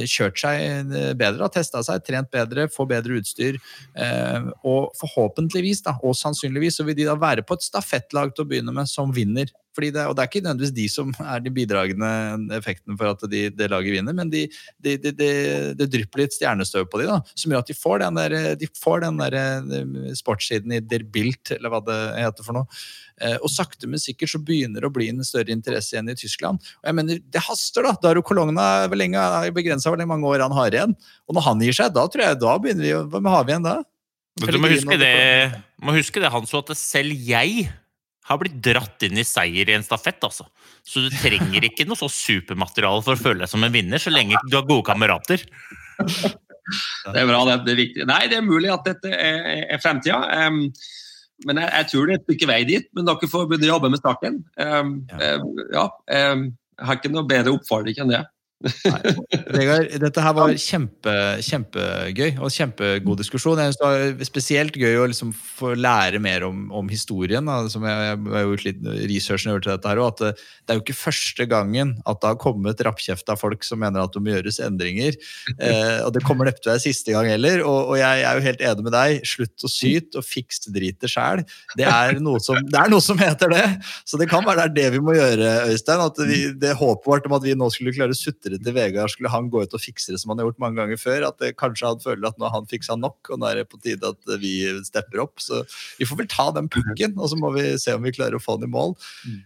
[0.07, 3.59] kjørt seg eh, bedre, testa seg, trent bedre, få bedre utstyr.
[3.95, 8.45] Eh, og forhåpentligvis, da, og sannsynligvis, så vil de da være på et stafettlag til
[8.45, 9.51] å begynne med som vinner.
[9.75, 12.11] Fordi det, og det er ikke nødvendigvis de som er de bidragende
[12.57, 14.47] effektene for at de, det laget vinner, men det
[14.81, 15.11] de, de,
[15.77, 18.69] de, drypper litt stjernestøv på de da, som gjør at de får den der, de
[18.79, 22.81] får den der eh, sportssiden i Der Bilt, eller hva det heter for noe.
[23.19, 26.17] Eh, og sakte, men sikkert så begynner det å bli en større interesse igjen i
[26.17, 26.63] Tyskland.
[26.79, 27.95] Og jeg mener, Det haster, da!
[27.99, 30.95] Daru Cologna er begrensa hvor mange år han har igjen.
[31.27, 33.67] Og når han gir seg, da tror jeg, da begynner vi Hva har vi igjen
[33.67, 33.77] da?
[34.39, 35.13] Du må huske, det,
[35.83, 37.67] må huske det, Hans, at selv jeg
[38.29, 40.21] har blitt dratt inn i seier i en stafett.
[40.23, 40.45] altså.
[40.85, 44.13] Så du trenger ikke noe så supermateriale for å føle deg som en vinner, så
[44.13, 45.45] lenge du har gode kamerater.
[47.09, 48.03] Det er bra, det, det er viktig.
[48.05, 49.39] Nei, det er mulig at dette er,
[49.73, 50.19] er fremtida.
[50.45, 50.67] Um,
[51.47, 52.89] men jeg, jeg, tror det er et stykke vei dit.
[52.93, 54.41] Men dere får begynne å jobbe med saken.
[54.59, 55.31] Um, ja.
[55.39, 58.21] Um, ja jeg har ikke noe bedre oppfordring enn det.
[58.59, 61.13] Vegard, dette her var kjempe,
[61.45, 63.59] kjempegøy og kjempegod diskusjon.
[63.61, 67.47] Jeg synes det var Spesielt gøy å liksom få lære mer om, om historien.
[67.47, 68.81] Da, som jeg, jeg, har gjort litt
[69.11, 72.19] researchen over til dette her, og at det, det, er jo ikke første gangen at
[72.19, 75.17] det har kommet rappkjefta folk som mener at det må gjøres endringer.
[75.55, 77.63] Eh, og det kommer neppe til å være siste gang heller.
[77.63, 79.23] Og, og, jeg er jo helt enig med deg.
[79.27, 81.45] Slutt å syte og fiks dritet sjæl.
[81.79, 83.65] Det, er noe som, det er noe som heter det.
[84.07, 86.03] Så det kan være det er det vi må gjøre, Øystein.
[86.03, 89.11] at vi, Det håpet vårt om at vi nå skulle klare å sutre etter Vegard
[89.13, 91.27] skulle han gå ut og fikse det som han har gjort mange ganger før.
[91.29, 93.79] At kanskje han føler at nå har han fiksa nok, og nå er det på
[93.83, 94.53] tide at vi
[94.87, 95.41] stepper opp.
[95.43, 95.61] Så
[95.99, 98.43] vi får vel ta den pukken, og så må vi se om vi klarer å
[98.43, 98.95] få den i mål.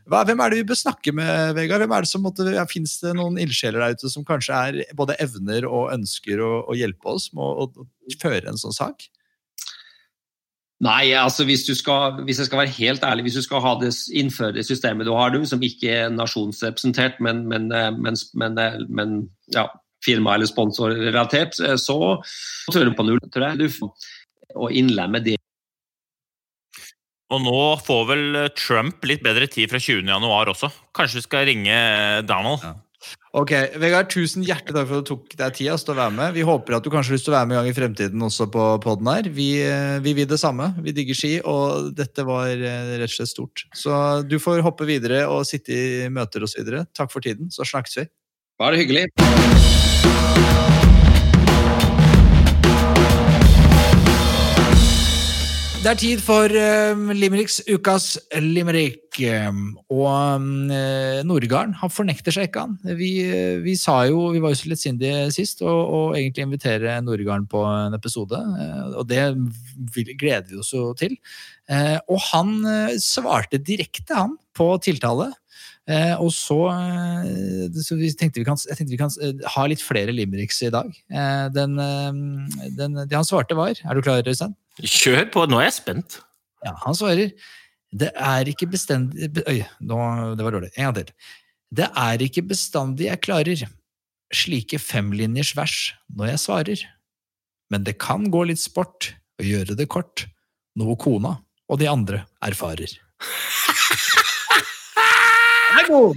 [0.09, 1.83] Hva, hvem er det vi bør snakke med, Vegard?
[1.83, 4.95] Hvem er det som måtte, ja, Fins det noen ildsjeler der ute som kanskje er
[4.97, 9.09] både evner og ønsker å, å hjelpe oss med å, å føre en sånn sak?
[10.83, 13.93] Nei, altså hvis, skal, hvis, jeg skal være helt ærlig, hvis du skal ha det,
[14.19, 18.17] innføre det systemet du har nå, som ikke er nasjonsrepresentert, men, men, eh, men,
[18.89, 19.15] men
[19.53, 19.67] ja,
[20.03, 22.17] firma- eller sponsorrelatert, eh, så
[22.73, 23.21] tør du på null.
[23.31, 23.63] tror jeg.
[23.63, 25.37] Du får innlemme det.
[27.33, 30.69] Og nå får vel Trump litt bedre tid fra 20.1 også.
[30.93, 31.77] Kanskje vi skal ringe
[32.27, 32.65] Donald?
[32.65, 32.75] Ja.
[33.33, 33.49] Ok,
[33.81, 36.35] Vegard, tusen hjertelig takk for at du tok deg tida til å være med.
[36.35, 38.25] Vi håper at du kanskje har lyst til å være med en gang i fremtiden
[38.27, 39.29] også på poden her.
[39.33, 40.67] Vi, eh, vi, vil det samme.
[40.85, 43.65] Vi digger ski, og dette var eh, rett og slett stort.
[43.73, 46.61] Så du får hoppe videre og sitte i møter osv.
[46.93, 48.05] Takk for tiden, så snakkes vi.
[48.61, 49.09] Bare hyggelig.
[55.83, 59.17] Det er tid for uh, Limericks ukas limerick.
[59.91, 62.77] Og uh, Nordgarden han fornekter seg ikke, han.
[62.95, 63.09] Vi,
[63.65, 67.65] vi, sa jo, vi var jo så lettsindige sist, og, og egentlig invitere Nordgarden på
[67.67, 68.39] en episode.
[68.39, 69.25] Uh, og det
[70.13, 71.17] gleder vi oss jo til.
[72.07, 72.55] og han
[73.03, 75.33] svarte direkte, han, på tiltale.
[75.89, 79.65] Eh, og så, eh, så vi tenkte vi kan, jeg tenkte vi kan eh, ha
[79.67, 80.93] litt flere limericks i dag.
[81.11, 81.75] Eh, den,
[82.77, 84.55] den, det han svarte var Er du klar, Øystein?
[84.79, 86.19] Kjør på, nå er jeg spent.
[86.63, 87.33] Ja, han svarer
[87.93, 89.97] Det er ikke bestendig be- Oi, nå,
[90.39, 90.71] det var dårlig.
[90.77, 91.11] En gang til.
[91.73, 93.65] Det er ikke bestandig jeg klarer
[94.33, 95.75] slike femlinjers vers
[96.15, 96.85] når jeg svarer.
[97.73, 99.11] Men det kan gå litt sport
[99.41, 100.25] å gjøre det kort,
[100.79, 101.35] noe kona
[101.69, 102.95] og de andre erfarer.
[105.73, 106.15] Den er god!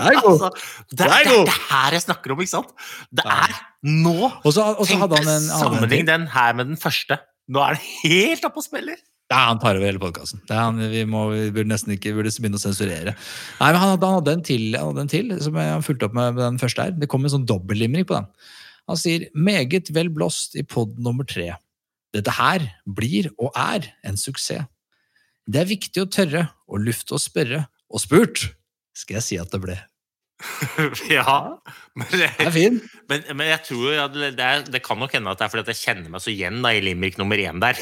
[0.00, 0.40] Er god!
[0.40, 0.48] Altså,
[0.90, 1.46] det, Det er er det, god.
[1.50, 2.70] det her jeg snakker om, ikke sant?
[3.12, 4.16] Det er nå!
[4.46, 7.18] Og så, Tenk deg han sammenlign den her med den første.
[7.50, 9.00] Nå er det helt oppe og spiller.
[9.30, 10.40] Ja, han tar over hele podkasten.
[10.90, 13.12] Vi, må- vi burde nesten ikke burde begynne å sensurere.
[13.60, 15.86] Nei, men Han hadde, han hadde en til, han hadde en til som jeg fulgte
[15.86, 16.90] fulgt opp med den første her.
[16.98, 18.26] Det kom en sånn dobbeltlimring på den.
[18.90, 21.54] Han sier 'meget vel blåst i pod nummer tre'.
[22.12, 24.66] Dette her blir og er en suksess.
[25.50, 28.44] Det er viktig å tørre å lufte og spørre, og spurt
[28.94, 29.74] skal jeg si at det ble.
[31.12, 31.34] ja,
[31.98, 32.76] men, Det er fin.
[33.10, 35.52] men, men jeg tror ja, det, det, er, det kan nok hende at det er
[35.52, 37.76] fordi at jeg kjenner meg så igjen da, i limerick nummer én der.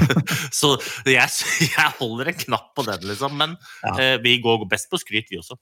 [0.60, 0.74] så
[1.08, 1.26] jeg,
[1.66, 3.34] jeg holder en knapp på den, liksom.
[3.40, 3.94] Men Ja.
[3.98, 5.58] eh, vi går best på skryt, vi også.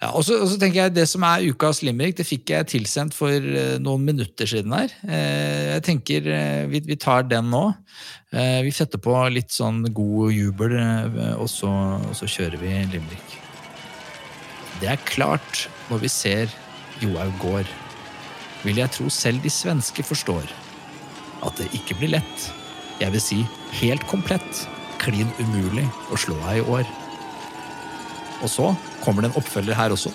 [0.00, 2.68] Ja, og, så, og så tenker jeg Det som er ukas limerick, det fikk jeg
[2.74, 4.92] tilsendt for eh, noen minutter siden her.
[5.06, 7.64] Eh, jeg tenker eh, vi, vi tar den nå.
[8.34, 11.70] Eh, vi setter på litt sånn god jubel, eh, og, så,
[12.02, 13.38] og så kjører vi limerick.
[14.82, 16.52] Det er klart når vi ser
[17.02, 17.68] Johaug går,
[18.64, 20.48] vil jeg tro selv de svenske forstår
[21.46, 22.46] at det ikke blir lett.
[23.00, 23.42] Jeg vil si
[23.82, 24.64] helt komplett,
[25.02, 26.88] klin umulig å slå henne i år.
[28.42, 28.72] Og så
[29.04, 30.10] kommer det en oppfølger her også.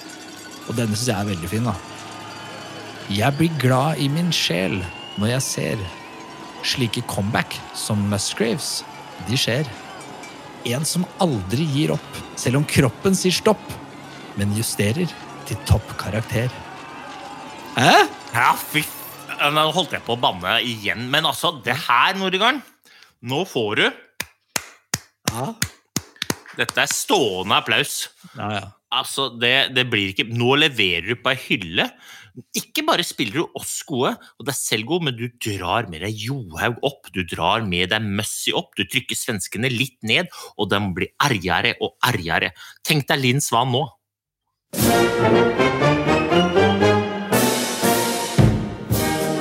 [0.67, 1.69] Og denne syns jeg er veldig fin.
[1.69, 1.75] da.
[3.11, 4.81] Jeg blir glad i min sjel
[5.19, 5.85] når jeg ser
[6.65, 8.81] slike comeback som Musgraves.
[9.29, 9.69] De skjer.
[10.69, 13.63] En som aldri gir opp, selv om kroppen sier stopp,
[14.37, 15.09] men justerer
[15.51, 16.51] til toppkarakter.
[17.75, 17.95] Hæ?
[18.31, 18.85] Ja, fy
[19.51, 21.07] Nå holdt jeg på å banne igjen.
[21.11, 22.61] Men altså, det her, Nordegarden
[23.27, 23.85] Nå får du
[25.31, 25.51] Ja.
[26.59, 28.11] Dette er stående applaus.
[28.35, 28.63] Ja, ja.
[28.91, 31.87] Altså, det, det blir ikke Nå leverer du på ei hylle.
[32.55, 36.27] Ikke bare spiller du oss gode, og deg selv god, men du drar med deg
[36.29, 37.09] Johaug opp.
[37.11, 38.75] Du drar med deg Møssi opp.
[38.77, 42.53] Du trykker svenskene litt ned, og de blir argere og argere.
[42.87, 43.87] Tenk deg Linn Svan nå.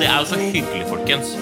[0.00, 1.36] Det er jo så hyggelig, folkens.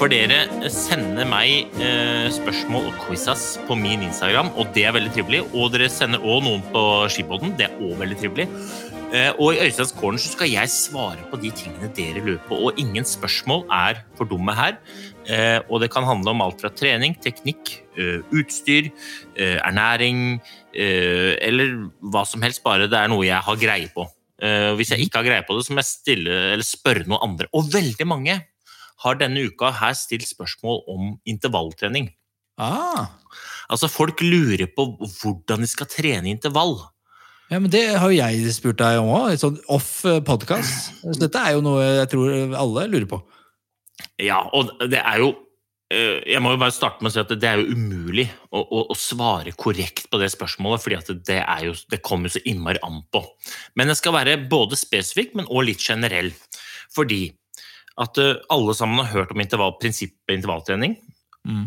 [0.00, 5.12] For dere sender meg eh, spørsmål og quizas på min Instagram, og det er veldig
[5.14, 5.42] trivelig.
[5.52, 6.82] Og dere sender òg noen på
[7.12, 8.48] skibåten, det er òg veldig trivelig.
[9.12, 12.56] Eh, og i Øysteins Corner så skal jeg svare på de tingene dere lurer på,
[12.56, 14.78] og ingen spørsmål er for dumme her.
[15.28, 18.88] Eh, og det kan handle om alt fra trening, teknikk, eh, utstyr,
[19.36, 20.40] ernæring,
[20.74, 21.76] eller
[22.12, 24.06] hva som helst, bare det er noe jeg har greie på.
[24.42, 27.28] Eh, hvis jeg ikke har greie på det, så må jeg stille, eller spørre noen
[27.28, 27.46] andre.
[27.54, 28.40] Og veldig mange
[29.04, 32.10] har denne uka her stilt spørsmål om intervalltrening.
[32.58, 33.14] Ah.
[33.70, 36.76] Altså, folk lurer på hvordan de skal trene intervall.
[37.52, 40.92] Ja, men Det har jo jeg spurt deg om òg, sånn off podkast.
[41.04, 43.20] Så dette er jo noe jeg tror alle lurer på.
[44.22, 45.38] Ja, og det er jo eh,
[45.92, 48.82] Jeg må jo bare starte med å si at det er jo umulig å, å,
[48.92, 51.40] å svare korrekt på det spørsmålet, fordi det,
[51.92, 53.24] det kommer jo så innmari an på.
[53.76, 56.32] Men jeg skal være både spesifikk, men også litt generell.
[56.94, 57.22] Fordi
[58.00, 60.96] at eh, alle sammen har hørt om intervall, prinsippet intervalltrening.
[61.48, 61.66] Mm.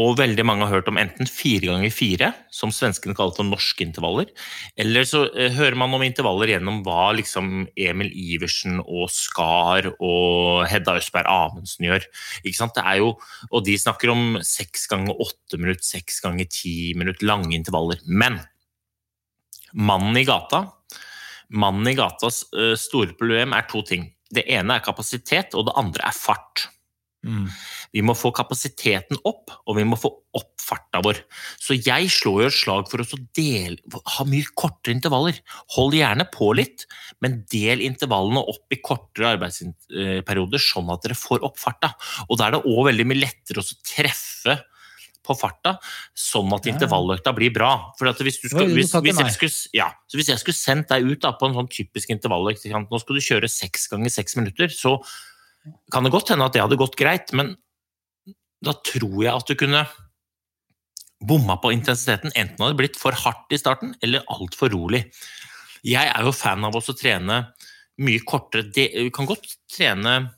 [0.00, 3.84] Og veldig mange har hørt om enten fire ganger fire, som svenskene kaller for norske
[3.84, 4.30] intervaller,
[4.80, 10.64] eller så eh, hører man om intervaller gjennom hva liksom Emil Iversen og Skar og
[10.70, 12.08] Hedda Østberg Amundsen gjør.
[12.40, 12.76] Ikke sant?
[12.78, 13.12] Det er jo,
[13.50, 18.00] og de snakker om seks ganger åtte minutter, seks ganger ti minutter, lange intervaller.
[18.08, 18.40] Men
[19.76, 20.64] mannen i gata,
[21.52, 24.08] mannen i gatas eh, store problem er to ting.
[24.32, 26.70] Det ene er kapasitet, og det andre er fart.
[27.22, 27.46] Mm.
[27.94, 31.20] Vi må få kapasiteten opp, og vi må få opp farta vår.
[31.60, 33.78] Så jeg slår jo et slag for å dele,
[34.16, 35.38] ha mye kortere intervaller.
[35.76, 36.86] Hold gjerne på litt,
[37.22, 41.94] men del intervallene opp i kortere arbeidsperioder, sånn at dere får opp farta.
[42.28, 44.58] Og da er det òg veldig mye lettere å treffe
[45.22, 45.76] på farta,
[46.18, 47.72] sånn at intervalløkta blir bra.
[47.98, 50.90] For at hvis, du skal, hvis, hvis, jeg skulle, ja, så hvis jeg skulle sendt
[50.90, 54.34] deg ut da, på en sånn typisk intervalløkt, nå skal du kjøre seks ganger seks
[54.40, 54.96] minutter, så
[55.92, 57.54] kan det godt hende at det hadde gått greit, men
[58.62, 59.84] da tror jeg at du kunne
[61.22, 62.34] bomma på intensiteten.
[62.34, 65.04] Enten hadde det blitt for hardt i starten, eller altfor rolig.
[65.86, 67.42] Jeg er jo fan av å trene
[68.02, 68.70] mye kortere.
[68.70, 70.32] Du kan godt trene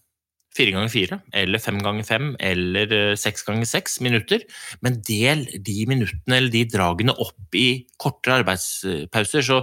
[0.54, 4.44] fire ganger fire, eller fem ganger fem, eller eh, seks ganger seks minutter.
[4.86, 9.62] Men del de minuttene eller de dragene opp i kortere arbeidspauser, så,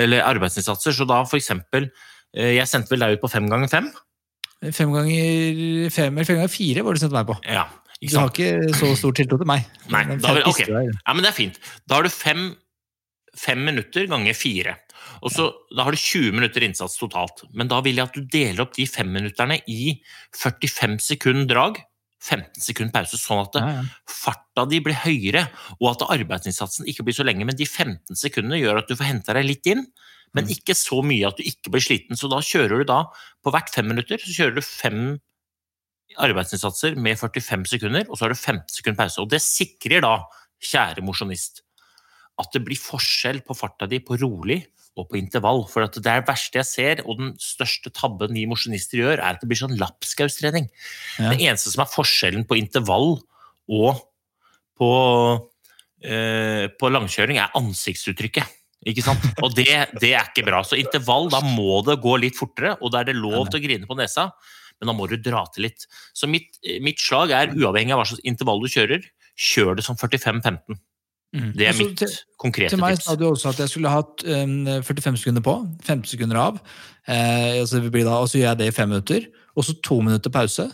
[0.00, 0.96] eller arbeidsinnsatser.
[0.96, 1.88] Så da for eksempel
[2.34, 3.92] eh, Jeg sendte vel deg ut på fem ganger fem?
[4.70, 7.34] Fem ganger fem eller fem ganger fire var det sendt meg på.
[7.50, 7.64] Ja,
[8.02, 9.66] Du har ikke så stor tiltro til meg.
[9.90, 10.60] Nei, da vil, ok.
[10.68, 11.58] Ja, men det er fint.
[11.86, 12.52] Da har du fem,
[13.38, 14.76] fem minutter ganger fire.
[15.22, 17.44] Og så, Da har du 20 minutter innsats totalt.
[17.54, 20.00] Men da vil jeg at du deler opp de femminutterne i
[20.34, 21.78] 45 sekund drag,
[22.22, 23.84] 15 sekund pause, sånn at det, Ja, ja.
[24.06, 25.48] farta di blir høyere,
[25.80, 27.44] og at arbeidsinnsatsen ikke blir så lenge.
[27.46, 29.86] Men de 15 sekundene gjør at du får henta deg litt inn,
[30.34, 30.50] men Mm.
[30.54, 32.16] ikke så mye at du ikke blir sliten.
[32.16, 33.04] Så da kjører du da,
[33.44, 35.20] på hvert fem minutter, så kjører du fem
[36.20, 39.20] arbeidsinnsatser med 45 sekunder, og så har du 15 sekunder pause.
[39.22, 40.18] Og det sikrer da,
[40.62, 41.62] kjære mosjonist,
[42.38, 44.60] at det blir forskjell på farta di på rolig
[44.96, 45.64] og på intervall.
[45.68, 49.18] For at det er det verste jeg ser, og den største tabben vi mosjonister gjør,
[49.18, 50.68] er at det blir sånn lapskaustrening.
[51.18, 51.32] Ja.
[51.32, 53.18] Det eneste som er forskjellen på intervall
[53.72, 54.02] og
[54.78, 54.90] på,
[56.04, 58.58] eh, på langkjøring, er ansiktsuttrykket.
[58.86, 59.22] Ikke sant?
[59.42, 59.66] Og det,
[60.02, 60.62] det er ikke bra.
[60.66, 63.62] Så intervall, da må det gå litt fortere, og da er det lov til å
[63.62, 64.28] grine på nesa,
[64.80, 65.84] men da må du dra til litt.
[66.18, 69.04] Så mitt, mitt slag er, uavhengig av hva slags intervall du kjører,
[69.38, 70.80] kjør det som 45-15.
[71.32, 71.52] Mm.
[71.56, 73.04] Det er Altså, mitt til- konkrete Til meg tips.
[73.06, 75.54] sa du også at jeg skulle hatt um, 45 sekunder på,
[75.86, 76.58] 15 sekunder av.
[77.08, 79.76] Eh, altså det blir da, og så gjør jeg det i fem minutter, og så
[79.80, 80.66] to minutter pause.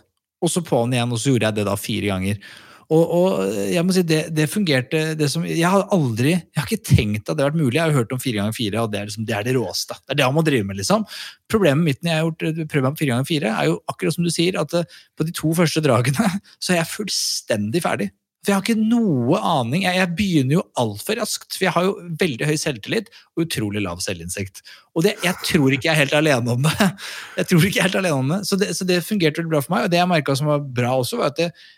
[0.43, 2.41] Og så på'n igjen, og så gjorde jeg det da fire ganger.
[2.89, 6.69] Og, og jeg må si, det, det fungerte det som, Jeg har aldri, jeg har
[6.69, 7.77] ikke tenkt at det har vært mulig.
[7.77, 9.55] Jeg har jo hørt om fire ganger fire, og det er, liksom, det er det
[9.59, 9.99] råeste.
[10.01, 11.05] Det er det man må drive med, liksom.
[11.53, 13.77] Problemet mitt når jeg har gjort prøver prøvd meg på fire ganger fire, er jo
[13.93, 16.33] akkurat som du sier, at eh, på de to første dragene
[16.65, 18.09] så er jeg fullstendig ferdig.
[18.39, 19.83] For jeg har ikke noe aning.
[19.83, 21.51] Jeg, jeg begynner jo altfor raskt.
[21.57, 24.63] For jeg har jo veldig høy selvtillit og utrolig lav selvinnsikt.
[24.95, 26.89] Og det, jeg tror ikke jeg er helt alene om det.
[27.39, 28.39] Jeg tror ikke jeg er helt alene om det.
[28.49, 29.85] Så det, så det fungerte veldig bra for meg.
[29.87, 31.69] Og det jeg merka som var bra også, var at det, eh,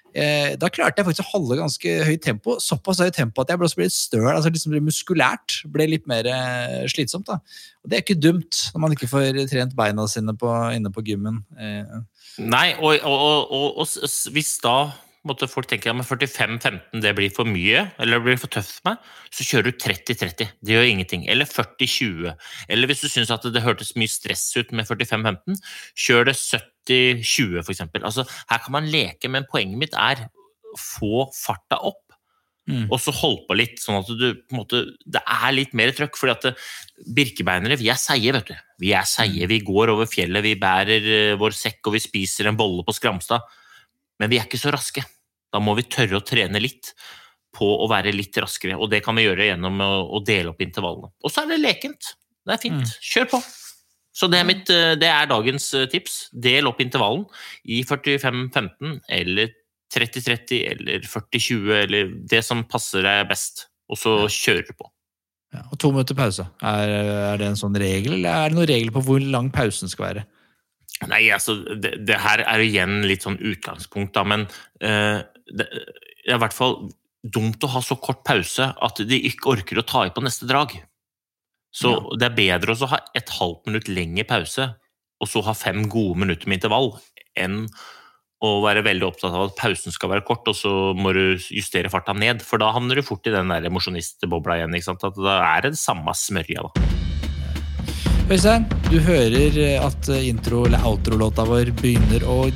[0.61, 2.57] da klarte jeg faktisk å holde ganske høyt tempo.
[2.62, 5.61] Såpass høyt tempo at jeg ble også ble litt støl, altså liksom muskulært.
[5.70, 7.28] Ble litt mer eh, slitsomt.
[7.31, 7.41] da.
[7.85, 11.05] Og det er ikke dumt når man ikke får trent beina sine på, inne på
[11.07, 11.43] gymmen.
[11.59, 12.01] Eh,
[12.41, 14.77] Nei, og, og, og, og, hvis da
[15.28, 18.93] måtte folk tenke at 45-15 det blir for mye, eller det blir for tøft for
[18.93, 20.53] meg, så kjører du 30-30.
[20.65, 21.27] Det gjør ingenting.
[21.28, 22.32] Eller 40-20.
[22.73, 25.61] Eller hvis du syns det hørtes mye stress ut med 45-15,
[26.07, 26.37] kjør det
[26.89, 28.05] 70-20 for eksempel.
[28.07, 30.27] Altså, her kan man leke, men poenget mitt er
[30.78, 32.07] få farta opp.
[32.70, 32.86] Mm.
[32.93, 35.90] Og så hold på litt, sånn at du på en måte Det er litt mer
[35.97, 36.19] trøkk.
[36.19, 36.52] fordi at det,
[37.16, 38.59] birkebeinere, vi er seige, vet du.
[38.85, 39.48] Vi er seige.
[39.51, 42.94] Vi går over fjellet, vi bærer eh, vår sekk, og vi spiser en bolle på
[42.94, 43.43] Skramstad.
[44.20, 45.02] Men vi er ikke så raske.
[45.51, 46.93] Da må vi tørre å trene litt
[47.57, 50.61] på å være litt raskere, og det kan vi gjøre gjennom å, å dele opp
[50.62, 51.11] intervallene.
[51.24, 52.12] Og så er det lekent.
[52.47, 52.93] Det er fint.
[53.02, 53.40] Kjør på.
[54.16, 56.20] Så det er, mitt, eh, det er dagens eh, tips.
[56.32, 57.27] Del opp intervallen
[57.65, 59.53] i 45-15 eller
[59.95, 64.91] 30-30 eller 40-20 eller det som passer deg best, og så kjører du på.
[65.55, 65.65] ja.
[65.70, 66.47] Og to minutter pause.
[66.62, 66.93] Er,
[67.32, 70.09] er det en sånn regel, eller er det noen regel på hvor lang pausen skal
[70.11, 70.27] være?
[71.09, 74.45] Nei, altså, det, det her er igjen litt sånn utgangspunkt, da, men
[74.85, 76.77] uh, det, det er i hvert fall
[77.20, 80.49] dumt å ha så kort pause at de ikke orker å ta i på neste
[80.49, 80.77] drag.
[81.71, 84.73] Så det er bedre å ha et halvt minutt lengre pause,
[85.21, 86.95] og så ha fem gode minutter med intervall,
[87.39, 87.67] enn
[88.41, 91.93] å være veldig opptatt av at pausen skal være kort, og så må du justere
[91.93, 92.41] farta ned.
[92.47, 94.77] For da havner du fort i den der mosjonistbobla igjen.
[94.77, 95.05] ikke sant?
[95.05, 96.89] At da er det det samme smørja, da.
[98.31, 102.47] Øystein, du hører at intro- eller outro-låta vår begynner å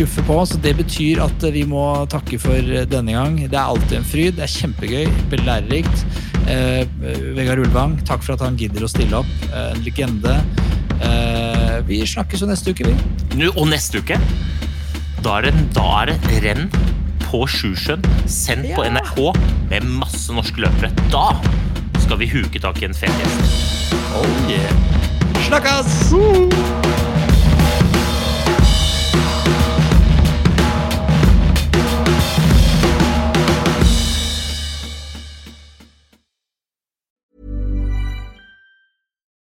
[0.00, 3.36] guffe på, så det betyr at vi må takke for denne gang.
[3.42, 6.04] Det er alltid en fryd, det er kjempegøy, Belærerikt.
[6.50, 6.82] Eh,
[7.36, 9.30] Vegard Ulvang, takk for at han gidder å stille opp.
[9.50, 10.38] Eh, en legende.
[11.00, 12.96] Eh, vi snakkes jo neste uke, vi.
[13.40, 14.18] Nå, og neste uke,
[15.24, 16.70] da er det, da er det renn
[17.26, 19.20] på Sjusjøen, sendt på NRK
[19.70, 20.90] med masse norske løpere.
[21.12, 21.28] Da
[22.00, 23.94] skal vi huke tak i en fet gjest.
[24.16, 24.74] Oh yeah.
[25.46, 27.09] Snakkes!